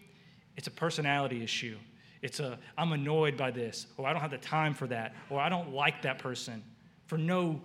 it's 0.59 0.66
a 0.66 0.72
personality 0.72 1.44
issue. 1.44 1.78
It's 2.20 2.40
a, 2.40 2.59
I'm 2.76 2.90
annoyed 2.90 3.36
by 3.36 3.52
this, 3.52 3.86
or 3.96 4.09
I 4.09 4.12
don't 4.12 4.20
have 4.20 4.32
the 4.32 4.38
time 4.38 4.74
for 4.74 4.88
that, 4.88 5.14
or 5.30 5.38
I 5.38 5.48
don't 5.48 5.72
like 5.72 6.02
that 6.02 6.18
person 6.18 6.64
for 7.06 7.16
no 7.16 7.61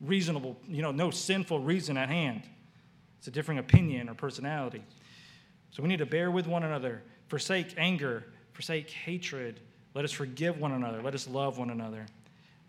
reasonable, 0.00 0.56
you 0.68 0.80
know, 0.80 0.92
no 0.92 1.10
sinful 1.10 1.58
reason 1.58 1.96
at 1.96 2.08
hand. 2.08 2.44
It's 3.18 3.26
a 3.26 3.32
differing 3.32 3.58
opinion 3.58 4.08
or 4.08 4.14
personality. 4.14 4.84
So 5.72 5.82
we 5.82 5.88
need 5.88 5.98
to 5.98 6.06
bear 6.06 6.30
with 6.30 6.46
one 6.46 6.62
another, 6.62 7.02
forsake 7.26 7.74
anger, 7.76 8.24
forsake 8.52 8.88
hatred. 8.88 9.58
Let 9.94 10.04
us 10.04 10.12
forgive 10.12 10.60
one 10.60 10.70
another. 10.70 11.02
Let 11.02 11.16
us 11.16 11.26
love 11.26 11.58
one 11.58 11.70
another 11.70 12.06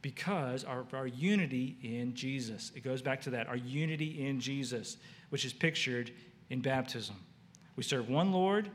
because 0.01 0.63
our, 0.63 0.83
our 0.93 1.05
unity 1.05 1.77
in 1.83 2.15
Jesus. 2.15 2.71
It 2.75 2.83
goes 2.83 3.03
back 3.03 3.21
to 3.21 3.29
that 3.29 3.45
our 3.45 3.55
unity 3.55 4.25
in 4.25 4.39
Jesus, 4.39 4.97
which 5.29 5.45
is 5.45 5.53
pictured 5.53 6.09
in 6.49 6.59
baptism. 6.59 7.17
We 7.75 7.83
serve 7.83 8.09
one 8.09 8.31
Lord, 8.31 8.71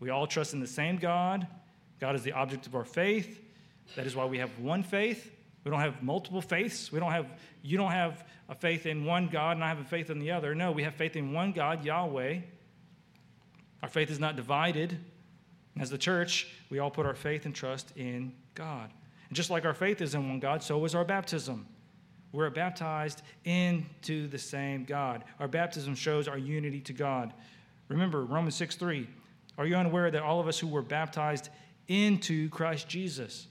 we 0.00 0.10
all 0.10 0.26
trust 0.26 0.52
in 0.52 0.60
the 0.60 0.66
same 0.66 0.96
God. 0.96 1.46
God 2.00 2.14
is 2.14 2.22
the 2.22 2.32
object 2.32 2.66
of 2.66 2.74
our 2.74 2.84
faith. 2.84 3.40
That 3.94 4.06
is 4.06 4.14
why 4.14 4.24
we 4.26 4.38
have 4.38 4.58
one 4.58 4.82
faith. 4.82 5.32
We 5.64 5.70
don't 5.70 5.80
have 5.80 6.02
multiple 6.02 6.42
faiths. 6.42 6.92
We 6.92 7.00
don't 7.00 7.12
have, 7.12 7.26
you 7.62 7.76
don't 7.76 7.90
have 7.90 8.24
a 8.48 8.54
faith 8.54 8.86
in 8.86 9.04
one 9.04 9.28
God 9.28 9.56
and 9.56 9.64
I 9.64 9.68
have 9.68 9.80
a 9.80 9.84
faith 9.84 10.10
in 10.10 10.18
the 10.18 10.30
other. 10.30 10.54
No, 10.54 10.70
we 10.72 10.82
have 10.82 10.94
faith 10.94 11.16
in 11.16 11.32
one 11.32 11.52
God, 11.52 11.84
Yahweh. 11.84 12.38
Our 13.82 13.88
faith 13.88 14.10
is 14.10 14.20
not 14.20 14.36
divided. 14.36 14.98
As 15.78 15.90
the 15.90 15.98
church, 15.98 16.48
we 16.70 16.78
all 16.78 16.90
put 16.90 17.04
our 17.04 17.14
faith 17.14 17.44
and 17.46 17.54
trust 17.54 17.92
in 17.96 18.32
God. 18.54 18.90
And 19.28 19.36
just 19.36 19.50
like 19.50 19.64
our 19.64 19.74
faith 19.74 20.00
is 20.00 20.14
in 20.14 20.28
one 20.28 20.40
God, 20.40 20.62
so 20.62 20.84
is 20.84 20.94
our 20.94 21.04
baptism. 21.04 21.66
We're 22.32 22.50
baptized 22.50 23.22
into 23.44 24.28
the 24.28 24.38
same 24.38 24.84
God. 24.84 25.24
Our 25.40 25.48
baptism 25.48 25.94
shows 25.94 26.28
our 26.28 26.38
unity 26.38 26.80
to 26.82 26.92
God. 26.92 27.32
Remember, 27.88 28.24
Romans 28.24 28.54
6 28.56 28.76
3. 28.76 29.08
Are 29.58 29.66
you 29.66 29.76
unaware 29.76 30.10
that 30.10 30.22
all 30.22 30.40
of 30.40 30.48
us 30.48 30.58
who 30.58 30.66
were 30.66 30.82
baptized 30.82 31.48
into 31.88 32.48
Christ 32.50 32.88
Jesus? 32.88 33.46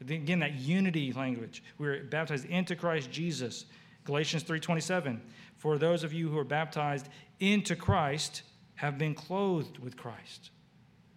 Again, 0.00 0.38
that 0.40 0.54
unity 0.54 1.12
language. 1.12 1.62
We 1.78 1.88
were 1.88 2.04
baptized 2.04 2.44
into 2.46 2.76
Christ 2.76 3.10
Jesus. 3.10 3.66
Galatians 4.04 4.44
3:27. 4.44 5.20
For 5.56 5.76
those 5.76 6.04
of 6.04 6.12
you 6.12 6.28
who 6.30 6.38
are 6.38 6.44
baptized 6.44 7.08
into 7.40 7.74
Christ 7.74 8.42
have 8.76 8.96
been 8.96 9.14
clothed 9.14 9.78
with 9.78 9.96
Christ. 9.96 10.50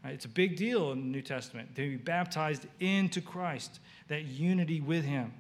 Right? 0.04 0.14
It's 0.14 0.26
a 0.26 0.30
big 0.30 0.56
deal 0.56 0.92
in 0.92 1.00
the 1.02 1.08
New 1.08 1.22
Testament 1.22 1.76
to 1.76 1.92
be 1.92 1.96
baptized 1.96 2.66
into 2.80 3.22
Christ, 3.22 3.80
that 4.08 4.24
unity 4.24 4.82
with 4.82 5.06
Him. 5.06 5.32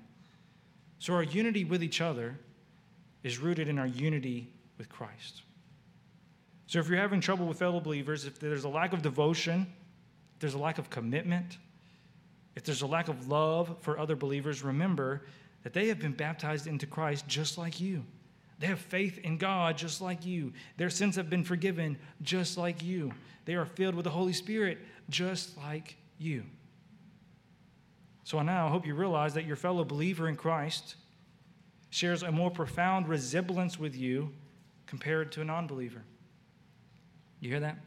So 0.99 1.15
our 1.15 1.23
unity 1.23 1.65
with 1.65 1.83
each 1.83 1.99
other 1.99 2.39
is 3.23 3.39
rooted 3.39 3.67
in 3.67 3.79
our 3.79 3.87
unity 3.87 4.53
with 4.77 4.87
Christ. 4.87 5.41
So 6.71 6.79
if 6.79 6.87
you're 6.87 6.99
having 6.99 7.19
trouble 7.19 7.47
with 7.47 7.59
fellow 7.59 7.81
believers, 7.81 8.23
if 8.23 8.39
there's 8.39 8.63
a 8.63 8.69
lack 8.69 8.93
of 8.93 9.01
devotion, 9.01 9.67
if 10.35 10.39
there's 10.39 10.53
a 10.53 10.57
lack 10.57 10.77
of 10.77 10.89
commitment, 10.89 11.57
if 12.55 12.63
there's 12.63 12.81
a 12.81 12.87
lack 12.87 13.09
of 13.09 13.27
love 13.27 13.75
for 13.81 13.99
other 13.99 14.15
believers, 14.15 14.63
remember 14.63 15.23
that 15.63 15.73
they 15.73 15.89
have 15.89 15.99
been 15.99 16.13
baptized 16.13 16.67
into 16.67 16.85
Christ 16.85 17.27
just 17.27 17.57
like 17.57 17.81
you. 17.81 18.05
They 18.57 18.67
have 18.67 18.79
faith 18.79 19.17
in 19.17 19.37
God 19.37 19.77
just 19.77 19.99
like 19.99 20.25
you. 20.25 20.53
Their 20.77 20.89
sins 20.89 21.17
have 21.17 21.29
been 21.29 21.43
forgiven 21.43 21.99
just 22.21 22.57
like 22.57 22.81
you. 22.81 23.11
They 23.43 23.55
are 23.55 23.65
filled 23.65 23.95
with 23.95 24.05
the 24.05 24.11
Holy 24.11 24.31
Spirit 24.31 24.77
just 25.09 25.57
like 25.57 25.97
you. 26.19 26.45
So 28.23 28.41
now 28.43 28.67
I 28.67 28.69
hope 28.69 28.87
you 28.87 28.95
realize 28.95 29.33
that 29.33 29.45
your 29.45 29.57
fellow 29.57 29.83
believer 29.83 30.29
in 30.29 30.37
Christ 30.37 30.95
shares 31.89 32.23
a 32.23 32.31
more 32.31 32.49
profound 32.49 33.09
resemblance 33.09 33.77
with 33.77 33.93
you 33.93 34.31
compared 34.87 35.33
to 35.33 35.41
a 35.41 35.43
non 35.43 35.67
believer. 35.67 36.03
You 37.41 37.49
hear 37.49 37.59
that? 37.59 37.77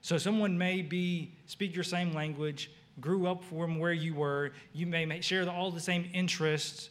So 0.00 0.18
someone 0.18 0.58
may 0.58 0.82
be 0.82 1.34
speak 1.46 1.74
your 1.74 1.84
same 1.84 2.12
language, 2.12 2.70
grew 3.00 3.26
up 3.26 3.44
from 3.44 3.78
where 3.78 3.92
you 3.92 4.14
were, 4.14 4.52
you 4.72 4.86
may 4.86 5.20
share 5.20 5.48
all 5.48 5.70
the 5.70 5.80
same 5.80 6.10
interests, 6.12 6.90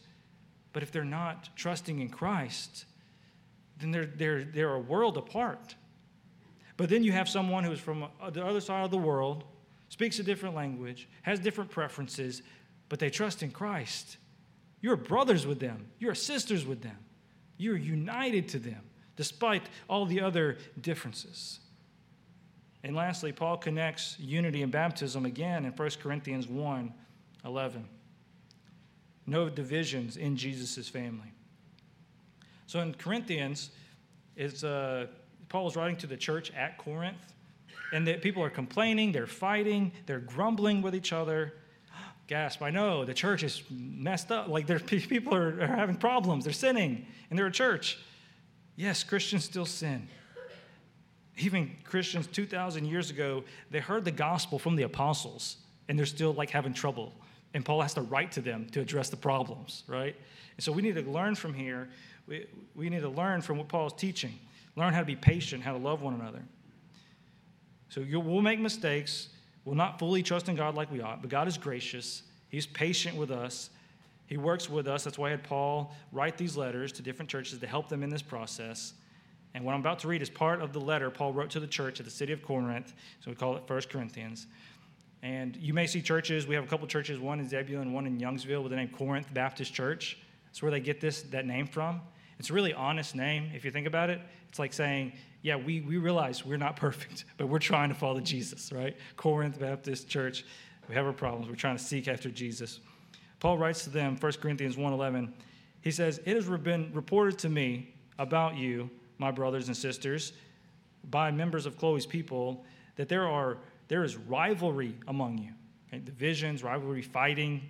but 0.72 0.82
if 0.82 0.92
they're 0.92 1.04
not 1.04 1.50
trusting 1.56 1.98
in 1.98 2.08
Christ, 2.08 2.86
then 3.78 3.90
they're, 3.90 4.06
they're, 4.06 4.44
they're 4.44 4.74
a 4.74 4.80
world 4.80 5.16
apart. 5.16 5.74
But 6.76 6.88
then 6.88 7.02
you 7.02 7.10
have 7.12 7.28
someone 7.28 7.64
who's 7.64 7.80
from 7.80 8.04
uh, 8.04 8.30
the 8.30 8.46
other 8.46 8.60
side 8.60 8.84
of 8.84 8.92
the 8.92 8.98
world, 8.98 9.44
speaks 9.88 10.20
a 10.20 10.22
different 10.22 10.54
language, 10.54 11.08
has 11.22 11.40
different 11.40 11.70
preferences, 11.70 12.42
but 12.88 13.00
they 13.00 13.10
trust 13.10 13.42
in 13.42 13.50
Christ. 13.50 14.18
You're 14.80 14.96
brothers 14.96 15.44
with 15.44 15.58
them, 15.58 15.88
you're 15.98 16.14
sisters 16.14 16.64
with 16.64 16.82
them, 16.82 16.98
you're 17.56 17.76
united 17.76 18.48
to 18.50 18.60
them 18.60 18.87
despite 19.18 19.64
all 19.90 20.06
the 20.06 20.20
other 20.20 20.56
differences. 20.80 21.58
And 22.84 22.94
lastly, 22.94 23.32
Paul 23.32 23.56
connects 23.56 24.16
unity 24.20 24.62
and 24.62 24.70
baptism 24.70 25.26
again 25.26 25.66
in 25.66 25.72
1 25.72 25.90
Corinthians 26.00 26.46
1 26.46 26.94
11. 27.44 27.84
No 29.26 29.48
divisions 29.48 30.16
in 30.16 30.36
Jesus' 30.36 30.88
family. 30.88 31.32
So 32.66 32.80
in 32.80 32.94
Corinthians, 32.94 33.70
it's, 34.36 34.62
uh, 34.62 35.06
Paul 35.48 35.66
is 35.66 35.76
writing 35.76 35.96
to 35.96 36.06
the 36.06 36.16
church 36.16 36.52
at 36.52 36.78
Corinth, 36.78 37.34
and 37.92 38.06
the 38.06 38.14
people 38.14 38.42
are 38.42 38.50
complaining, 38.50 39.10
they're 39.10 39.26
fighting, 39.26 39.90
they're 40.06 40.20
grumbling 40.20 40.80
with 40.80 40.94
each 40.94 41.12
other. 41.12 41.54
Gasp, 42.28 42.62
I 42.62 42.70
know, 42.70 43.04
the 43.04 43.14
church 43.14 43.42
is 43.42 43.62
messed 43.70 44.30
up. 44.30 44.46
Like, 44.46 44.66
people 44.86 45.34
are, 45.34 45.60
are 45.60 45.66
having 45.66 45.96
problems, 45.96 46.44
they're 46.44 46.52
sinning, 46.52 47.06
and 47.30 47.38
they're 47.38 47.46
a 47.46 47.52
church. 47.52 47.98
Yes, 48.78 49.02
Christians 49.02 49.44
still 49.44 49.66
sin. 49.66 50.06
Even 51.36 51.72
Christians 51.82 52.28
2,000 52.28 52.84
years 52.84 53.10
ago, 53.10 53.42
they 53.72 53.80
heard 53.80 54.04
the 54.04 54.12
gospel 54.12 54.56
from 54.56 54.76
the 54.76 54.84
apostles, 54.84 55.56
and 55.88 55.98
they're 55.98 56.06
still 56.06 56.32
like 56.32 56.50
having 56.50 56.72
trouble. 56.72 57.12
And 57.54 57.64
Paul 57.64 57.82
has 57.82 57.92
to 57.94 58.02
write 58.02 58.30
to 58.32 58.40
them 58.40 58.68
to 58.70 58.80
address 58.80 59.08
the 59.08 59.16
problems, 59.16 59.82
right? 59.88 60.14
And 60.56 60.62
so 60.62 60.70
we 60.70 60.80
need 60.80 60.94
to 60.94 61.02
learn 61.02 61.34
from 61.34 61.54
here. 61.54 61.88
We, 62.28 62.46
we 62.76 62.88
need 62.88 63.00
to 63.00 63.08
learn 63.08 63.42
from 63.42 63.58
what 63.58 63.66
Paul 63.66 63.88
is 63.88 63.94
teaching, 63.94 64.38
learn 64.76 64.94
how 64.94 65.00
to 65.00 65.06
be 65.06 65.16
patient, 65.16 65.64
how 65.64 65.72
to 65.72 65.78
love 65.78 66.00
one 66.00 66.14
another. 66.14 66.44
So 67.88 68.04
we'll 68.08 68.42
make 68.42 68.60
mistakes. 68.60 69.30
We'll 69.64 69.74
not 69.74 69.98
fully 69.98 70.22
trust 70.22 70.48
in 70.48 70.54
God 70.54 70.76
like 70.76 70.92
we 70.92 71.00
ought, 71.00 71.20
but 71.20 71.30
God 71.30 71.48
is 71.48 71.58
gracious. 71.58 72.22
He's 72.48 72.66
patient 72.66 73.16
with 73.16 73.32
us. 73.32 73.70
He 74.28 74.36
works 74.36 74.68
with 74.68 74.86
us. 74.86 75.04
That's 75.04 75.18
why 75.18 75.28
I 75.28 75.30
had 75.30 75.42
Paul 75.42 75.92
write 76.12 76.36
these 76.36 76.56
letters 76.56 76.92
to 76.92 77.02
different 77.02 77.30
churches 77.30 77.58
to 77.58 77.66
help 77.66 77.88
them 77.88 78.02
in 78.02 78.10
this 78.10 78.22
process. 78.22 78.92
And 79.54 79.64
what 79.64 79.74
I'm 79.74 79.80
about 79.80 79.98
to 80.00 80.08
read 80.08 80.20
is 80.20 80.28
part 80.28 80.60
of 80.60 80.74
the 80.74 80.80
letter 80.80 81.10
Paul 81.10 81.32
wrote 81.32 81.50
to 81.50 81.60
the 81.60 81.66
church 81.66 81.98
at 81.98 82.04
the 82.04 82.12
city 82.12 82.34
of 82.34 82.42
Corinth. 82.42 82.92
So 83.20 83.30
we 83.30 83.34
call 83.34 83.56
it 83.56 83.62
1 83.66 83.80
Corinthians. 83.90 84.46
And 85.22 85.56
you 85.56 85.72
may 85.72 85.86
see 85.86 86.02
churches. 86.02 86.46
We 86.46 86.54
have 86.54 86.62
a 86.62 86.66
couple 86.66 86.86
churches, 86.86 87.18
one 87.18 87.40
in 87.40 87.48
Zebulon, 87.48 87.92
one 87.92 88.06
in 88.06 88.18
Youngsville, 88.20 88.62
with 88.62 88.70
the 88.70 88.76
name 88.76 88.88
Corinth 88.88 89.32
Baptist 89.32 89.72
Church. 89.72 90.18
That's 90.46 90.62
where 90.62 90.70
they 90.70 90.80
get 90.80 91.00
this 91.00 91.22
that 91.22 91.46
name 91.46 91.66
from. 91.66 92.02
It's 92.38 92.50
a 92.50 92.52
really 92.52 92.74
honest 92.74 93.16
name 93.16 93.50
if 93.54 93.64
you 93.64 93.70
think 93.70 93.86
about 93.86 94.10
it. 94.10 94.20
It's 94.50 94.58
like 94.58 94.72
saying, 94.72 95.12
yeah, 95.42 95.56
we, 95.56 95.80
we 95.80 95.96
realize 95.96 96.44
we're 96.44 96.56
not 96.56 96.76
perfect, 96.86 97.24
but 97.38 97.48
we're 97.48 97.58
trying 97.58 97.88
to 97.88 97.94
follow 97.94 98.20
Jesus, 98.20 98.72
right? 98.72 98.96
Corinth 99.16 99.58
Baptist 99.58 100.08
Church. 100.08 100.44
We 100.88 100.94
have 100.94 101.06
our 101.06 101.12
problems. 101.12 101.48
We're 101.48 101.56
trying 101.56 101.76
to 101.76 101.82
seek 101.82 102.08
after 102.08 102.30
Jesus. 102.30 102.80
Paul 103.40 103.58
writes 103.58 103.84
to 103.84 103.90
them, 103.90 104.16
1 104.18 104.32
Corinthians 104.34 104.76
1.11, 104.76 105.30
he 105.80 105.90
says, 105.90 106.20
It 106.24 106.34
has 106.34 106.46
been 106.46 106.90
reported 106.92 107.38
to 107.40 107.48
me 107.48 107.94
about 108.18 108.56
you, 108.56 108.90
my 109.18 109.30
brothers 109.30 109.68
and 109.68 109.76
sisters, 109.76 110.32
by 111.10 111.30
members 111.30 111.66
of 111.66 111.78
Chloe's 111.78 112.06
people, 112.06 112.64
that 112.96 113.08
there, 113.08 113.26
are, 113.26 113.58
there 113.86 114.04
is 114.04 114.16
rivalry 114.16 114.96
among 115.06 115.38
you. 115.38 115.52
Okay? 115.88 116.02
Divisions, 116.04 116.62
rivalry, 116.62 117.02
fighting. 117.02 117.62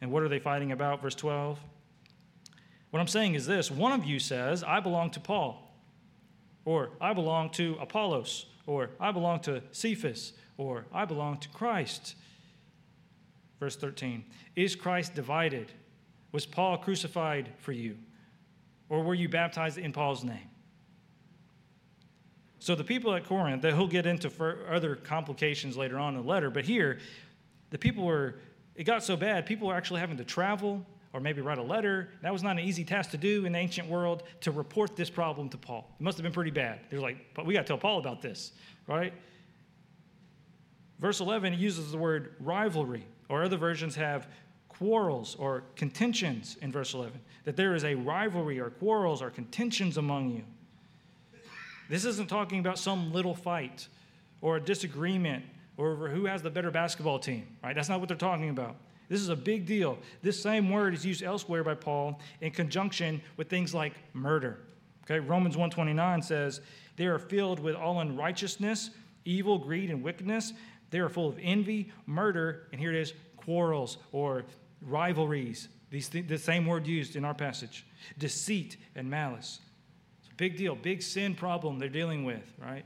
And 0.00 0.10
what 0.10 0.22
are 0.22 0.28
they 0.28 0.38
fighting 0.38 0.72
about? 0.72 1.02
Verse 1.02 1.14
12. 1.14 1.58
What 2.90 3.00
I'm 3.00 3.08
saying 3.08 3.34
is 3.34 3.46
this 3.46 3.70
one 3.70 3.92
of 3.92 4.04
you 4.04 4.18
says, 4.18 4.62
I 4.62 4.80
belong 4.80 5.10
to 5.10 5.20
Paul, 5.20 5.74
or 6.64 6.90
I 7.00 7.12
belong 7.12 7.50
to 7.50 7.76
Apollos, 7.80 8.46
or 8.66 8.90
I 8.98 9.12
belong 9.12 9.40
to 9.40 9.62
Cephas, 9.72 10.32
or 10.56 10.86
I 10.92 11.04
belong 11.04 11.38
to 11.38 11.48
Christ. 11.50 12.14
Verse 13.64 13.76
13 13.76 14.22
Is 14.56 14.76
Christ 14.76 15.14
divided? 15.14 15.72
Was 16.32 16.44
Paul 16.44 16.76
crucified 16.76 17.48
for 17.56 17.72
you? 17.72 17.96
Or 18.90 19.02
were 19.02 19.14
you 19.14 19.26
baptized 19.26 19.78
in 19.78 19.90
Paul's 19.90 20.22
name? 20.22 20.50
So 22.58 22.74
the 22.74 22.84
people 22.84 23.14
at 23.14 23.24
Corinth, 23.24 23.62
that 23.62 23.72
he'll 23.72 23.86
get 23.86 24.04
into 24.04 24.30
other 24.70 24.96
complications 24.96 25.78
later 25.78 25.98
on 25.98 26.14
in 26.14 26.20
the 26.20 26.28
letter, 26.28 26.50
but 26.50 26.66
here, 26.66 26.98
the 27.70 27.78
people 27.78 28.04
were, 28.04 28.34
it 28.74 28.84
got 28.84 29.02
so 29.02 29.16
bad, 29.16 29.46
people 29.46 29.68
were 29.68 29.74
actually 29.74 30.00
having 30.00 30.18
to 30.18 30.24
travel 30.24 30.84
or 31.14 31.20
maybe 31.20 31.40
write 31.40 31.56
a 31.56 31.62
letter. 31.62 32.10
That 32.20 32.34
was 32.34 32.42
not 32.42 32.58
an 32.58 32.64
easy 32.64 32.84
task 32.84 33.12
to 33.12 33.16
do 33.16 33.46
in 33.46 33.52
the 33.52 33.58
ancient 33.58 33.88
world 33.88 34.24
to 34.42 34.50
report 34.50 34.94
this 34.94 35.08
problem 35.08 35.48
to 35.48 35.56
Paul. 35.56 35.90
It 35.98 36.02
must 36.02 36.18
have 36.18 36.22
been 36.22 36.32
pretty 36.34 36.50
bad. 36.50 36.80
They're 36.90 37.00
like, 37.00 37.16
but 37.32 37.46
we 37.46 37.54
got 37.54 37.60
to 37.60 37.66
tell 37.66 37.78
Paul 37.78 37.98
about 37.98 38.20
this, 38.20 38.52
right? 38.86 39.14
Verse 40.98 41.20
11 41.20 41.54
uses 41.54 41.92
the 41.92 41.98
word 41.98 42.34
rivalry, 42.40 43.06
or 43.28 43.44
other 43.44 43.56
versions 43.56 43.94
have 43.96 44.28
quarrels 44.68 45.36
or 45.36 45.64
contentions 45.76 46.56
in 46.60 46.72
verse 46.72 46.94
11. 46.94 47.20
That 47.44 47.56
there 47.56 47.74
is 47.74 47.84
a 47.84 47.94
rivalry 47.94 48.58
or 48.58 48.70
quarrels 48.70 49.22
or 49.22 49.30
contentions 49.30 49.96
among 49.96 50.30
you. 50.30 50.42
This 51.88 52.04
isn't 52.04 52.28
talking 52.28 52.60
about 52.60 52.78
some 52.78 53.12
little 53.12 53.34
fight 53.34 53.88
or 54.40 54.56
a 54.56 54.60
disagreement 54.60 55.44
over 55.78 56.08
who 56.08 56.26
has 56.26 56.42
the 56.42 56.50
better 56.50 56.70
basketball 56.70 57.18
team, 57.18 57.46
right? 57.62 57.74
That's 57.74 57.88
not 57.88 58.00
what 58.00 58.08
they're 58.08 58.16
talking 58.16 58.50
about. 58.50 58.76
This 59.08 59.20
is 59.20 59.28
a 59.28 59.36
big 59.36 59.66
deal. 59.66 59.98
This 60.22 60.42
same 60.42 60.70
word 60.70 60.94
is 60.94 61.04
used 61.04 61.22
elsewhere 61.22 61.62
by 61.62 61.74
Paul 61.74 62.20
in 62.40 62.52
conjunction 62.52 63.20
with 63.36 63.50
things 63.50 63.74
like 63.74 63.92
murder. 64.14 64.60
Okay, 65.04 65.20
Romans 65.20 65.56
129 65.56 66.22
says, 66.22 66.62
"They 66.96 67.06
are 67.06 67.18
filled 67.18 67.60
with 67.60 67.74
all 67.74 68.00
unrighteousness, 68.00 68.90
evil, 69.26 69.58
greed, 69.58 69.90
and 69.90 70.02
wickedness. 70.02 70.54
They 70.90 70.98
are 70.98 71.08
full 71.08 71.28
of 71.28 71.38
envy, 71.40 71.92
murder, 72.06 72.68
and 72.72 72.80
here 72.80 72.90
it 72.90 72.96
is, 72.96 73.12
quarrels 73.36 73.98
or 74.12 74.44
rivalries. 74.80 75.68
These 75.90 76.08
th- 76.08 76.26
the 76.26 76.38
same 76.38 76.66
word 76.66 76.86
used 76.86 77.16
in 77.16 77.24
our 77.24 77.34
passage. 77.34 77.86
Deceit 78.18 78.76
and 78.94 79.08
malice. 79.08 79.60
It's 80.20 80.30
a 80.30 80.34
big 80.34 80.56
deal, 80.56 80.74
big 80.74 81.02
sin 81.02 81.34
problem 81.34 81.78
they're 81.78 81.88
dealing 81.88 82.24
with, 82.24 82.52
right? 82.58 82.84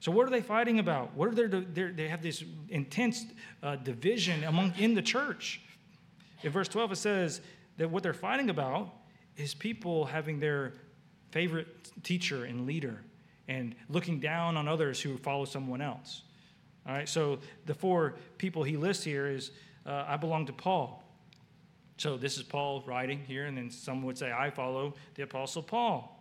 So 0.00 0.12
what 0.12 0.26
are 0.26 0.30
they 0.30 0.42
fighting 0.42 0.78
about? 0.78 1.14
What 1.14 1.28
are 1.28 1.48
their, 1.48 1.90
they 1.90 2.08
have 2.08 2.22
this 2.22 2.44
intense 2.68 3.24
uh, 3.62 3.76
division 3.76 4.44
among 4.44 4.74
in 4.78 4.94
the 4.94 5.02
church. 5.02 5.60
In 6.42 6.52
verse 6.52 6.68
12 6.68 6.92
it 6.92 6.96
says 6.96 7.40
that 7.78 7.90
what 7.90 8.02
they're 8.02 8.14
fighting 8.14 8.50
about 8.50 8.94
is 9.36 9.54
people 9.54 10.04
having 10.04 10.38
their 10.38 10.74
favorite 11.30 11.90
teacher 12.02 12.44
and 12.44 12.66
leader 12.66 13.02
and 13.48 13.74
looking 13.88 14.20
down 14.20 14.56
on 14.56 14.68
others 14.68 15.00
who 15.00 15.16
follow 15.18 15.44
someone 15.44 15.80
else. 15.80 16.22
All 16.86 16.94
right, 16.94 17.08
so 17.08 17.38
the 17.64 17.74
four 17.74 18.14
people 18.38 18.62
he 18.62 18.76
lists 18.76 19.02
here 19.02 19.26
is 19.26 19.50
uh, 19.84 20.04
I 20.06 20.16
belong 20.16 20.46
to 20.46 20.52
Paul. 20.52 21.02
So 21.98 22.16
this 22.16 22.36
is 22.36 22.42
Paul 22.42 22.84
writing 22.86 23.20
here, 23.26 23.46
and 23.46 23.56
then 23.56 23.70
some 23.70 24.02
would 24.02 24.18
say, 24.18 24.30
I 24.30 24.50
follow 24.50 24.94
the 25.14 25.22
Apostle 25.22 25.62
Paul. 25.62 26.12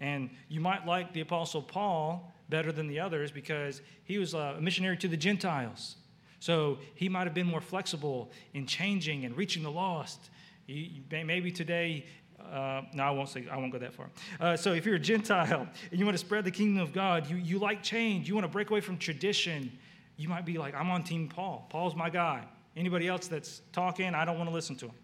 And 0.00 0.30
you 0.48 0.60
might 0.60 0.86
like 0.86 1.12
the 1.12 1.22
Apostle 1.22 1.62
Paul 1.62 2.32
better 2.48 2.70
than 2.70 2.86
the 2.86 3.00
others 3.00 3.32
because 3.32 3.80
he 4.04 4.18
was 4.18 4.34
a 4.34 4.58
missionary 4.60 4.96
to 4.98 5.08
the 5.08 5.16
Gentiles. 5.16 5.96
So 6.38 6.78
he 6.94 7.08
might 7.08 7.24
have 7.24 7.34
been 7.34 7.46
more 7.46 7.62
flexible 7.62 8.30
in 8.54 8.66
changing 8.66 9.24
and 9.24 9.36
reaching 9.36 9.62
the 9.62 9.70
lost. 9.70 10.30
maybe 10.68 11.50
today, 11.50 12.04
uh, 12.52 12.82
no, 12.92 13.02
I 13.02 13.10
won't 13.10 13.30
say, 13.30 13.46
I 13.50 13.56
won't 13.56 13.72
go 13.72 13.78
that 13.78 13.94
far. 13.94 14.10
Uh, 14.38 14.56
so 14.56 14.72
if 14.72 14.84
you're 14.84 14.96
a 14.96 15.00
Gentile 15.00 15.66
and 15.90 15.98
you 15.98 16.04
want 16.04 16.16
to 16.16 16.24
spread 16.24 16.44
the 16.44 16.50
kingdom 16.50 16.82
of 16.82 16.92
God, 16.92 17.28
you, 17.28 17.36
you 17.36 17.58
like 17.58 17.82
change, 17.82 18.28
you 18.28 18.34
want 18.34 18.44
to 18.44 18.52
break 18.52 18.70
away 18.70 18.80
from 18.80 18.98
tradition, 18.98 19.72
you 20.16 20.28
might 20.28 20.44
be 20.44 20.58
like, 20.58 20.74
I'm 20.74 20.90
on 20.90 21.02
team 21.02 21.28
Paul. 21.28 21.66
Paul's 21.68 21.94
my 21.94 22.10
guy. 22.10 22.44
Anybody 22.76 23.08
else 23.08 23.26
that's 23.28 23.62
talking, 23.72 24.14
I 24.14 24.24
don't 24.24 24.38
want 24.38 24.50
to 24.50 24.54
listen 24.54 24.76
to 24.76 24.86
him. 24.86 24.94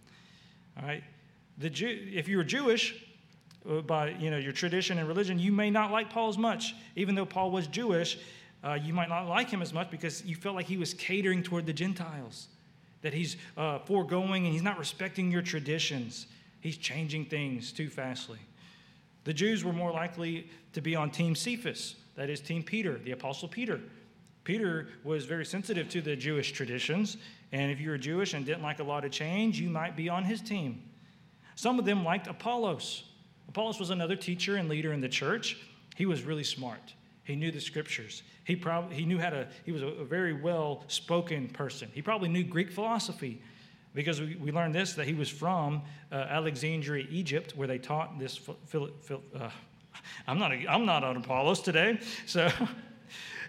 All 0.81 0.87
right? 0.87 1.03
The 1.59 1.71
Jew, 1.71 2.09
if 2.13 2.29
you're 2.29 2.45
Jewish, 2.45 3.05
uh, 3.69 3.81
by 3.81 4.11
you 4.11 4.31
know 4.31 4.39
your 4.39 4.53
tradition 4.53 4.99
and 4.99 5.07
religion, 5.07 5.39
you 5.39 5.53
may 5.53 5.71
not 5.71 5.93
like 5.93 6.11
Paul 6.11 6.29
as 6.29 6.39
much. 6.39 6.75
Even 6.97 7.15
though 7.15 7.27
Paul 7.27 7.51
was 7.51 7.67
Jewish, 7.67 8.19
uh, 8.65 8.75
you 8.75 8.93
might 8.93 9.09
not 9.09 9.29
like 9.29 9.51
him 9.51 9.63
as 9.63 9.73
much 9.73 9.91
because 9.91 10.25
you 10.25 10.35
felt 10.35 10.55
like 10.55 10.67
he 10.67 10.77
was 10.77 10.95
catering 10.95 11.43
toward 11.43 11.67
the 11.67 11.73
Gentiles, 11.73 12.49
that 13.03 13.13
he's 13.13 13.37
uh, 13.57 13.79
foregoing 13.81 14.45
and 14.45 14.53
he's 14.53 14.63
not 14.63 14.79
respecting 14.79 15.31
your 15.31 15.43
traditions. 15.43 16.27
He's 16.61 16.77
changing 16.77 17.27
things 17.27 17.73
too 17.73 17.89
fastly. 17.89 18.39
The 19.25 19.33
Jews 19.33 19.65
were 19.65 19.73
more 19.73 19.93
likely 19.93 20.49
to 20.73 20.81
be 20.81 20.97
on 20.97 21.11
Team 21.11 21.35
Cephas, 21.35 21.97
that 22.17 22.31
is, 22.31 22.41
Team 22.41 22.63
Peter, 22.63 22.99
the 22.99 23.13
Apostle 23.13 23.49
Peter. 23.49 23.81
Peter 24.45 24.89
was 25.05 25.25
very 25.25 25.45
sensitive 25.45 25.89
to 25.91 26.01
the 26.01 26.17
Jewish 26.17 26.53
traditions, 26.53 27.17
and 27.53 27.71
if 27.71 27.81
you 27.81 27.91
were 27.91 27.99
Jewish 27.99 28.35
and 28.35 28.45
didn't 28.45 28.63
like 28.63 28.81
a 28.81 28.85
lot 28.85 29.05
of 29.05 29.13
change, 29.13 29.61
you 29.61 29.69
might 29.69 29.97
be 29.97 30.09
on 30.09 30.25
his 30.25 30.41
team. 30.41 30.83
Some 31.55 31.79
of 31.79 31.85
them 31.85 32.05
liked 32.05 32.27
Apollos. 32.27 33.05
Apollos 33.49 33.79
was 33.79 33.91
another 33.91 34.17
teacher 34.17 34.57
and 34.57 34.69
leader 34.69 34.93
in 34.93 35.01
the 35.01 35.09
church. 35.09 35.59
He 35.95 36.07
was 36.07 36.23
really 36.23 36.45
smart. 36.45 36.95
He 37.25 37.37
knew 37.37 37.53
the 37.53 37.61
scriptures. 37.61 38.23
He 38.45 38.57
probably 38.57 38.97
he 38.97 39.05
knew 39.05 39.19
how 39.19 39.31
to. 39.31 39.47
He 39.65 39.71
was 39.71 39.83
a, 39.83 39.87
a 39.87 40.05
very 40.05 40.33
well 40.33 40.83
spoken 40.89 41.49
person. 41.49 41.89
He 41.95 42.03
probably 42.03 42.29
knew 42.29 42.43
Greek 42.43 42.73
philosophy, 42.73 43.41
because 43.95 44.21
we, 44.21 44.35
we 44.37 44.51
learned 44.51 44.75
this 44.75 44.95
that 44.95 45.07
he 45.07 45.15
was 45.15 45.29
from 45.29 45.83
uh, 46.11 46.15
Alexandria, 46.15 47.07
Egypt, 47.11 47.57
where 47.57 47.69
they 47.69 47.79
taught 47.79 48.19
this. 48.19 48.41
Uh, 48.75 49.51
I'm 50.27 50.39
not 50.39 50.53
a, 50.53 50.67
I'm 50.69 50.85
not 50.85 51.05
on 51.05 51.17
Apollos 51.17 51.61
today, 51.61 52.01
so. 52.27 52.51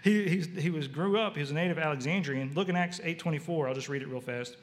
he, 0.04 0.44
he, 0.60 0.68
was 0.68 0.86
grew 0.86 1.18
up, 1.18 1.34
he 1.34 1.40
was 1.40 1.50
a 1.50 1.54
native 1.54 1.78
Alexandrian. 1.78 2.52
Look 2.54 2.68
in 2.68 2.76
Acts 2.76 3.00
8.24, 3.00 3.68
I'll 3.68 3.74
just 3.74 3.88
read 3.88 4.02
it 4.02 4.08
real 4.08 4.20
fast. 4.20 4.58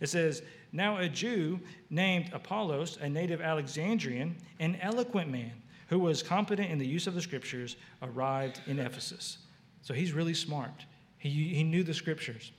It 0.00 0.08
says, 0.08 0.42
Now 0.72 0.96
a 0.96 1.06
Jew 1.06 1.60
named 1.90 2.30
Apollos, 2.32 2.96
a 3.02 3.08
native 3.08 3.42
Alexandrian, 3.42 4.36
an 4.58 4.78
eloquent 4.80 5.30
man 5.30 5.52
who 5.88 5.98
was 5.98 6.22
competent 6.22 6.70
in 6.70 6.78
the 6.78 6.86
use 6.86 7.06
of 7.06 7.12
the 7.12 7.20
scriptures, 7.20 7.76
arrived 8.02 8.62
in 8.66 8.78
Ephesus. 8.78 9.36
So 9.82 9.92
he's 9.92 10.12
really 10.12 10.32
smart. 10.32 10.86
He, 11.18 11.28
he 11.28 11.62
knew 11.62 11.82
the 11.82 11.94
scriptures, 11.94 12.52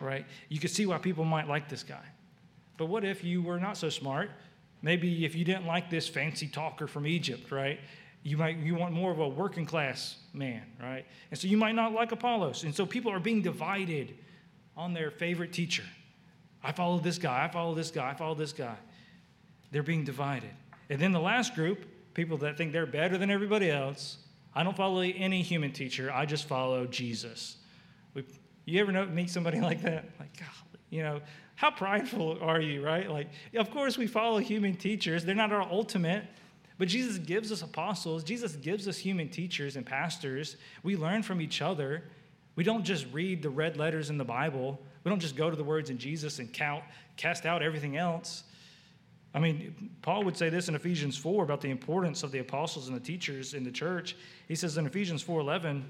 right? 0.00 0.24
You 0.48 0.58
could 0.58 0.70
see 0.70 0.86
why 0.86 0.96
people 0.96 1.26
might 1.26 1.48
like 1.48 1.68
this 1.68 1.82
guy. 1.82 2.04
But 2.78 2.86
what 2.86 3.04
if 3.04 3.22
you 3.22 3.42
were 3.42 3.60
not 3.60 3.76
so 3.76 3.90
smart? 3.90 4.30
Maybe 4.80 5.26
if 5.26 5.34
you 5.34 5.44
didn't 5.44 5.66
like 5.66 5.90
this 5.90 6.08
fancy 6.08 6.48
talker 6.48 6.86
from 6.86 7.06
Egypt, 7.06 7.52
right? 7.52 7.78
You 8.24 8.38
might 8.38 8.56
you 8.56 8.74
want 8.74 8.94
more 8.94 9.12
of 9.12 9.18
a 9.18 9.28
working 9.28 9.66
class 9.66 10.16
man, 10.32 10.62
right? 10.82 11.04
And 11.30 11.38
so 11.38 11.46
you 11.46 11.58
might 11.58 11.74
not 11.74 11.92
like 11.92 12.10
Apollos. 12.10 12.64
And 12.64 12.74
so 12.74 12.86
people 12.86 13.12
are 13.12 13.20
being 13.20 13.42
divided 13.42 14.16
on 14.76 14.94
their 14.94 15.10
favorite 15.10 15.52
teacher. 15.52 15.84
I 16.62 16.72
follow 16.72 16.98
this 16.98 17.18
guy, 17.18 17.44
I 17.44 17.48
follow 17.48 17.74
this 17.74 17.90
guy, 17.90 18.10
I 18.10 18.14
follow 18.14 18.34
this 18.34 18.54
guy. 18.54 18.76
They're 19.70 19.82
being 19.82 20.04
divided. 20.04 20.50
And 20.88 20.98
then 20.98 21.12
the 21.12 21.20
last 21.20 21.54
group, 21.54 21.84
people 22.14 22.38
that 22.38 22.56
think 22.56 22.72
they're 22.72 22.86
better 22.86 23.18
than 23.18 23.30
everybody 23.30 23.70
else, 23.70 24.16
I 24.54 24.62
don't 24.62 24.76
follow 24.76 25.00
any 25.00 25.42
human 25.42 25.72
teacher, 25.72 26.10
I 26.10 26.24
just 26.24 26.48
follow 26.48 26.86
Jesus. 26.86 27.56
We, 28.14 28.24
you 28.64 28.80
ever 28.80 28.90
know, 28.90 29.04
meet 29.04 29.28
somebody 29.28 29.60
like 29.68 29.82
that? 29.82 30.06
Like, 30.18 30.34
God, 30.38 30.78
you 30.88 31.02
know, 31.02 31.20
how 31.56 31.70
prideful 31.70 32.38
are 32.40 32.60
you, 32.60 32.82
right? 32.82 33.10
Like, 33.10 33.28
of 33.54 33.70
course, 33.70 33.98
we 33.98 34.06
follow 34.06 34.38
human 34.38 34.74
teachers. 34.76 35.24
They're 35.24 35.34
not 35.34 35.52
our 35.52 35.62
ultimate. 35.62 36.24
But 36.76 36.88
Jesus 36.88 37.18
gives 37.18 37.52
us 37.52 37.62
apostles, 37.62 38.24
Jesus 38.24 38.56
gives 38.56 38.88
us 38.88 38.98
human 38.98 39.28
teachers 39.28 39.76
and 39.76 39.86
pastors. 39.86 40.56
We 40.82 40.96
learn 40.96 41.22
from 41.22 41.40
each 41.40 41.62
other. 41.62 42.02
We 42.56 42.64
don't 42.64 42.84
just 42.84 43.06
read 43.12 43.42
the 43.42 43.50
red 43.50 43.76
letters 43.76 44.10
in 44.10 44.18
the 44.18 44.24
Bible. 44.24 44.80
We 45.02 45.08
don't 45.08 45.20
just 45.20 45.36
go 45.36 45.50
to 45.50 45.56
the 45.56 45.64
words 45.64 45.90
in 45.90 45.98
Jesus 45.98 46.38
and 46.38 46.52
count, 46.52 46.84
cast 47.16 47.46
out 47.46 47.62
everything 47.62 47.96
else. 47.96 48.44
I 49.34 49.40
mean, 49.40 49.90
Paul 50.02 50.24
would 50.24 50.36
say 50.36 50.48
this 50.48 50.68
in 50.68 50.76
Ephesians 50.76 51.16
4 51.16 51.42
about 51.42 51.60
the 51.60 51.70
importance 51.70 52.22
of 52.22 52.30
the 52.30 52.38
apostles 52.38 52.86
and 52.86 52.96
the 52.96 53.00
teachers 53.00 53.54
in 53.54 53.64
the 53.64 53.72
church. 53.72 54.16
He 54.46 54.54
says 54.54 54.76
in 54.76 54.86
Ephesians 54.86 55.24
4:11, 55.24 55.82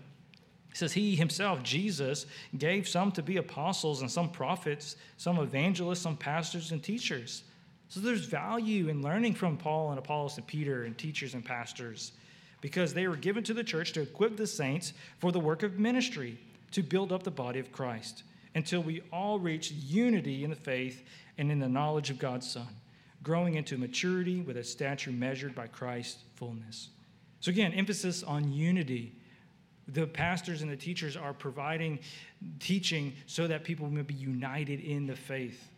he 0.71 0.77
says, 0.79 0.93
He 0.93 1.15
himself, 1.15 1.63
Jesus, 1.63 2.27
gave 2.57 2.89
some 2.89 3.13
to 3.13 3.23
be 3.23 3.37
apostles 3.37 4.01
and 4.01 4.11
some 4.11 4.31
prophets, 4.31 4.97
some 5.19 5.39
evangelists, 5.39 6.01
some 6.01 6.17
pastors 6.17 6.73
and 6.73 6.83
teachers 6.83 7.45
so 7.89 8.01
there's 8.01 8.25
value 8.25 8.89
in 8.89 9.03
learning 9.03 9.35
from 9.35 9.57
Paul 9.57 9.91
and 9.91 9.99
Apollos 9.99 10.37
and 10.37 10.47
Peter 10.47 10.85
and 10.85 10.97
teachers 10.97 11.35
and 11.35 11.45
pastors 11.45 12.13
because 12.61 12.95
they 12.95 13.07
were 13.07 13.17
given 13.17 13.45
to 13.45 13.53
the 13.53 13.63
church 13.63 13.93
to 13.93 14.01
equip 14.01 14.37
the 14.37 14.47
saints 14.47 14.95
for 15.19 15.31
the 15.31 15.39
work 15.39 15.63
of 15.63 15.79
ministry, 15.79 16.39
to 16.71 16.83
build 16.83 17.13
up 17.13 17.23
the 17.23 17.31
body 17.31 17.61
of 17.61 17.71
Christ, 17.71 18.23
until 18.55 18.83
we 18.83 19.03
all 19.13 19.39
reach 19.39 19.71
unity 19.71 20.45
in 20.45 20.51
the 20.51 20.57
faith 20.57 21.05
and 21.37 21.53
in 21.53 21.59
the 21.59 21.69
knowledge 21.69 22.09
of 22.09 22.19
God's 22.19 22.51
Son, 22.51 22.67
growing 23.23 23.57
into 23.57 23.77
maturity 23.77 24.41
with 24.41 24.57
a 24.57 24.65
stature 24.65 25.11
measured 25.11 25.55
by 25.55 25.67
Christ's 25.67 26.23
fullness. 26.37 26.89
So, 27.41 27.51
again, 27.51 27.73
emphasis 27.75 28.23
on 28.23 28.51
unity. 28.51 29.13
The 29.89 30.07
pastors 30.07 30.63
and 30.63 30.71
the 30.71 30.77
teachers 30.77 31.19
are 31.19 31.35
providing 31.35 31.99
teaching 32.61 33.13
so 33.27 33.47
that 33.47 33.65
people 33.65 33.91
may 33.91 34.01
be 34.01 34.15
united 34.15 34.81
in 34.81 35.07
the 35.07 35.17
faith. 35.17 35.69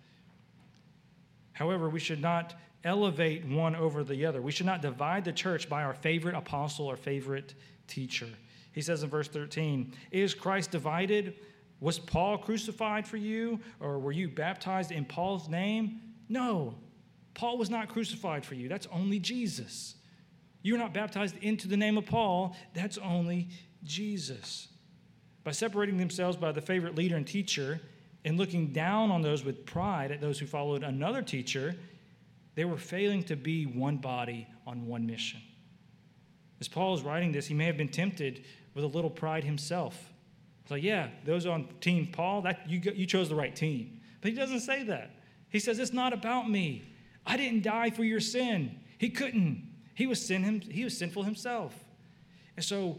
However, 1.56 1.88
we 1.88 2.00
should 2.00 2.20
not 2.20 2.54
elevate 2.84 3.46
one 3.46 3.74
over 3.74 4.04
the 4.04 4.26
other. 4.26 4.42
We 4.42 4.52
should 4.52 4.66
not 4.66 4.82
divide 4.82 5.24
the 5.24 5.32
church 5.32 5.70
by 5.70 5.84
our 5.84 5.94
favorite 5.94 6.34
apostle 6.34 6.84
or 6.84 6.98
favorite 6.98 7.54
teacher. 7.86 8.28
He 8.72 8.82
says 8.82 9.02
in 9.02 9.08
verse 9.08 9.28
13, 9.28 9.94
Is 10.10 10.34
Christ 10.34 10.70
divided? 10.70 11.32
Was 11.80 11.98
Paul 11.98 12.36
crucified 12.36 13.08
for 13.08 13.16
you? 13.16 13.58
Or 13.80 13.98
were 13.98 14.12
you 14.12 14.28
baptized 14.28 14.92
in 14.92 15.06
Paul's 15.06 15.48
name? 15.48 16.02
No. 16.28 16.74
Paul 17.32 17.56
was 17.56 17.70
not 17.70 17.88
crucified 17.88 18.44
for 18.44 18.54
you. 18.54 18.68
That's 18.68 18.86
only 18.92 19.18
Jesus. 19.18 19.94
You're 20.60 20.76
not 20.76 20.92
baptized 20.92 21.36
into 21.40 21.68
the 21.68 21.76
name 21.78 21.96
of 21.96 22.04
Paul. 22.04 22.54
That's 22.74 22.98
only 22.98 23.48
Jesus. 23.82 24.68
By 25.42 25.52
separating 25.52 25.96
themselves 25.96 26.36
by 26.36 26.52
the 26.52 26.60
favorite 26.60 26.96
leader 26.96 27.16
and 27.16 27.26
teacher 27.26 27.80
and 28.26 28.36
looking 28.36 28.72
down 28.72 29.12
on 29.12 29.22
those 29.22 29.44
with 29.44 29.64
pride 29.64 30.10
at 30.10 30.20
those 30.20 30.38
who 30.40 30.46
followed 30.46 30.82
another 30.82 31.22
teacher, 31.22 31.76
they 32.56 32.64
were 32.64 32.76
failing 32.76 33.22
to 33.22 33.36
be 33.36 33.64
one 33.64 33.98
body 33.98 34.48
on 34.66 34.84
one 34.88 35.06
mission. 35.06 35.40
As 36.60 36.66
Paul 36.66 36.94
is 36.94 37.02
writing 37.02 37.30
this, 37.30 37.46
he 37.46 37.54
may 37.54 37.66
have 37.66 37.76
been 37.76 37.88
tempted 37.88 38.44
with 38.74 38.82
a 38.82 38.88
little 38.88 39.10
pride 39.10 39.44
himself. 39.44 40.12
It's 40.62 40.72
like, 40.72 40.82
yeah, 40.82 41.08
those 41.24 41.46
on 41.46 41.68
team 41.80 42.08
Paul, 42.08 42.42
that 42.42 42.68
you, 42.68 42.80
you 42.96 43.06
chose 43.06 43.28
the 43.28 43.36
right 43.36 43.54
team. 43.54 44.00
But 44.20 44.32
he 44.32 44.36
doesn't 44.36 44.60
say 44.60 44.82
that. 44.82 45.12
He 45.48 45.60
says, 45.60 45.78
it's 45.78 45.92
not 45.92 46.12
about 46.12 46.50
me. 46.50 46.82
I 47.24 47.36
didn't 47.36 47.62
die 47.62 47.90
for 47.90 48.02
your 48.02 48.18
sin. 48.18 48.80
He 48.98 49.08
couldn't. 49.08 49.70
He 49.94 50.08
was, 50.08 50.20
sin 50.20 50.42
him, 50.42 50.60
he 50.62 50.82
was 50.82 50.98
sinful 50.98 51.22
himself. 51.22 51.72
And 52.56 52.64
so, 52.64 52.98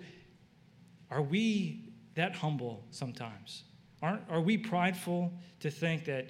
are 1.11 1.21
we 1.21 1.91
that 2.15 2.34
humble 2.34 2.86
sometimes? 2.91 3.63
Aren't, 4.01 4.21
are 4.29 4.41
we 4.41 4.57
prideful 4.57 5.31
to 5.61 5.71
think 5.71 6.05
that 6.05 6.29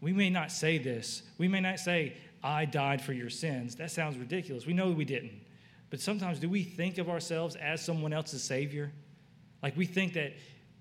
we 0.00 0.12
may 0.12 0.30
not 0.30 0.50
say 0.50 0.78
this? 0.78 1.22
We 1.36 1.48
may 1.48 1.60
not 1.60 1.78
say, 1.78 2.16
I 2.42 2.64
died 2.64 3.02
for 3.02 3.12
your 3.12 3.30
sins. 3.30 3.76
That 3.76 3.90
sounds 3.90 4.16
ridiculous. 4.16 4.66
We 4.66 4.72
know 4.72 4.90
we 4.90 5.04
didn't. 5.04 5.40
But 5.90 6.00
sometimes 6.00 6.38
do 6.38 6.48
we 6.48 6.62
think 6.62 6.98
of 6.98 7.08
ourselves 7.08 7.56
as 7.56 7.84
someone 7.84 8.12
else's 8.12 8.42
Savior? 8.42 8.92
Like 9.62 9.76
we 9.76 9.86
think 9.86 10.14
that 10.14 10.34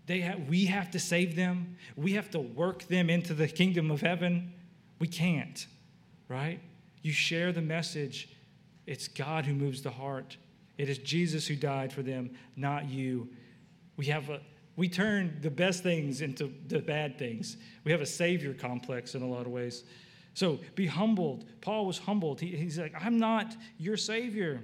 they 0.06 0.22
have, 0.22 0.48
we 0.48 0.66
have 0.66 0.92
to 0.92 1.00
save 1.00 1.36
them, 1.36 1.76
we 1.96 2.14
have 2.14 2.30
to 2.32 2.40
work 2.40 2.84
them 2.84 3.10
into 3.10 3.34
the 3.34 3.48
kingdom 3.48 3.92
of 3.92 4.02
heaven. 4.02 4.54
We 5.00 5.08
can't, 5.08 5.66
right? 6.30 6.60
You 7.02 7.12
share 7.12 7.52
the 7.52 7.62
message. 7.62 8.30
It's 8.86 9.08
God 9.08 9.46
who 9.46 9.54
moves 9.54 9.82
the 9.82 9.92
heart. 9.92 10.38
It 10.78 10.90
is 10.90 10.98
Jesus 11.00 11.48
who 11.48 11.56
died 11.56 11.92
for 11.92 12.04
them, 12.04 12.32
not 12.56 12.86
you. 12.86 13.30
We 13.98 14.06
have 14.06 14.30
a 14.30 14.40
we 14.78 14.88
turn 14.88 15.40
the 15.42 15.50
best 15.50 15.84
things 15.84 16.22
into 16.22 16.54
the 16.68 16.80
bad 16.80 17.18
things. 17.18 17.58
We 17.84 17.92
have 17.92 18.00
a 18.00 18.06
savior 18.06 18.54
complex 18.54 19.16
in 19.16 19.24
a 19.24 19.28
lot 19.28 19.48
of 19.48 19.52
ways. 19.52 19.84
So 20.36 20.60
be 20.76 20.86
humbled. 20.86 21.46
Paul 21.62 21.88
was 21.88 21.98
humbled. 21.98 22.40
He, 22.40 22.56
he's 22.56 22.78
like, 22.78 22.94
I'm 22.98 23.18
not 23.18 23.56
your 23.80 23.98
savior. 23.98 24.62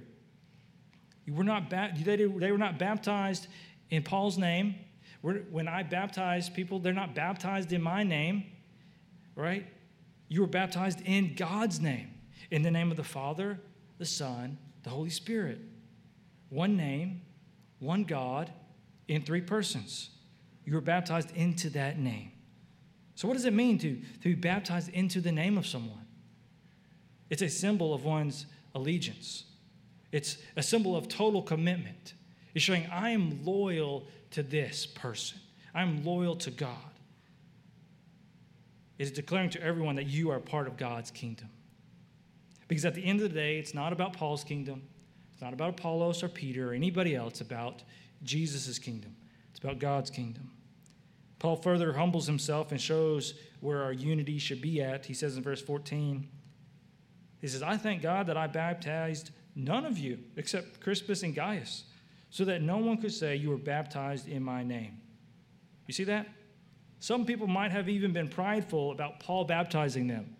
You 1.26 1.34
were 1.34 1.42
not 1.42 1.68
ba- 1.68 1.92
they, 2.00 2.16
they 2.16 2.52
were 2.52 2.58
not 2.58 2.78
baptized 2.78 3.48
in 3.90 4.04
Paul's 4.04 4.38
name. 4.38 4.76
We're, 5.20 5.40
when 5.50 5.66
I 5.66 5.82
baptize 5.82 6.48
people, 6.48 6.78
they're 6.78 6.92
not 6.92 7.16
baptized 7.16 7.72
in 7.72 7.82
my 7.82 8.04
name, 8.04 8.44
right? 9.34 9.66
You 10.28 10.42
were 10.42 10.46
baptized 10.46 11.00
in 11.04 11.34
God's 11.34 11.80
name, 11.80 12.10
in 12.52 12.62
the 12.62 12.70
name 12.70 12.92
of 12.92 12.96
the 12.96 13.04
Father, 13.04 13.58
the 13.98 14.06
Son, 14.06 14.58
the 14.84 14.90
Holy 14.90 15.10
Spirit. 15.10 15.58
One 16.50 16.76
name, 16.76 17.22
one 17.80 18.04
God, 18.04 18.52
in 19.08 19.22
three 19.22 19.40
persons. 19.40 20.10
You 20.64 20.74
were 20.74 20.80
baptized 20.80 21.30
into 21.36 21.70
that 21.70 21.98
name. 21.98 22.32
So, 23.14 23.28
what 23.28 23.34
does 23.34 23.44
it 23.44 23.52
mean 23.52 23.78
to, 23.78 23.94
to 23.94 24.22
be 24.22 24.34
baptized 24.34 24.88
into 24.90 25.20
the 25.20 25.32
name 25.32 25.56
of 25.56 25.66
someone? 25.66 26.06
It's 27.30 27.42
a 27.42 27.48
symbol 27.48 27.94
of 27.94 28.04
one's 28.04 28.46
allegiance, 28.74 29.44
it's 30.12 30.38
a 30.56 30.62
symbol 30.62 30.96
of 30.96 31.08
total 31.08 31.42
commitment. 31.42 32.14
It's 32.54 32.64
showing 32.64 32.86
I 32.86 33.10
am 33.10 33.44
loyal 33.44 34.06
to 34.30 34.42
this 34.42 34.86
person, 34.86 35.38
I'm 35.74 36.04
loyal 36.04 36.36
to 36.36 36.50
God. 36.50 36.76
It 38.98 39.02
is 39.02 39.10
declaring 39.10 39.50
to 39.50 39.62
everyone 39.62 39.96
that 39.96 40.06
you 40.06 40.30
are 40.30 40.38
part 40.38 40.68
of 40.68 40.76
God's 40.76 41.10
kingdom. 41.10 41.48
Because 42.68 42.84
at 42.84 42.94
the 42.94 43.04
end 43.04 43.20
of 43.20 43.28
the 43.28 43.34
day, 43.34 43.58
it's 43.58 43.74
not 43.74 43.92
about 43.92 44.12
Paul's 44.12 44.44
kingdom, 44.44 44.82
it's 45.32 45.42
not 45.42 45.52
about 45.52 45.70
Apollos 45.70 46.22
or 46.22 46.28
Peter 46.28 46.70
or 46.70 46.74
anybody 46.74 47.14
else, 47.14 47.32
it's 47.32 47.40
about 47.40 47.82
Jesus' 48.24 48.78
kingdom, 48.78 49.14
it's 49.50 49.60
about 49.60 49.78
God's 49.78 50.10
kingdom. 50.10 50.50
Paul 51.38 51.56
further 51.56 51.92
humbles 51.92 52.26
himself 52.26 52.72
and 52.72 52.80
shows 52.80 53.34
where 53.60 53.82
our 53.82 53.92
unity 53.92 54.38
should 54.38 54.62
be 54.62 54.82
at. 54.82 55.04
He 55.04 55.14
says 55.14 55.36
in 55.36 55.42
verse 55.42 55.60
14, 55.60 56.26
he 57.40 57.48
says, 57.48 57.62
I 57.62 57.76
thank 57.76 58.00
God 58.00 58.26
that 58.28 58.36
I 58.38 58.46
baptized 58.46 59.30
none 59.54 59.84
of 59.84 59.98
you 59.98 60.18
except 60.36 60.80
Crispus 60.80 61.22
and 61.22 61.34
Gaius, 61.34 61.84
so 62.30 62.44
that 62.46 62.62
no 62.62 62.78
one 62.78 62.96
could 62.96 63.12
say 63.12 63.36
you 63.36 63.50
were 63.50 63.58
baptized 63.58 64.28
in 64.28 64.42
my 64.42 64.64
name. 64.64 65.00
You 65.86 65.92
see 65.92 66.04
that? 66.04 66.26
Some 67.00 67.26
people 67.26 67.46
might 67.46 67.70
have 67.70 67.88
even 67.88 68.12
been 68.12 68.28
prideful 68.28 68.92
about 68.92 69.20
Paul 69.20 69.44
baptizing 69.44 70.06
them. 70.06 70.34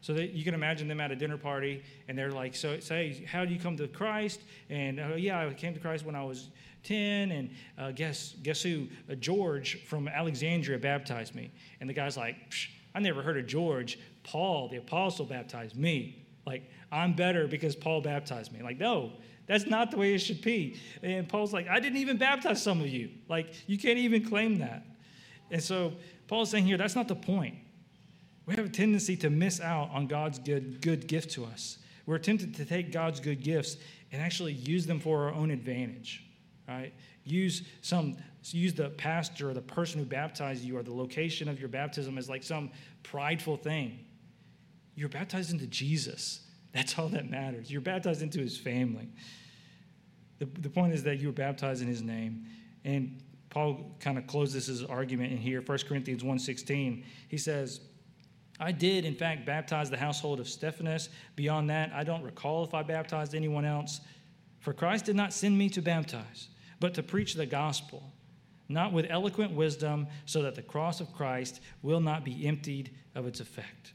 So 0.00 0.12
that 0.14 0.30
you 0.30 0.44
can 0.44 0.54
imagine 0.54 0.86
them 0.86 1.00
at 1.00 1.10
a 1.10 1.16
dinner 1.16 1.36
party, 1.36 1.82
and 2.06 2.16
they're 2.16 2.30
like, 2.30 2.54
"So, 2.54 2.78
say, 2.78 3.24
how 3.26 3.44
do 3.44 3.52
you 3.52 3.58
come 3.58 3.76
to 3.78 3.88
Christ?" 3.88 4.40
And 4.70 5.00
uh, 5.00 5.14
yeah, 5.16 5.46
I 5.46 5.52
came 5.54 5.74
to 5.74 5.80
Christ 5.80 6.06
when 6.06 6.14
I 6.14 6.24
was 6.24 6.50
10, 6.84 7.30
and 7.32 7.50
uh, 7.76 7.90
guess, 7.90 8.34
guess 8.42 8.62
who? 8.62 8.86
Uh, 9.10 9.14
George 9.14 9.84
from 9.84 10.08
Alexandria 10.08 10.78
baptized 10.78 11.34
me. 11.34 11.50
And 11.80 11.88
the 11.88 11.94
guy's 11.94 12.16
like, 12.16 12.36
I 12.94 13.00
never 13.00 13.22
heard 13.22 13.38
of 13.38 13.46
George. 13.46 13.98
Paul, 14.24 14.68
the 14.68 14.78
apostle, 14.78 15.26
baptized 15.26 15.76
me. 15.76 16.26
Like, 16.46 16.70
I'm 16.90 17.14
better 17.14 17.46
because 17.46 17.76
Paul 17.76 18.00
baptized 18.00 18.52
me. 18.52 18.62
Like, 18.62 18.78
no, 18.78 19.12
that's 19.46 19.66
not 19.66 19.90
the 19.90 19.98
way 19.98 20.14
it 20.14 20.18
should 20.18 20.40
be. 20.40 20.78
And 21.02 21.28
Paul's 21.28 21.52
like, 21.52 21.68
I 21.68 21.80
didn't 21.80 21.98
even 21.98 22.16
baptize 22.16 22.62
some 22.62 22.80
of 22.80 22.88
you. 22.88 23.10
Like, 23.28 23.52
you 23.66 23.78
can't 23.78 23.98
even 23.98 24.24
claim 24.24 24.58
that. 24.58 24.84
And 25.50 25.62
so 25.62 25.92
Paul's 26.26 26.50
saying 26.50 26.64
here, 26.64 26.76
that's 26.76 26.94
not 26.94 27.08
the 27.08 27.16
point. 27.16 27.56
We 28.48 28.56
have 28.56 28.66
a 28.66 28.70
tendency 28.70 29.16
to 29.18 29.30
miss 29.30 29.60
out 29.60 29.90
on 29.92 30.08
God's 30.08 30.40
good, 30.40 30.80
good 30.80 31.06
gift 31.06 31.30
to 31.32 31.44
us. 31.44 31.78
We're 32.06 32.18
tempted 32.18 32.56
to 32.56 32.64
take 32.64 32.90
God's 32.90 33.20
good 33.20 33.42
gifts 33.42 33.76
and 34.10 34.20
actually 34.20 34.54
use 34.54 34.86
them 34.86 34.98
for 34.98 35.28
our 35.28 35.32
own 35.32 35.52
advantage 35.52 36.24
right? 36.68 36.92
Use 37.24 37.62
some 37.80 38.16
use 38.50 38.72
the 38.72 38.90
pastor 38.90 39.50
or 39.50 39.54
the 39.54 39.60
person 39.60 39.98
who 39.98 40.06
baptized 40.06 40.62
you 40.62 40.76
or 40.76 40.82
the 40.82 40.94
location 40.94 41.48
of 41.48 41.58
your 41.58 41.68
baptism 41.68 42.16
as 42.16 42.28
like 42.28 42.42
some 42.42 42.70
prideful 43.02 43.56
thing. 43.56 43.98
You're 44.94 45.08
baptized 45.08 45.50
into 45.50 45.66
Jesus. 45.66 46.40
That's 46.72 46.98
all 46.98 47.08
that 47.08 47.28
matters. 47.28 47.70
You're 47.70 47.80
baptized 47.80 48.22
into 48.22 48.38
his 48.38 48.56
family. 48.56 49.08
The, 50.38 50.46
the 50.46 50.70
point 50.70 50.94
is 50.94 51.02
that 51.02 51.18
you 51.18 51.28
were 51.28 51.32
baptized 51.32 51.82
in 51.82 51.88
his 51.88 52.02
name. 52.02 52.46
And 52.84 53.20
Paul 53.50 53.96
kind 54.00 54.16
of 54.16 54.26
closes 54.26 54.66
his 54.66 54.84
argument 54.84 55.32
in 55.32 55.38
here, 55.38 55.60
1 55.60 55.78
Corinthians 55.88 56.22
1.16. 56.22 57.04
He 57.28 57.38
says, 57.38 57.80
I 58.60 58.72
did, 58.72 59.04
in 59.04 59.14
fact, 59.14 59.46
baptize 59.46 59.88
the 59.88 59.96
household 59.96 60.40
of 60.40 60.48
Stephanas. 60.48 61.10
Beyond 61.36 61.70
that, 61.70 61.92
I 61.94 62.02
don't 62.02 62.22
recall 62.22 62.64
if 62.64 62.74
I 62.74 62.82
baptized 62.82 63.34
anyone 63.34 63.64
else. 63.64 64.00
For 64.60 64.72
Christ 64.72 65.04
did 65.04 65.16
not 65.16 65.32
send 65.32 65.56
me 65.56 65.68
to 65.70 65.80
baptize, 65.80 66.48
but 66.80 66.94
to 66.94 67.02
preach 67.02 67.34
the 67.34 67.46
gospel, 67.46 68.12
not 68.68 68.92
with 68.92 69.06
eloquent 69.08 69.52
wisdom, 69.52 70.08
so 70.26 70.42
that 70.42 70.56
the 70.56 70.62
cross 70.62 71.00
of 71.00 71.12
Christ 71.12 71.60
will 71.82 72.00
not 72.00 72.24
be 72.24 72.46
emptied 72.46 72.90
of 73.14 73.26
its 73.26 73.40
effect. 73.40 73.92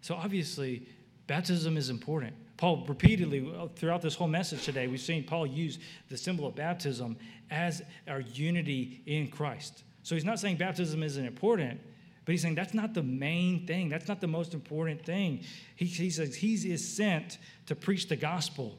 So, 0.00 0.14
obviously, 0.14 0.86
baptism 1.26 1.76
is 1.76 1.90
important. 1.90 2.34
Paul 2.56 2.86
repeatedly, 2.86 3.52
uh, 3.58 3.66
throughout 3.74 4.00
this 4.00 4.14
whole 4.14 4.28
message 4.28 4.64
today, 4.64 4.86
we've 4.86 5.00
seen 5.00 5.24
Paul 5.24 5.46
use 5.46 5.80
the 6.08 6.16
symbol 6.16 6.46
of 6.46 6.54
baptism 6.54 7.16
as 7.50 7.82
our 8.06 8.20
unity 8.20 9.02
in 9.06 9.28
Christ. 9.28 9.82
So, 10.04 10.14
he's 10.14 10.24
not 10.24 10.38
saying 10.38 10.56
baptism 10.56 11.02
isn't 11.02 11.26
important, 11.26 11.80
but 12.26 12.32
he's 12.32 12.42
saying 12.42 12.56
that's 12.56 12.74
not 12.74 12.92
the 12.92 13.02
main 13.02 13.66
thing. 13.66 13.88
That's 13.88 14.08
not 14.08 14.20
the 14.20 14.26
most 14.26 14.52
important 14.52 15.06
thing. 15.06 15.44
He, 15.76 15.86
he 15.86 16.10
says 16.10 16.34
he 16.34 16.54
is 16.54 16.86
sent 16.86 17.38
to 17.66 17.74
preach 17.74 18.08
the 18.08 18.16
gospel. 18.16 18.76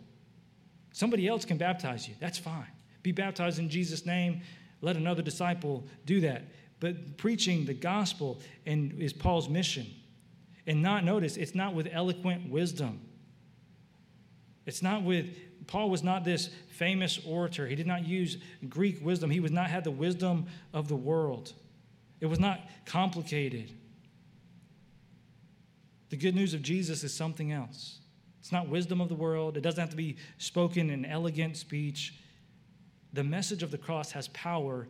Somebody 0.91 1.27
else 1.27 1.45
can 1.45 1.57
baptize 1.57 2.07
you. 2.07 2.13
That's 2.19 2.37
fine 2.37 2.67
be 3.07 3.13
baptized 3.13 3.57
in 3.57 3.69
Jesus' 3.69 4.05
name. 4.05 4.41
Let 4.81 4.97
another 4.97 5.21
disciple 5.21 5.85
do 6.05 6.19
that. 6.21 6.43
But 6.81 7.17
preaching 7.17 7.65
the 7.65 7.73
gospel 7.73 8.41
and 8.65 9.01
is 9.01 9.13
Paul's 9.13 9.47
mission. 9.47 9.87
And 10.67 10.81
not 10.81 11.05
notice, 11.05 11.37
it's 11.37 11.55
not 11.55 11.73
with 11.73 11.87
eloquent 11.89 12.49
wisdom. 12.49 12.99
It's 14.65 14.81
not 14.81 15.03
with 15.03 15.29
Paul 15.67 15.89
was 15.89 16.03
not 16.03 16.25
this 16.25 16.49
famous 16.69 17.19
orator. 17.25 17.65
He 17.65 17.75
did 17.75 17.87
not 17.87 18.05
use 18.05 18.37
Greek 18.67 18.99
wisdom. 19.01 19.29
He 19.29 19.39
was 19.39 19.51
not 19.51 19.69
had 19.69 19.85
the 19.85 19.91
wisdom 19.91 20.45
of 20.73 20.89
the 20.89 20.95
world. 20.95 21.53
It 22.19 22.25
was 22.25 22.39
not 22.39 22.61
complicated. 22.85 23.71
The 26.09 26.17
good 26.17 26.35
news 26.35 26.53
of 26.53 26.61
Jesus 26.61 27.03
is 27.03 27.13
something 27.13 27.51
else. 27.51 27.99
It's 28.39 28.51
not 28.51 28.69
wisdom 28.69 29.01
of 29.01 29.09
the 29.09 29.15
world. 29.15 29.57
It 29.57 29.61
doesn't 29.61 29.79
have 29.79 29.89
to 29.89 29.95
be 29.95 30.17
spoken 30.37 30.89
in 30.89 31.05
elegant 31.05 31.57
speech 31.57 32.13
the 33.13 33.23
message 33.23 33.63
of 33.63 33.71
the 33.71 33.77
cross 33.77 34.11
has 34.11 34.27
power 34.29 34.87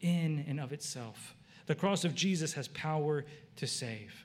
in 0.00 0.44
and 0.48 0.58
of 0.60 0.72
itself. 0.72 1.36
The 1.66 1.74
cross 1.74 2.04
of 2.04 2.14
Jesus 2.14 2.52
has 2.54 2.68
power 2.68 3.24
to 3.56 3.66
save. 3.66 4.24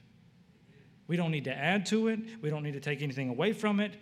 We 1.07 1.17
don't 1.17 1.31
need 1.31 1.43
to 1.43 1.55
add 1.55 1.85
to 1.87 2.07
it, 2.07 2.19
we 2.41 2.49
don't 2.49 2.63
need 2.63 2.73
to 2.73 2.79
take 2.79 3.01
anything 3.01 3.29
away 3.29 3.53
from 3.53 3.79
it. 3.79 3.95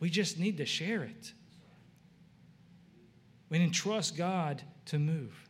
We 0.00 0.10
just 0.10 0.38
need 0.38 0.58
to 0.58 0.66
share 0.66 1.02
it. 1.02 1.32
We 3.48 3.58
need 3.58 3.72
to 3.72 3.80
trust 3.80 4.16
God 4.16 4.62
to 4.86 4.98
move. 4.98 5.43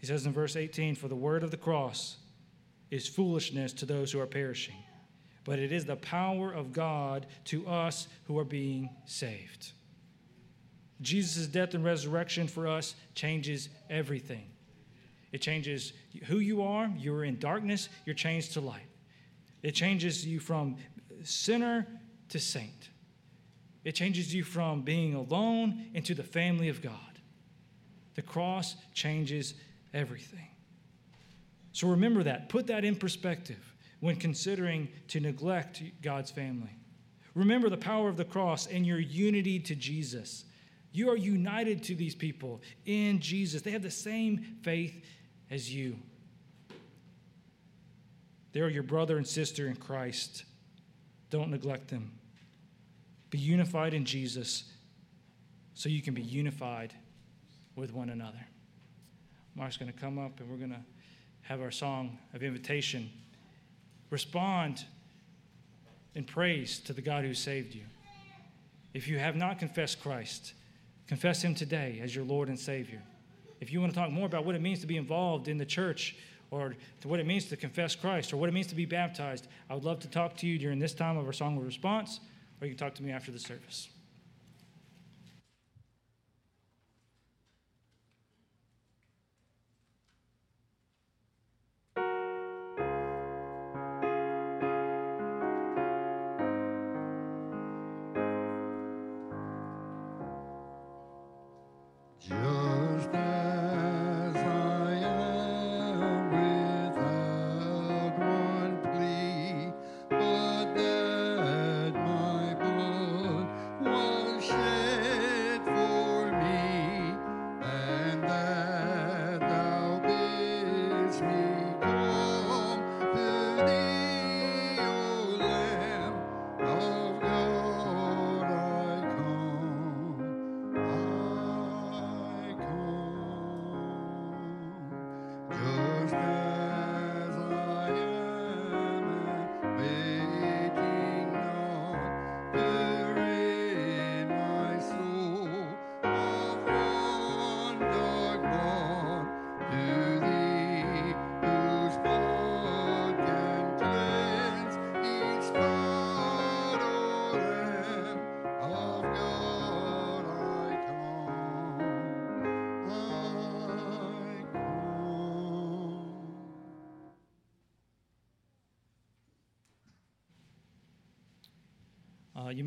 He 0.00 0.06
says 0.06 0.26
in 0.26 0.32
verse 0.32 0.56
18, 0.56 0.94
For 0.94 1.08
the 1.08 1.14
word 1.14 1.42
of 1.42 1.50
the 1.50 1.56
cross 1.56 2.16
is 2.90 3.06
foolishness 3.06 3.72
to 3.74 3.86
those 3.86 4.10
who 4.10 4.20
are 4.20 4.26
perishing, 4.26 4.82
but 5.44 5.58
it 5.58 5.72
is 5.72 5.84
the 5.84 5.96
power 5.96 6.52
of 6.52 6.72
God 6.72 7.26
to 7.46 7.66
us 7.68 8.08
who 8.24 8.38
are 8.38 8.44
being 8.44 8.90
saved. 9.04 9.72
Jesus' 11.00 11.46
death 11.46 11.74
and 11.74 11.84
resurrection 11.84 12.48
for 12.48 12.66
us 12.66 12.94
changes 13.14 13.68
everything. 13.88 14.46
It 15.32 15.40
changes 15.40 15.92
who 16.26 16.38
you 16.38 16.62
are. 16.62 16.90
You're 16.98 17.24
in 17.24 17.38
darkness, 17.38 17.88
you're 18.04 18.14
changed 18.14 18.54
to 18.54 18.60
light. 18.60 18.86
It 19.62 19.72
changes 19.72 20.26
you 20.26 20.40
from 20.40 20.76
sinner 21.22 21.86
to 22.30 22.38
saint. 22.38 22.88
It 23.84 23.92
changes 23.92 24.34
you 24.34 24.44
from 24.44 24.82
being 24.82 25.14
alone 25.14 25.86
into 25.94 26.14
the 26.14 26.22
family 26.22 26.68
of 26.68 26.82
God. 26.82 26.94
The 28.14 28.22
cross 28.22 28.76
changes 28.92 29.54
everything. 29.92 30.48
So 31.72 31.88
remember 31.88 32.22
that. 32.24 32.48
Put 32.48 32.66
that 32.68 32.84
in 32.84 32.96
perspective 32.96 33.74
when 34.00 34.16
considering 34.16 34.88
to 35.08 35.20
neglect 35.20 35.82
God's 36.02 36.30
family. 36.30 36.70
Remember 37.34 37.68
the 37.68 37.76
power 37.76 38.08
of 38.08 38.16
the 38.16 38.24
cross 38.24 38.66
and 38.66 38.84
your 38.86 38.98
unity 38.98 39.60
to 39.60 39.74
Jesus. 39.74 40.44
You 40.92 41.10
are 41.10 41.16
united 41.16 41.84
to 41.84 41.94
these 41.94 42.14
people 42.14 42.60
in 42.86 43.20
Jesus. 43.20 43.62
They 43.62 43.70
have 43.70 43.82
the 43.82 43.90
same 43.90 44.56
faith 44.62 45.04
as 45.50 45.72
you. 45.72 45.96
They're 48.52 48.68
your 48.68 48.82
brother 48.82 49.16
and 49.16 49.26
sister 49.26 49.68
in 49.68 49.76
Christ. 49.76 50.44
Don't 51.30 51.50
neglect 51.50 51.88
them. 51.88 52.10
Be 53.30 53.38
unified 53.38 53.94
in 53.94 54.04
Jesus 54.04 54.64
so 55.74 55.88
you 55.88 56.02
can 56.02 56.14
be 56.14 56.22
unified 56.22 56.92
with 57.76 57.92
one 57.92 58.10
another. 58.10 58.44
Mark's 59.54 59.76
going 59.76 59.92
to 59.92 59.98
come 59.98 60.18
up 60.18 60.40
and 60.40 60.48
we're 60.48 60.56
going 60.56 60.70
to 60.70 60.80
have 61.42 61.60
our 61.60 61.70
song 61.70 62.18
of 62.34 62.42
invitation. 62.42 63.10
Respond 64.10 64.84
in 66.14 66.24
praise 66.24 66.78
to 66.80 66.92
the 66.92 67.02
God 67.02 67.24
who 67.24 67.34
saved 67.34 67.74
you. 67.74 67.82
If 68.94 69.06
you 69.08 69.18
have 69.18 69.36
not 69.36 69.58
confessed 69.58 70.02
Christ, 70.02 70.54
confess 71.06 71.42
Him 71.42 71.54
today 71.54 72.00
as 72.02 72.14
your 72.14 72.24
Lord 72.24 72.48
and 72.48 72.58
Savior. 72.58 73.02
If 73.60 73.72
you 73.72 73.80
want 73.80 73.92
to 73.92 73.98
talk 73.98 74.10
more 74.10 74.26
about 74.26 74.44
what 74.44 74.54
it 74.54 74.60
means 74.60 74.80
to 74.80 74.86
be 74.86 74.96
involved 74.96 75.46
in 75.46 75.58
the 75.58 75.66
church, 75.66 76.16
or 76.50 76.74
what 77.04 77.20
it 77.20 77.26
means 77.26 77.44
to 77.46 77.56
confess 77.56 77.94
Christ, 77.94 78.32
or 78.32 78.36
what 78.36 78.48
it 78.48 78.52
means 78.52 78.66
to 78.68 78.74
be 78.74 78.86
baptized, 78.86 79.46
I 79.68 79.74
would 79.74 79.84
love 79.84 80.00
to 80.00 80.08
talk 80.08 80.36
to 80.38 80.46
you 80.46 80.58
during 80.58 80.80
this 80.80 80.94
time 80.94 81.16
of 81.16 81.26
our 81.26 81.32
song 81.32 81.56
of 81.56 81.64
response, 81.64 82.18
or 82.60 82.66
you 82.66 82.74
can 82.74 82.78
talk 82.78 82.94
to 82.96 83.02
me 83.04 83.12
after 83.12 83.30
the 83.30 83.38
service. 83.38 83.88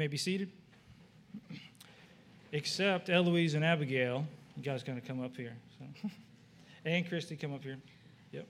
May 0.04 0.08
be 0.08 0.18
seated. 0.18 0.51
Except 2.51 3.10
Eloise 3.10 3.54
and 3.54 3.64
Abigail. 3.64 4.28
You 4.58 4.62
guys 4.62 4.84
going 4.84 4.99
to 4.99 5.08
come 5.08 5.24
up 5.24 5.38
here. 5.38 5.56
So. 5.80 6.10
and 6.86 7.08
Christy, 7.08 7.38
come 7.38 7.54
up 7.54 7.64
here. 7.64 7.78
Yep. 8.34 8.45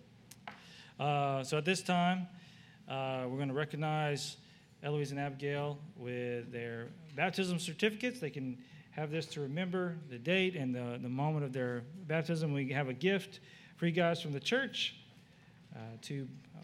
Uh, 0.99 1.43
so 1.43 1.59
at 1.59 1.63
this 1.63 1.83
time, 1.83 2.25
uh, 2.89 3.25
we're 3.27 3.35
going 3.35 3.49
to 3.49 3.53
recognize 3.53 4.37
Eloise 4.81 5.11
and 5.11 5.19
Abigail 5.19 5.77
with 5.95 6.51
their 6.51 6.87
baptism 7.15 7.59
certificates. 7.59 8.19
They 8.19 8.31
can 8.31 8.57
have 8.89 9.11
this 9.11 9.27
to 9.27 9.41
remember 9.41 9.95
the 10.09 10.17
date 10.17 10.55
and 10.55 10.73
the, 10.73 10.97
the 11.03 11.07
moment 11.07 11.45
of 11.45 11.53
their 11.53 11.83
baptism. 12.07 12.51
We 12.51 12.71
have 12.71 12.89
a 12.89 12.95
gift 12.95 13.41
for 13.77 13.85
you 13.85 13.91
guys 13.91 14.19
from 14.19 14.31
the 14.31 14.39
church 14.39 14.95
uh, 15.75 15.81
to 16.01 16.27
uh, 16.57 16.61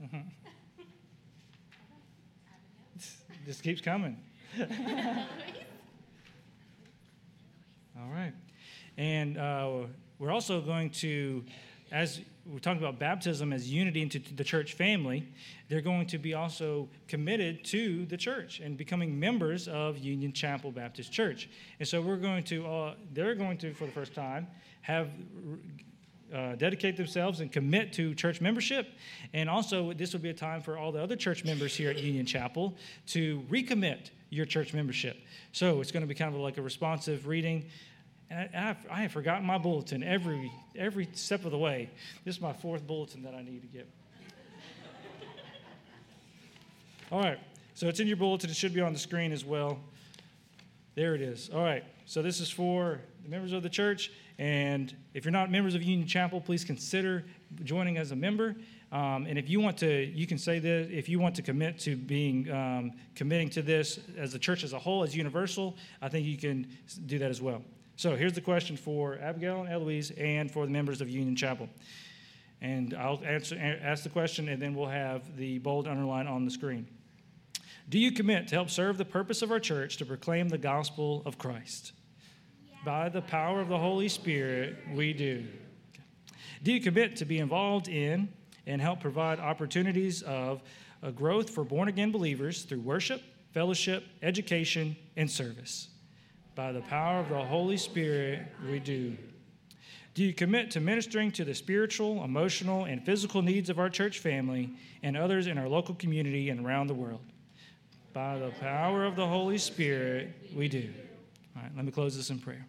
Bible. 0.00 0.22
This 3.46 3.60
keeps 3.62 3.80
coming. 3.80 4.18
All 4.60 4.66
right. 8.12 8.34
And 8.98 9.38
uh, 9.38 9.84
we're 10.18 10.30
also 10.30 10.60
going 10.60 10.90
to, 10.90 11.42
as 11.90 12.20
we're 12.44 12.58
talking 12.58 12.82
about 12.82 12.98
baptism 12.98 13.54
as 13.54 13.72
unity 13.72 14.02
into 14.02 14.18
the 14.34 14.44
church 14.44 14.74
family, 14.74 15.26
they're 15.70 15.80
going 15.80 16.06
to 16.08 16.18
be 16.18 16.34
also 16.34 16.90
committed 17.06 17.64
to 17.66 18.04
the 18.06 18.18
church 18.18 18.60
and 18.60 18.76
becoming 18.76 19.18
members 19.18 19.66
of 19.66 19.96
Union 19.96 20.34
Chapel 20.34 20.70
Baptist 20.70 21.10
Church. 21.10 21.48
And 21.78 21.88
so 21.88 22.02
we're 22.02 22.16
going 22.16 22.44
to, 22.44 22.66
uh, 22.66 22.94
they're 23.14 23.34
going 23.34 23.56
to, 23.58 23.72
for 23.72 23.86
the 23.86 23.92
first 23.92 24.14
time, 24.14 24.46
have 24.82 25.08
uh, 26.34 26.54
dedicate 26.56 26.96
themselves 26.96 27.40
and 27.40 27.50
commit 27.50 27.92
to 27.94 28.14
church 28.14 28.40
membership. 28.40 28.88
And 29.32 29.48
also, 29.48 29.92
this 29.92 30.12
will 30.12 30.20
be 30.20 30.30
a 30.30 30.34
time 30.34 30.60
for 30.60 30.76
all 30.76 30.92
the 30.92 31.02
other 31.02 31.16
church 31.16 31.44
members 31.44 31.74
here 31.74 31.90
at 31.90 31.98
Union 31.98 32.26
Chapel 32.26 32.74
to 33.08 33.42
recommit 33.50 34.10
your 34.30 34.44
church 34.44 34.74
membership. 34.74 35.16
So 35.52 35.80
it's 35.80 35.90
going 35.90 36.02
to 36.02 36.06
be 36.06 36.14
kind 36.14 36.34
of 36.34 36.40
like 36.40 36.58
a 36.58 36.62
responsive 36.62 37.26
reading. 37.26 37.66
And 38.30 38.50
I, 38.54 38.70
I've, 38.70 38.76
I 38.90 39.02
have 39.02 39.12
forgotten 39.12 39.46
my 39.46 39.58
bulletin 39.58 40.02
every 40.02 40.52
every 40.76 41.08
step 41.14 41.44
of 41.44 41.50
the 41.50 41.58
way. 41.58 41.90
This 42.24 42.36
is 42.36 42.40
my 42.40 42.52
fourth 42.52 42.86
bulletin 42.86 43.22
that 43.22 43.34
I 43.34 43.42
need 43.42 43.62
to 43.62 43.68
get. 43.68 43.88
All 47.12 47.20
right, 47.20 47.38
so 47.74 47.88
it's 47.88 48.00
in 48.00 48.06
your 48.06 48.18
bulletin. 48.18 48.50
It 48.50 48.56
should 48.56 48.74
be 48.74 48.80
on 48.80 48.92
the 48.92 48.98
screen 48.98 49.32
as 49.32 49.44
well. 49.44 49.78
There 50.94 51.14
it 51.14 51.22
is. 51.22 51.48
All 51.48 51.62
right, 51.62 51.84
so 52.04 52.20
this 52.20 52.40
is 52.40 52.50
for 52.50 53.00
the 53.22 53.30
members 53.30 53.52
of 53.52 53.62
the 53.62 53.70
church. 53.70 54.10
And 54.38 54.94
if 55.14 55.24
you're 55.24 55.32
not 55.32 55.50
members 55.50 55.74
of 55.74 55.82
Union 55.82 56.06
Chapel, 56.06 56.40
please 56.40 56.64
consider 56.64 57.24
joining 57.64 57.96
as 57.98 58.12
a 58.12 58.16
member. 58.16 58.54
Um, 58.92 59.26
and 59.26 59.36
if 59.36 59.48
you 59.48 59.60
want 59.60 59.76
to, 59.78 60.04
you 60.04 60.26
can 60.26 60.38
say 60.38 60.60
this. 60.60 60.88
If 60.90 61.08
you 61.08 61.18
want 61.18 61.34
to 61.36 61.42
commit 61.42 61.78
to 61.80 61.96
being 61.96 62.50
um, 62.50 62.92
committing 63.16 63.50
to 63.50 63.62
this 63.62 63.98
as 64.16 64.32
the 64.32 64.38
church 64.38 64.62
as 64.62 64.72
a 64.72 64.78
whole, 64.78 65.02
as 65.02 65.14
universal, 65.16 65.76
I 66.00 66.08
think 66.08 66.24
you 66.24 66.38
can 66.38 66.68
do 67.06 67.18
that 67.18 67.30
as 67.30 67.42
well. 67.42 67.62
So 67.96 68.14
here's 68.14 68.32
the 68.32 68.40
question 68.40 68.76
for 68.76 69.18
Abigail 69.18 69.62
and 69.62 69.68
Eloise, 69.68 70.12
and 70.12 70.48
for 70.48 70.66
the 70.66 70.72
members 70.72 71.00
of 71.00 71.10
Union 71.10 71.34
Chapel. 71.34 71.68
And 72.60 72.94
I'll 72.94 73.20
answer, 73.24 73.56
ask 73.82 74.04
the 74.04 74.08
question, 74.08 74.48
and 74.48 74.62
then 74.62 74.74
we'll 74.74 74.86
have 74.86 75.36
the 75.36 75.58
bold 75.58 75.88
underline 75.88 76.28
on 76.28 76.44
the 76.44 76.50
screen. 76.50 76.86
Do 77.88 77.98
you 77.98 78.12
commit 78.12 78.46
to 78.48 78.54
help 78.54 78.70
serve 78.70 78.98
the 78.98 79.04
purpose 79.04 79.42
of 79.42 79.50
our 79.50 79.58
church 79.58 79.96
to 79.96 80.04
proclaim 80.04 80.48
the 80.48 80.58
gospel 80.58 81.22
of 81.26 81.38
Christ? 81.38 81.92
By 82.84 83.08
the 83.08 83.22
power 83.22 83.60
of 83.60 83.68
the 83.68 83.78
Holy 83.78 84.08
Spirit, 84.08 84.76
we 84.94 85.12
do. 85.12 85.44
Do 86.62 86.72
you 86.72 86.80
commit 86.80 87.16
to 87.16 87.24
be 87.24 87.38
involved 87.38 87.88
in 87.88 88.28
and 88.66 88.80
help 88.80 89.00
provide 89.00 89.40
opportunities 89.40 90.22
of 90.22 90.62
uh, 91.02 91.10
growth 91.10 91.50
for 91.50 91.64
born 91.64 91.88
again 91.88 92.12
believers 92.12 92.62
through 92.62 92.80
worship, 92.80 93.22
fellowship, 93.52 94.04
education, 94.22 94.96
and 95.16 95.30
service? 95.30 95.88
By 96.54 96.72
the 96.72 96.80
power 96.82 97.20
of 97.20 97.28
the 97.28 97.44
Holy 97.44 97.76
Spirit, 97.76 98.46
we 98.68 98.78
do. 98.78 99.16
Do 100.14 100.24
you 100.24 100.32
commit 100.32 100.70
to 100.72 100.80
ministering 100.80 101.30
to 101.32 101.44
the 101.44 101.54
spiritual, 101.54 102.24
emotional, 102.24 102.84
and 102.84 103.04
physical 103.04 103.42
needs 103.42 103.70
of 103.70 103.78
our 103.78 103.88
church 103.88 104.18
family 104.18 104.70
and 105.02 105.16
others 105.16 105.46
in 105.46 105.58
our 105.58 105.68
local 105.68 105.94
community 105.94 106.50
and 106.50 106.64
around 106.64 106.88
the 106.88 106.94
world? 106.94 107.20
By 108.12 108.38
the 108.38 108.50
power 108.60 109.04
of 109.04 109.14
the 109.14 109.26
Holy 109.26 109.58
Spirit, 109.58 110.34
we 110.54 110.68
do. 110.68 110.92
All 111.58 111.64
right, 111.64 111.72
let 111.74 111.84
me 111.84 111.90
close 111.90 112.16
this 112.16 112.30
in 112.30 112.38
prayer. 112.38 112.64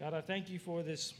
God, 0.00 0.12
I 0.12 0.22
thank 0.22 0.50
you 0.50 0.58
for 0.58 0.82
this. 0.82 1.14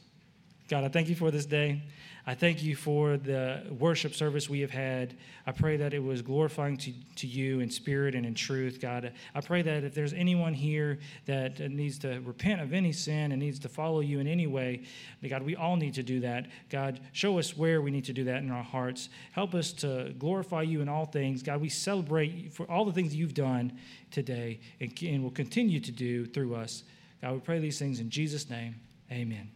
God, 0.70 0.84
I 0.84 0.88
thank 0.88 1.08
you 1.08 1.16
for 1.16 1.32
this 1.32 1.46
day. 1.46 1.82
I 2.28 2.34
thank 2.34 2.62
you 2.62 2.76
for 2.76 3.16
the 3.16 3.62
worship 3.76 4.14
service 4.14 4.48
we 4.48 4.60
have 4.60 4.70
had. 4.70 5.16
I 5.44 5.50
pray 5.50 5.76
that 5.78 5.92
it 5.92 5.98
was 5.98 6.22
glorifying 6.22 6.76
to, 6.76 6.92
to 7.16 7.26
you 7.26 7.58
in 7.58 7.68
spirit 7.70 8.14
and 8.14 8.24
in 8.24 8.36
truth, 8.36 8.78
God. 8.80 9.12
I 9.34 9.40
pray 9.40 9.62
that 9.62 9.82
if 9.82 9.94
there's 9.94 10.12
anyone 10.12 10.54
here 10.54 11.00
that 11.26 11.58
needs 11.58 11.98
to 12.00 12.20
repent 12.20 12.60
of 12.60 12.72
any 12.72 12.92
sin 12.92 13.32
and 13.32 13.40
needs 13.40 13.58
to 13.60 13.68
follow 13.68 13.98
you 13.98 14.20
in 14.20 14.28
any 14.28 14.46
way, 14.46 14.84
God, 15.28 15.42
we 15.42 15.56
all 15.56 15.74
need 15.74 15.94
to 15.94 16.04
do 16.04 16.20
that. 16.20 16.46
God, 16.68 17.00
show 17.10 17.40
us 17.40 17.56
where 17.56 17.82
we 17.82 17.90
need 17.90 18.04
to 18.04 18.12
do 18.12 18.22
that 18.24 18.40
in 18.44 18.52
our 18.52 18.62
hearts. 18.62 19.08
Help 19.32 19.56
us 19.56 19.72
to 19.72 20.14
glorify 20.20 20.62
you 20.62 20.82
in 20.82 20.88
all 20.88 21.06
things. 21.06 21.42
God, 21.42 21.60
we 21.60 21.68
celebrate 21.68 22.52
for 22.52 22.70
all 22.70 22.84
the 22.84 22.92
things 22.92 23.12
you've 23.12 23.34
done 23.34 23.76
today 24.12 24.60
and, 24.78 24.96
and 25.02 25.24
will 25.24 25.32
continue 25.32 25.80
to 25.80 25.90
do 25.90 26.26
through 26.26 26.54
us. 26.54 26.84
God, 27.22 27.32
we 27.32 27.40
pray 27.40 27.58
these 27.58 27.80
things 27.80 27.98
in 27.98 28.08
Jesus' 28.08 28.48
name. 28.48 28.76
Amen. 29.10 29.50